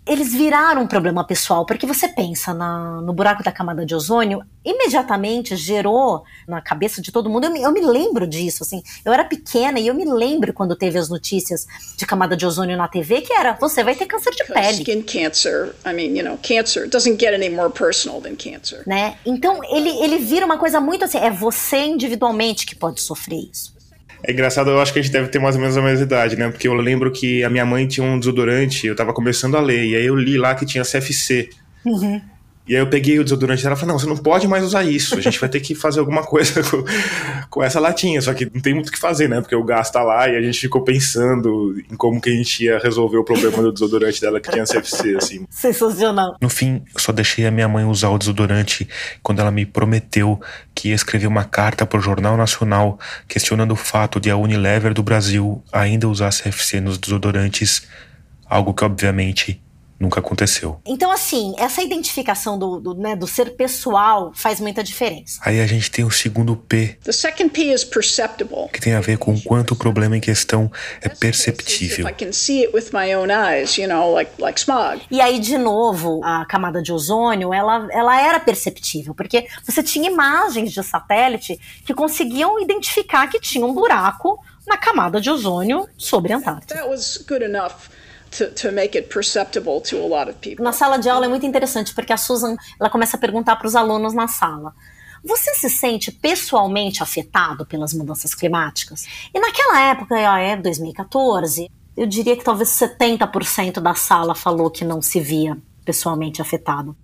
eles 0.09 0.32
viraram 0.32 0.82
um 0.82 0.86
problema 0.86 1.22
pessoal, 1.22 1.66
porque 1.66 1.86
você 1.86 2.09
pensa 2.09 2.55
na, 2.55 3.01
no 3.03 3.12
buraco 3.12 3.42
da 3.42 3.53
camada 3.53 3.84
de 3.84 3.94
ozônio, 3.94 4.42
imediatamente 4.64 5.55
gerou 5.55 6.24
na 6.46 6.62
cabeça 6.62 7.03
de 7.03 7.12
todo 7.12 7.28
mundo. 7.28 7.44
Eu 7.44 7.51
me, 7.53 7.62
eu 7.62 7.70
me, 7.70 7.82
lembro 7.82 8.26
disso, 8.26 8.62
assim. 8.62 8.82
Eu 9.05 9.12
era 9.12 9.22
pequena 9.22 9.78
e 9.78 9.86
eu 9.86 9.94
me 9.94 10.07
lembro 10.07 10.55
quando 10.55 10.74
teve 10.74 10.99
as 10.99 11.11
notícias 11.11 11.66
de 11.94 12.07
camada 12.07 12.34
de 12.34 12.46
ozônio 12.46 12.74
na 12.74 12.88
TV, 12.88 13.20
que 13.20 13.34
era 13.34 13.53
você 13.61 13.84
vai 13.84 13.94
ter 13.94 14.07
câncer 14.07 14.30
de 14.30 14.44
pele. 14.44 14.78
Skin 14.78 15.03
cancer, 15.03 15.74
I 15.84 15.92
mean, 15.92 16.16
you 16.16 16.24
know, 16.24 16.38
cancer 16.38 16.88
doesn't 16.88 17.20
get 17.20 17.34
any 17.34 17.51
more 17.51 17.70
personal 17.70 18.18
than 18.18 18.34
cancer. 18.34 18.82
Né? 18.86 19.18
Então 19.26 19.62
ele, 19.64 19.90
ele 20.03 20.18
vira 20.18 20.46
uma 20.46 20.57
coisa 20.57 20.80
muito 20.80 21.05
assim, 21.05 21.18
é 21.18 21.30
você 21.30 21.84
individualmente 21.84 22.64
que 22.64 22.74
pode 22.74 23.03
sofrer 23.03 23.51
isso. 23.53 23.78
É 24.22 24.32
engraçado, 24.32 24.70
eu 24.70 24.80
acho 24.80 24.92
que 24.92 24.98
a 24.98 25.02
gente 25.02 25.12
deve 25.12 25.28
ter 25.28 25.38
mais 25.38 25.54
ou 25.54 25.60
menos 25.60 25.76
a 25.76 25.82
mesma 25.82 26.04
idade, 26.04 26.36
né? 26.36 26.50
Porque 26.50 26.66
eu 26.66 26.74
lembro 26.74 27.10
que 27.10 27.44
a 27.44 27.50
minha 27.50 27.64
mãe 27.64 27.86
tinha 27.86 28.04
um 28.04 28.18
desodorante, 28.18 28.86
eu 28.86 28.96
tava 28.96 29.12
começando 29.12 29.56
a 29.56 29.60
ler, 29.60 29.84
e 29.84 29.96
aí 29.96 30.06
eu 30.06 30.16
li 30.16 30.36
lá 30.36 30.54
que 30.54 30.66
tinha 30.66 30.84
CFC. 30.84 31.50
Uhum. 31.84 32.20
E 32.68 32.76
aí 32.76 32.82
eu 32.82 32.86
peguei 32.88 33.18
o 33.18 33.24
desodorante 33.24 33.62
dela 33.62 33.74
e 33.74 33.78
falei, 33.78 33.92
não, 33.92 33.98
você 33.98 34.06
não 34.06 34.16
pode 34.16 34.46
mais 34.46 34.62
usar 34.62 34.84
isso, 34.84 35.16
a 35.16 35.20
gente 35.20 35.40
vai 35.40 35.48
ter 35.48 35.60
que 35.60 35.74
fazer 35.74 36.00
alguma 36.00 36.22
coisa 36.22 36.62
com, 36.68 36.84
com, 37.48 37.62
essa 37.62 37.80
latinha, 37.80 38.20
só 38.20 38.34
que 38.34 38.44
não 38.52 38.60
tem 38.60 38.74
muito 38.74 38.88
o 38.88 38.92
que 38.92 38.98
fazer, 38.98 39.28
né? 39.28 39.40
Porque 39.40 39.56
o 39.56 39.64
gás 39.64 39.90
tá 39.90 40.02
lá 40.02 40.28
e 40.28 40.36
a 40.36 40.42
gente 40.42 40.60
ficou 40.60 40.82
pensando 40.82 41.74
em 41.90 41.96
como 41.96 42.20
que 42.20 42.28
a 42.28 42.32
gente 42.32 42.64
ia 42.64 42.78
resolver 42.78 43.16
o 43.16 43.24
problema 43.24 43.62
do 43.62 43.72
desodorante 43.72 44.20
dela 44.20 44.38
que 44.38 44.50
tinha 44.50 44.64
CFC, 44.64 45.16
assim. 45.16 45.46
Sensacional. 45.48 46.36
No 46.40 46.50
fim, 46.50 46.82
eu 46.94 47.00
só 47.00 47.10
deixei 47.10 47.46
a 47.46 47.50
minha 47.50 47.68
mãe 47.68 47.84
usar 47.84 48.10
o 48.10 48.18
desodorante 48.18 48.86
quando 49.22 49.40
ela 49.40 49.50
me 49.50 49.64
prometeu 49.64 50.38
que 50.74 50.88
ia 50.88 50.94
escrever 50.94 51.26
uma 51.26 51.44
carta 51.44 51.86
pro 51.86 52.00
Jornal 52.00 52.36
Nacional 52.36 52.98
questionando 53.26 53.72
o 53.72 53.76
fato 53.76 54.20
de 54.20 54.30
a 54.30 54.36
Unilever 54.36 54.92
do 54.92 55.02
Brasil 55.02 55.62
ainda 55.72 56.08
usar 56.08 56.30
CFC 56.30 56.80
nos 56.80 56.98
desodorantes, 56.98 57.82
algo 58.46 58.74
que 58.74 58.84
obviamente 58.84 59.60
nunca 59.99 60.20
aconteceu. 60.20 60.80
Então, 60.86 61.11
assim, 61.11 61.55
essa 61.59 61.82
identificação 61.82 62.59
do, 62.59 62.80
do, 62.80 62.94
né, 62.94 63.16
do 63.16 63.26
ser 63.26 63.57
pessoal 63.57 64.32
faz 64.34 64.61
muita 64.61 64.82
diferença. 64.82 65.40
Aí 65.44 65.61
a 65.61 65.66
gente 65.66 65.90
tem 65.90 66.05
o 66.05 66.11
segundo 66.11 66.57
P, 66.57 66.99
The 67.05 67.12
second 67.12 67.51
P 67.51 67.72
is 67.72 67.84
perceptible. 67.84 68.68
que 68.72 68.80
tem 68.80 68.94
a 68.94 69.01
ver 69.01 69.18
com 69.18 69.34
o 69.34 69.42
quanto 69.42 69.72
o 69.74 69.76
problema 69.76 70.16
em 70.16 70.20
questão 70.20 70.70
é 71.01 71.09
perceptível. 71.09 72.09
I 72.09 72.12
can 72.12 72.32
see 72.32 72.64
it 72.64 72.74
with 72.74 72.90
my 72.92 73.14
own 73.14 73.28
eyes, 73.30 73.76
you 73.76 73.88
know, 73.88 74.12
like, 74.12 74.30
like 74.38 74.59
smog. 74.61 75.03
E 75.11 75.20
aí, 75.20 75.38
de 75.38 75.59
novo, 75.59 76.20
a 76.24 76.44
camada 76.46 76.80
de 76.82 76.92
ozônio, 76.92 77.53
ela, 77.53 77.88
ela 77.90 78.20
era 78.20 78.38
perceptível, 78.40 79.14
porque 79.14 79.46
você 79.64 79.82
tinha 79.82 80.09
imagens 80.11 80.72
de 80.72 80.82
satélite 80.82 81.59
que 81.84 81.92
conseguiam 81.94 82.61
identificar 82.61 83.26
que 83.28 83.40
tinha 83.40 83.64
um 83.66 83.74
buraco 83.74 84.38
na 84.66 84.76
camada 84.76 85.20
de 85.20 85.30
ozônio 85.30 85.88
sobre 85.96 86.32
a 86.32 86.36
Antártida. 86.36 86.74
That 86.74 86.88
was 86.88 87.16
good 87.26 87.42
enough. 87.42 87.72
To, 88.37 88.51
to 88.53 88.70
make 88.70 88.97
it 88.97 89.09
perceptible 89.09 89.81
to 89.81 89.97
a 89.97 90.07
lot 90.07 90.31
of 90.31 90.39
people. 90.41 90.62
Na 90.62 90.72
sala 90.72 90.99
de 90.99 91.09
aula 91.09 91.24
é 91.24 91.29
muito 91.29 91.47
interessante 91.47 91.95
porque 91.95 92.12
a 92.12 92.16
Susan 92.16 92.57
ela 92.79 92.91
começa 92.91 93.16
a 93.16 93.20
perguntar 93.20 93.57
para 93.57 93.66
os 93.66 93.74
alunos 93.74 94.12
na 94.12 94.29
sala. 94.29 94.74
Você 95.24 95.55
se 95.55 95.68
sente 95.68 96.12
pessoalmente 96.12 97.03
afetado 97.03 97.66
pelas 97.66 97.93
mudanças 97.93 98.35
climáticas? 98.35 99.07
E 99.35 99.41
naquela 99.41 99.81
época, 99.81 100.18
é 100.18 100.57
2014, 100.57 101.70
eu 101.97 102.07
diria 102.07 102.37
que 102.37 102.45
talvez 102.45 102.68
70% 102.68 103.81
da 103.81 103.95
sala 103.95 104.35
falou 104.35 104.70
que 104.70 104.85
não 104.85 105.03
se 105.03 105.18
via 105.20 105.57
pessoalmente 105.85 106.41
afetado. 106.41 106.97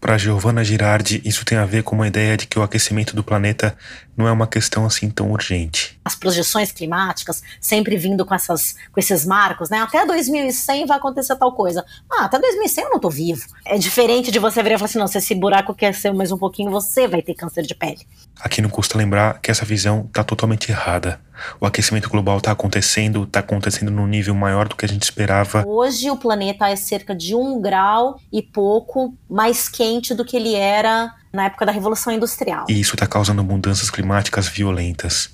Para 0.00 0.16
Giovanna 0.16 0.64
Girardi, 0.64 1.20
isso 1.26 1.44
tem 1.44 1.58
a 1.58 1.66
ver 1.66 1.82
com 1.82 1.94
uma 1.94 2.08
ideia 2.08 2.34
de 2.34 2.46
que 2.46 2.58
o 2.58 2.62
aquecimento 2.62 3.14
do 3.14 3.22
planeta 3.22 3.76
não 4.16 4.26
é 4.26 4.32
uma 4.32 4.46
questão 4.46 4.86
assim 4.86 5.10
tão 5.10 5.30
urgente. 5.30 6.00
As 6.02 6.14
projeções 6.14 6.72
climáticas 6.72 7.42
sempre 7.60 7.98
vindo 7.98 8.24
com, 8.24 8.34
essas, 8.34 8.74
com 8.90 8.98
esses 8.98 9.26
marcos, 9.26 9.68
né? 9.68 9.78
Até 9.80 10.06
2100 10.06 10.86
vai 10.86 10.96
acontecer 10.96 11.36
tal 11.36 11.52
coisa. 11.52 11.84
Ah, 12.10 12.24
até 12.24 12.38
2100 12.38 12.84
eu 12.84 12.90
não 12.90 12.98
tô 12.98 13.10
vivo. 13.10 13.46
É 13.64 13.76
diferente 13.76 14.30
de 14.30 14.38
você 14.38 14.62
virar 14.62 14.76
e 14.76 14.78
falar 14.78 14.88
assim, 14.88 14.98
não, 14.98 15.06
se 15.06 15.18
esse 15.18 15.34
buraco 15.34 15.74
crescer 15.74 16.12
mais 16.14 16.32
um 16.32 16.38
pouquinho, 16.38 16.70
você 16.70 17.06
vai 17.06 17.20
ter 17.20 17.34
câncer 17.34 17.62
de 17.62 17.74
pele. 17.74 18.06
Aqui 18.40 18.62
não 18.62 18.70
custa 18.70 18.96
lembrar 18.96 19.38
que 19.40 19.50
essa 19.50 19.66
visão 19.66 20.06
está 20.08 20.24
totalmente 20.24 20.70
errada. 20.70 21.20
O 21.60 21.66
aquecimento 21.66 22.08
global 22.08 22.38
está 22.38 22.52
acontecendo, 22.52 23.24
está 23.24 23.40
acontecendo 23.40 23.90
num 23.90 24.06
nível 24.06 24.34
maior 24.34 24.68
do 24.68 24.76
que 24.76 24.84
a 24.84 24.88
gente 24.88 25.02
esperava. 25.02 25.64
Hoje 25.66 26.10
o 26.10 26.16
planeta 26.16 26.68
é 26.68 26.76
cerca 26.76 27.14
de 27.14 27.34
um 27.34 27.60
grau 27.60 28.20
e 28.32 28.42
pouco 28.42 29.14
mais 29.28 29.68
quente 29.68 30.14
do 30.14 30.24
que 30.24 30.36
ele 30.36 30.54
era 30.54 31.14
na 31.32 31.44
época 31.44 31.64
da 31.64 31.72
Revolução 31.72 32.12
Industrial. 32.12 32.66
E 32.68 32.80
isso 32.80 32.94
está 32.94 33.06
causando 33.06 33.44
mudanças 33.44 33.90
climáticas 33.90 34.48
violentas. 34.48 35.30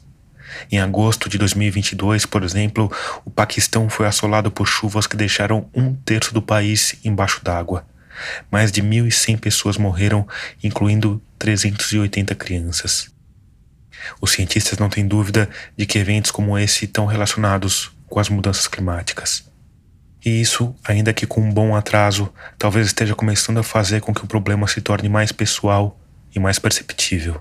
Em 0.71 0.79
agosto 0.79 1.29
de 1.29 1.39
2022, 1.39 2.27
por 2.27 2.43
exemplo, 2.43 2.91
o 3.25 3.31
Paquistão 3.31 3.89
foi 3.89 4.07
assolado 4.07 4.51
por 4.51 4.67
chuvas 4.67 5.07
que 5.07 5.17
deixaram 5.17 5.69
um 5.75 5.95
terço 5.95 6.33
do 6.33 6.41
país 6.41 6.97
embaixo 7.05 7.43
d'água. 7.43 7.85
Mais 8.51 8.73
de 8.73 8.83
1.100 8.83 9.39
pessoas 9.39 9.77
morreram, 9.77 10.27
incluindo 10.63 11.21
380 11.39 12.35
crianças. 12.35 13.16
Os 14.21 14.33
cientistas 14.33 14.79
não 14.79 14.89
têm 14.89 15.07
dúvida 15.07 15.49
de 15.77 15.87
que 15.87 15.99
eventos 15.99 16.31
como 16.31 16.59
esse 16.59 16.85
estão 16.85 17.07
relacionados 17.07 17.91
com 18.09 18.21
as 18.21 18.29
mudanças 18.29 18.67
climáticas. 18.67 19.45
E 20.25 20.41
isso, 20.41 20.75
ainda 20.85 21.13
que 21.13 21.27
com 21.27 21.41
um 21.41 21.53
bom 21.53 21.77
atraso, 21.77 22.33
talvez 22.59 22.87
esteja 22.87 23.15
começando 23.15 23.59
a 23.59 23.63
fazer 23.63 24.01
com 24.01 24.13
que 24.13 24.25
o 24.25 24.27
problema 24.27 24.67
se 24.67 24.81
torne 24.81 25.09
mais 25.09 25.31
pessoal 25.31 25.99
e 26.35 26.41
mais 26.41 26.59
perceptível. 26.59 27.41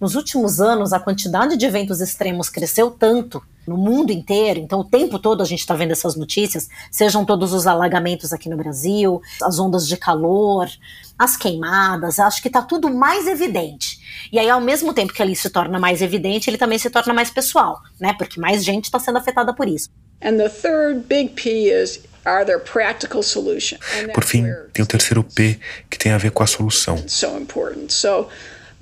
Nos 0.00 0.14
últimos 0.14 0.60
anos, 0.60 0.92
a 0.92 1.00
quantidade 1.00 1.56
de 1.56 1.66
eventos 1.66 2.00
extremos 2.00 2.48
cresceu 2.48 2.90
tanto 2.90 3.42
no 3.66 3.76
mundo 3.76 4.10
inteiro, 4.12 4.60
então 4.60 4.80
o 4.80 4.84
tempo 4.84 5.18
todo 5.18 5.42
a 5.42 5.46
gente 5.46 5.60
está 5.60 5.74
vendo 5.74 5.92
essas 5.92 6.16
notícias, 6.16 6.68
sejam 6.90 7.24
todos 7.24 7.52
os 7.52 7.66
alagamentos 7.66 8.32
aqui 8.32 8.48
no 8.48 8.56
Brasil, 8.56 9.20
as 9.42 9.58
ondas 9.58 9.86
de 9.86 9.96
calor, 9.96 10.68
as 11.18 11.36
queimadas, 11.36 12.18
acho 12.18 12.42
que 12.42 12.48
está 12.48 12.62
tudo 12.62 12.92
mais 12.92 13.26
evidente. 13.26 13.98
E 14.32 14.38
aí, 14.38 14.48
ao 14.48 14.60
mesmo 14.60 14.92
tempo 14.92 15.12
que 15.12 15.22
ele 15.22 15.36
se 15.36 15.48
torna 15.50 15.78
mais 15.78 16.02
evidente, 16.02 16.50
ele 16.50 16.58
também 16.58 16.78
se 16.78 16.90
torna 16.90 17.14
mais 17.14 17.30
pessoal, 17.30 17.80
né? 18.00 18.14
Porque 18.18 18.40
mais 18.40 18.64
gente 18.64 18.84
está 18.84 18.98
sendo 18.98 19.18
afetada 19.18 19.54
por 19.54 19.68
isso. 19.68 19.90
And 20.22 20.36
the 20.36 20.48
third 20.48 21.06
big 21.06 21.30
P 21.34 21.70
is 21.70 22.00
are 22.24 22.44
there 22.44 22.58
practical 22.58 23.22
solutions? 23.22 23.80
Por 24.12 24.24
fim, 24.24 24.46
tem 24.72 24.82
o 24.82 24.86
terceiro 24.86 25.22
P, 25.22 25.58
que 25.90 25.98
tem 25.98 26.12
a 26.12 26.18
ver 26.18 26.30
com 26.30 26.42
a 26.42 26.46
solução. 26.46 26.96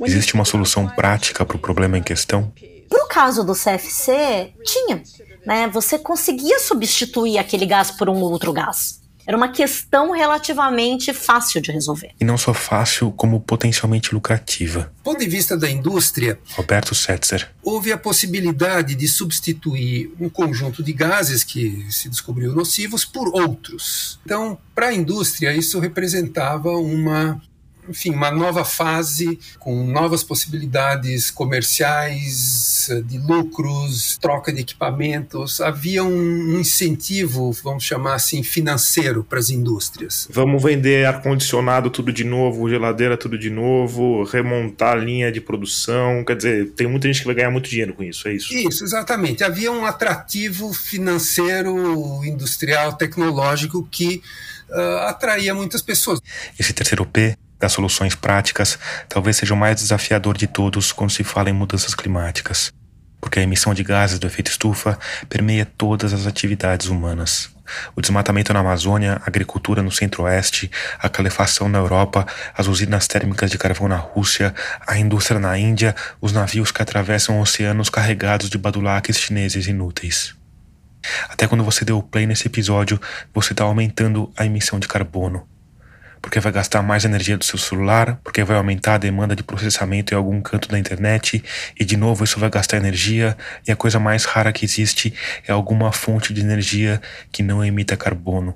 Existe 0.05 0.35
uma 0.35 0.45
solução 0.45 0.89
prática 0.89 1.45
para 1.45 1.57
o 1.57 1.61
problema 1.61 1.99
em 1.99 2.03
questão? 2.03 2.53
Para 2.93 3.05
o 3.05 3.09
caso 3.09 3.43
do 3.43 3.55
CFC, 3.55 4.53
tinha. 4.63 5.03
Né? 5.47 5.67
Você 5.69 5.99
conseguia 5.99 6.59
substituir 6.59 7.39
aquele 7.39 7.65
gás 7.65 7.91
por 7.91 8.11
um 8.11 8.21
outro 8.21 8.53
gás. 8.53 9.01
Era 9.27 9.35
uma 9.35 9.49
questão 9.49 10.11
relativamente 10.11 11.15
fácil 11.15 11.63
de 11.63 11.73
resolver. 11.73 12.11
E 12.21 12.25
não 12.25 12.37
só 12.37 12.53
fácil, 12.53 13.11
como 13.13 13.41
potencialmente 13.41 14.13
lucrativa. 14.13 14.93
Do 14.99 15.05
ponto 15.05 15.21
de 15.21 15.29
vista 15.29 15.57
da 15.57 15.71
indústria, 15.71 16.39
Roberto 16.51 16.95
Setzer. 16.95 17.49
houve 17.63 17.93
a 17.93 17.97
possibilidade 17.97 18.95
de 18.95 19.09
substituir 19.09 20.13
um 20.21 20.29
conjunto 20.29 20.83
de 20.83 20.93
gases 20.93 21.43
que 21.45 21.87
se 21.91 22.11
descobriu 22.11 22.53
nocivos 22.53 23.07
por 23.07 23.29
outros. 23.35 24.21
Então, 24.27 24.59
para 24.75 24.89
a 24.89 24.95
indústria, 24.95 25.55
isso 25.55 25.79
representava 25.79 26.71
uma 26.73 27.41
enfim, 27.89 28.11
uma 28.11 28.31
nova 28.31 28.65
fase 28.65 29.39
com 29.59 29.85
novas 29.85 30.23
possibilidades 30.23 31.31
comerciais, 31.31 32.89
de 33.07 33.19
lucros, 33.19 34.17
troca 34.21 34.53
de 34.53 34.61
equipamentos. 34.61 35.61
Havia 35.61 36.05
um 36.05 36.59
incentivo, 36.59 37.53
vamos 37.63 37.85
chamar 37.85 38.15
assim, 38.15 38.43
financeiro 38.43 39.25
para 39.25 39.39
as 39.39 39.51
indústrias. 39.51 40.29
Vamos 40.31 40.63
vender 40.63 41.07
ar-condicionado 41.07 41.91
tudo 41.91 42.13
de 42.13 42.25
novo, 42.25 42.69
geladeira 42.69 43.17
tudo 43.17 43.39
de 43.39 43.51
novo, 43.51 44.25
remontar 44.25 44.97
a 44.97 45.01
linha 45.01 45.33
de 45.33 45.41
produção. 45.41 46.25
Quer 46.25 46.37
dizer, 46.37 46.71
tem 46.73 46.87
muita 46.87 47.09
gente 47.09 47.21
que 47.21 47.27
vai 47.27 47.35
ganhar 47.35 47.51
muito 47.51 47.69
dinheiro 47.69 47.95
com 47.95 48.03
isso, 48.03 48.29
é 48.29 48.35
isso? 48.35 48.55
Isso, 48.55 48.85
exatamente. 48.85 49.43
Havia 49.43 49.73
um 49.73 49.85
atrativo 49.85 50.73
financeiro, 50.73 52.25
industrial, 52.25 52.95
tecnológico 52.95 53.87
que 53.91 54.23
uh, 54.71 55.09
atraía 55.09 55.55
muitas 55.55 55.83
pessoas. 55.83 56.21
Esse 56.59 56.73
terceiro 56.73 57.05
P 57.05 57.37
das 57.63 57.73
soluções 57.73 58.17
práticas 58.17 58.77
talvez 59.09 59.37
seja 59.37 59.55
o 59.55 59.57
mais 59.57 59.77
desafiador 59.77 60.37
de 60.37 60.49
todos 60.49 60.91
quando 60.91 61.11
se 61.11 61.23
fala 61.23 61.49
em 61.49 61.53
mudanças 61.53 61.95
climáticas. 61.95 62.73
porque 63.21 63.39
a 63.39 63.43
emissão 63.43 63.73
de 63.73 63.85
gases 63.85 64.19
do 64.19 64.27
efeito 64.27 64.51
estufa 64.51 64.99
permeia 65.29 65.65
todas 65.65 66.13
as 66.13 66.27
atividades 66.27 66.89
humanas. 66.89 67.51
O 67.95 68.01
desmatamento 68.01 68.53
na 68.53 68.59
Amazônia, 68.59 69.23
a 69.23 69.29
agricultura 69.29 69.81
no 69.81 69.93
centro-oeste, 69.93 70.69
a 70.99 71.09
calefação 71.09 71.69
na 71.69 71.79
Europa, 71.79 72.27
as 72.53 72.67
usinas 72.67 73.07
térmicas 73.07 73.49
de 73.49 73.59
carvão 73.59 73.87
na 73.87 73.95
Rússia, 73.95 74.53
a 74.85 74.99
indústria 74.99 75.39
na 75.39 75.57
Índia, 75.57 75.95
os 76.21 76.33
navios 76.33 76.73
que 76.73 76.83
atravessam 76.83 77.41
oceanos 77.41 77.89
carregados 77.89 78.51
de 78.51 78.59
badulaques 78.59 79.17
chineses 79.17 79.69
inúteis. 79.69 80.35
Até 81.29 81.47
quando 81.47 81.63
você 81.63 81.85
deu 81.85 82.03
play 82.03 82.27
nesse 82.27 82.49
episódio, 82.49 83.01
você 83.33 83.53
está 83.53 83.63
aumentando 83.63 84.33
a 84.37 84.45
emissão 84.45 84.81
de 84.81 84.89
carbono 84.89 85.47
porque 86.23 86.39
vai 86.39 86.53
gastar 86.53 86.81
mais 86.83 87.05
energia 87.05 87.37
do 87.37 87.45
seu 87.45 87.59
celular, 87.59 88.19
porque 88.23 88.45
vai 88.45 88.57
aumentar 88.57 88.95
a 88.95 88.99
demanda 88.99 89.35
de 89.35 89.43
processamento 89.43 90.15
em 90.15 90.17
algum 90.17 90.41
canto 90.41 90.69
da 90.69 90.79
internet, 90.79 91.43
e 91.79 91.85
de 91.85 91.97
novo 91.97 92.23
isso 92.23 92.39
vai 92.39 92.49
gastar 92.49 92.77
energia, 92.77 93.37
e 93.67 93.73
a 93.73 93.77
coisa 93.77 93.99
mais 93.99 94.25
rara 94.25 94.53
que 94.53 94.65
existe 94.65 95.13
é 95.47 95.53
alguma 95.53 95.91
fonte 95.91 96.33
de 96.33 96.41
energia 96.41 97.03
que 97.33 97.43
não 97.43 97.63
emita 97.65 97.97
carbono. 97.97 98.55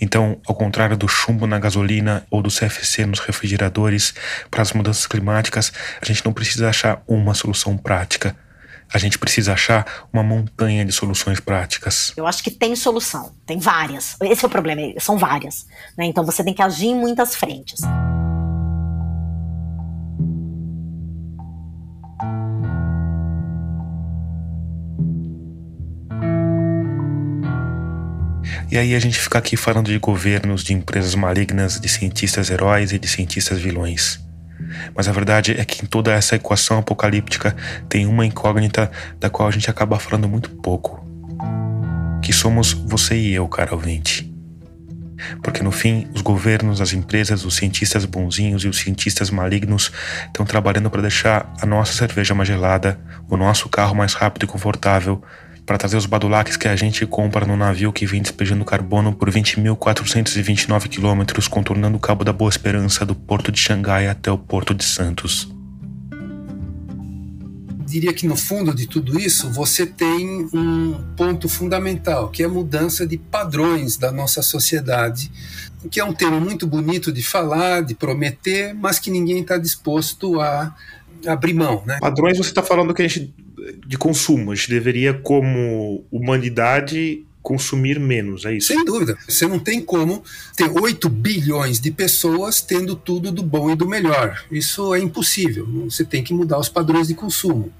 Então, 0.00 0.40
ao 0.46 0.54
contrário 0.54 0.96
do 0.96 1.08
chumbo 1.08 1.48
na 1.48 1.58
gasolina 1.58 2.24
ou 2.30 2.40
do 2.40 2.48
CFC 2.48 3.04
nos 3.06 3.18
refrigeradores, 3.18 4.14
para 4.48 4.62
as 4.62 4.72
mudanças 4.72 5.04
climáticas, 5.04 5.72
a 6.00 6.04
gente 6.04 6.24
não 6.24 6.32
precisa 6.32 6.68
achar 6.68 7.02
uma 7.08 7.34
solução 7.34 7.76
prática 7.76 8.36
a 8.94 8.98
gente 8.98 9.18
precisa 9.18 9.54
achar 9.54 10.06
uma 10.12 10.22
montanha 10.22 10.84
de 10.84 10.92
soluções 10.92 11.40
práticas. 11.40 12.12
Eu 12.16 12.28
acho 12.28 12.44
que 12.44 12.50
tem 12.50 12.76
solução, 12.76 13.34
tem 13.44 13.58
várias. 13.58 14.16
Esse 14.22 14.44
é 14.44 14.46
o 14.46 14.50
problema, 14.50 14.82
são 15.00 15.18
várias. 15.18 15.66
Né? 15.98 16.04
Então 16.06 16.24
você 16.24 16.44
tem 16.44 16.54
que 16.54 16.62
agir 16.62 16.86
em 16.86 16.94
muitas 16.94 17.34
frentes. 17.34 17.80
E 28.70 28.78
aí 28.78 28.94
a 28.94 29.00
gente 29.00 29.18
fica 29.18 29.38
aqui 29.38 29.56
falando 29.56 29.86
de 29.86 29.98
governos, 29.98 30.62
de 30.62 30.72
empresas 30.72 31.16
malignas, 31.16 31.80
de 31.80 31.88
cientistas 31.88 32.48
heróis 32.48 32.92
e 32.92 32.98
de 32.98 33.08
cientistas 33.08 33.60
vilões. 33.60 34.23
Mas 34.94 35.08
a 35.08 35.12
verdade 35.12 35.52
é 35.58 35.64
que 35.64 35.84
em 35.84 35.86
toda 35.86 36.12
essa 36.12 36.36
equação 36.36 36.78
apocalíptica 36.78 37.54
tem 37.88 38.06
uma 38.06 38.26
incógnita 38.26 38.90
da 39.18 39.30
qual 39.30 39.48
a 39.48 39.50
gente 39.50 39.70
acaba 39.70 39.98
falando 39.98 40.28
muito 40.28 40.50
pouco. 40.50 41.04
Que 42.22 42.32
somos 42.32 42.72
você 42.72 43.16
e 43.16 43.34
eu, 43.34 43.46
cara 43.48 43.74
ouvinte. 43.74 44.32
Porque 45.42 45.62
no 45.62 45.70
fim, 45.70 46.08
os 46.14 46.20
governos, 46.20 46.80
as 46.80 46.92
empresas, 46.92 47.44
os 47.44 47.54
cientistas 47.56 48.04
bonzinhos 48.04 48.64
e 48.64 48.68
os 48.68 48.78
cientistas 48.78 49.30
malignos 49.30 49.90
estão 50.26 50.44
trabalhando 50.44 50.90
para 50.90 51.02
deixar 51.02 51.52
a 51.60 51.66
nossa 51.66 51.92
cerveja 51.92 52.34
mais 52.34 52.48
gelada, 52.48 52.98
o 53.28 53.36
nosso 53.36 53.68
carro 53.68 53.94
mais 53.94 54.14
rápido 54.14 54.44
e 54.44 54.46
confortável, 54.46 55.22
para 55.66 55.78
trazer 55.78 55.96
os 55.96 56.06
badulaques 56.06 56.56
que 56.56 56.68
a 56.68 56.76
gente 56.76 57.06
compra 57.06 57.46
no 57.46 57.56
navio 57.56 57.92
que 57.92 58.06
vem 58.06 58.20
despejando 58.20 58.64
carbono 58.64 59.14
por 59.14 59.30
20.429 59.30 60.88
quilômetros, 60.88 61.48
contornando 61.48 61.96
o 61.96 62.00
Cabo 62.00 62.24
da 62.24 62.32
Boa 62.32 62.50
Esperança 62.50 63.04
do 63.06 63.14
porto 63.14 63.50
de 63.50 63.58
Xangai 63.58 64.06
até 64.08 64.30
o 64.30 64.36
porto 64.36 64.74
de 64.74 64.84
Santos. 64.84 65.48
Diria 67.86 68.12
que 68.12 68.26
no 68.26 68.36
fundo 68.36 68.74
de 68.74 68.86
tudo 68.86 69.18
isso 69.18 69.50
você 69.50 69.86
tem 69.86 70.48
um 70.52 70.94
ponto 71.16 71.48
fundamental, 71.48 72.28
que 72.28 72.42
é 72.42 72.46
a 72.46 72.48
mudança 72.48 73.06
de 73.06 73.16
padrões 73.16 73.96
da 73.96 74.10
nossa 74.10 74.42
sociedade, 74.42 75.30
que 75.90 76.00
é 76.00 76.04
um 76.04 76.12
tema 76.12 76.40
muito 76.40 76.66
bonito 76.66 77.12
de 77.12 77.22
falar, 77.22 77.82
de 77.82 77.94
prometer, 77.94 78.74
mas 78.74 78.98
que 78.98 79.10
ninguém 79.10 79.40
está 79.40 79.56
disposto 79.56 80.40
a 80.40 80.74
abrir 81.26 81.54
mão. 81.54 81.82
Né? 81.86 81.98
Padrões 82.00 82.36
você 82.36 82.48
está 82.48 82.62
falando 82.62 82.92
que 82.92 83.02
a 83.02 83.08
gente 83.08 83.32
de 83.86 83.96
consumo. 83.96 84.52
A 84.52 84.54
gente 84.54 84.70
deveria, 84.70 85.14
como 85.14 86.04
humanidade, 86.10 87.24
consumir 87.42 88.00
menos, 88.00 88.46
é 88.46 88.54
isso? 88.54 88.68
Sem 88.68 88.84
dúvida. 88.84 89.18
Você 89.28 89.46
não 89.46 89.58
tem 89.58 89.80
como 89.80 90.24
ter 90.56 90.70
8 90.70 91.08
bilhões 91.10 91.78
de 91.78 91.90
pessoas 91.90 92.62
tendo 92.62 92.96
tudo 92.96 93.30
do 93.30 93.42
bom 93.42 93.70
e 93.70 93.76
do 93.76 93.86
melhor. 93.86 94.44
Isso 94.50 94.94
é 94.94 94.98
impossível. 94.98 95.66
Você 95.84 96.04
tem 96.04 96.24
que 96.24 96.32
mudar 96.32 96.58
os 96.58 96.70
padrões 96.70 97.08
de 97.08 97.14
consumo. 97.14 97.70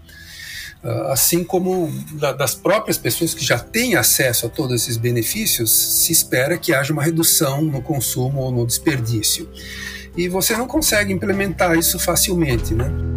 Ah, 0.84 1.12
assim 1.12 1.42
como 1.42 1.90
das 2.36 2.54
próprias 2.54 2.98
pessoas 2.98 3.32
que 3.32 3.42
já 3.42 3.58
têm 3.58 3.96
acesso 3.96 4.46
a 4.46 4.50
todos 4.50 4.82
esses 4.82 4.98
benefícios, 4.98 5.70
se 5.70 6.12
espera 6.12 6.58
que 6.58 6.74
haja 6.74 6.92
uma 6.92 7.02
redução 7.02 7.62
no 7.62 7.80
consumo 7.80 8.40
ou 8.40 8.52
no 8.52 8.66
desperdício. 8.66 9.48
E 10.14 10.28
você 10.28 10.54
não 10.54 10.68
consegue 10.68 11.12
implementar 11.12 11.76
isso 11.76 11.98
facilmente, 11.98 12.74
né? 12.74 13.13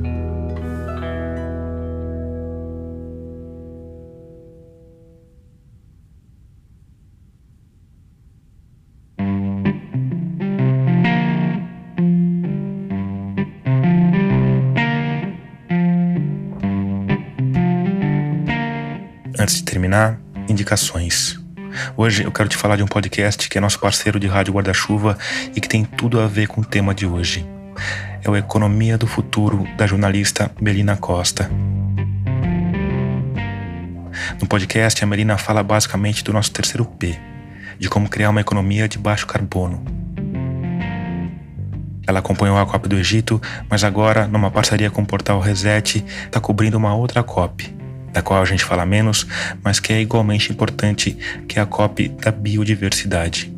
Terminar, 19.78 20.20
indicações. 20.50 21.40
Hoje 21.96 22.24
eu 22.24 22.32
quero 22.32 22.50
te 22.50 22.58
falar 22.58 22.78
de 22.78 22.82
um 22.82 22.88
podcast 22.88 23.48
que 23.48 23.60
é 23.60 23.62
nosso 23.62 23.80
parceiro 23.80 24.20
de 24.20 24.26
rádio 24.26 24.52
guarda-chuva 24.52 25.16
e 25.56 25.62
que 25.62 25.70
tem 25.70 25.86
tudo 25.86 26.20
a 26.20 26.26
ver 26.26 26.48
com 26.48 26.62
o 26.62 26.66
tema 26.66 26.96
de 26.96 27.06
hoje. 27.06 27.46
É 28.24 28.28
o 28.28 28.36
Economia 28.36 28.98
do 28.98 29.06
Futuro, 29.06 29.68
da 29.78 29.86
jornalista 29.86 30.50
Melina 30.60 30.98
Costa. 30.98 31.48
No 34.42 34.48
podcast, 34.48 35.04
a 35.04 35.06
Melina 35.06 35.38
fala 35.38 35.62
basicamente 35.62 36.24
do 36.24 36.34
nosso 36.34 36.52
terceiro 36.52 36.84
P, 36.84 37.16
de 37.78 37.88
como 37.88 38.10
criar 38.10 38.32
uma 38.32 38.42
economia 38.42 38.90
de 38.90 38.98
baixo 38.98 39.28
carbono. 39.28 39.86
Ela 42.08 42.18
acompanhou 42.18 42.58
a 42.58 42.66
COP 42.66 42.90
do 42.90 42.98
Egito, 42.98 43.40
mas 43.70 43.84
agora, 43.84 44.28
numa 44.28 44.50
parceria 44.50 44.90
com 44.90 45.04
o 45.04 45.06
portal 45.06 45.40
Reset, 45.40 46.04
está 46.26 46.40
cobrindo 46.40 46.78
uma 46.78 46.96
outra 46.96 47.22
COP, 47.22 47.77
da 48.18 48.22
qual 48.24 48.42
a 48.42 48.46
gente 48.46 48.66
fala 48.66 48.84
menos, 48.84 49.28
mas 49.64 49.80
que 49.80 49.94
é 49.94 50.02
igualmente 50.02 50.52
importante, 50.52 51.16
que 51.48 51.60
é 51.60 51.62
a 51.62 51.68
COP 51.68 52.10
da 52.10 52.32
biodiversidade. 52.32 53.54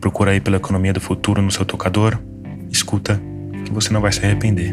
Procura 0.00 0.30
aí 0.30 0.40
pela 0.40 0.56
economia 0.56 0.94
do 0.94 1.02
futuro 1.02 1.42
no 1.42 1.50
seu 1.50 1.66
tocador, 1.66 2.18
escuta, 2.70 3.20
que 3.66 3.70
você 3.70 3.92
não 3.92 4.00
vai 4.00 4.10
se 4.10 4.24
arrepender. 4.24 4.72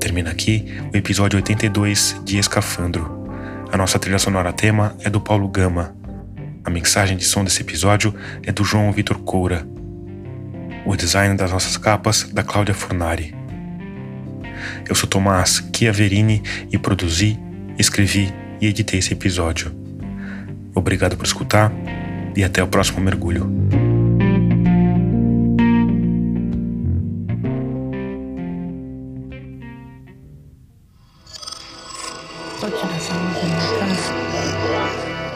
Termina 0.00 0.30
aqui 0.30 0.66
o 0.92 0.96
episódio 0.96 1.36
82 1.36 2.20
de 2.24 2.38
Escafandro. 2.38 3.22
A 3.70 3.76
nossa 3.76 4.00
trilha 4.00 4.18
sonora 4.18 4.52
tema 4.52 4.96
é 5.04 5.08
do 5.08 5.20
Paulo 5.20 5.46
Gama, 5.46 5.94
a 6.64 6.70
mixagem 6.70 7.16
de 7.16 7.24
som 7.24 7.44
desse 7.44 7.60
episódio 7.60 8.14
é 8.42 8.50
do 8.50 8.64
João 8.64 8.90
Vitor 8.90 9.18
Coura. 9.18 9.66
O 10.86 10.96
design 10.96 11.36
das 11.36 11.52
nossas 11.52 11.76
capas 11.76 12.24
da 12.32 12.42
Cláudia 12.42 12.74
Fornari. 12.74 13.34
Eu 14.88 14.94
sou 14.94 15.08
Tomás 15.08 15.62
Chiaverini 15.74 16.42
e 16.72 16.78
produzi, 16.78 17.38
escrevi 17.78 18.32
e 18.60 18.66
editei 18.66 18.98
esse 18.98 19.12
episódio. 19.12 19.72
Obrigado 20.74 21.16
por 21.16 21.26
escutar 21.26 21.70
e 22.34 22.42
até 22.42 22.62
o 22.62 22.66
próximo 22.66 23.00
mergulho. 23.00 23.83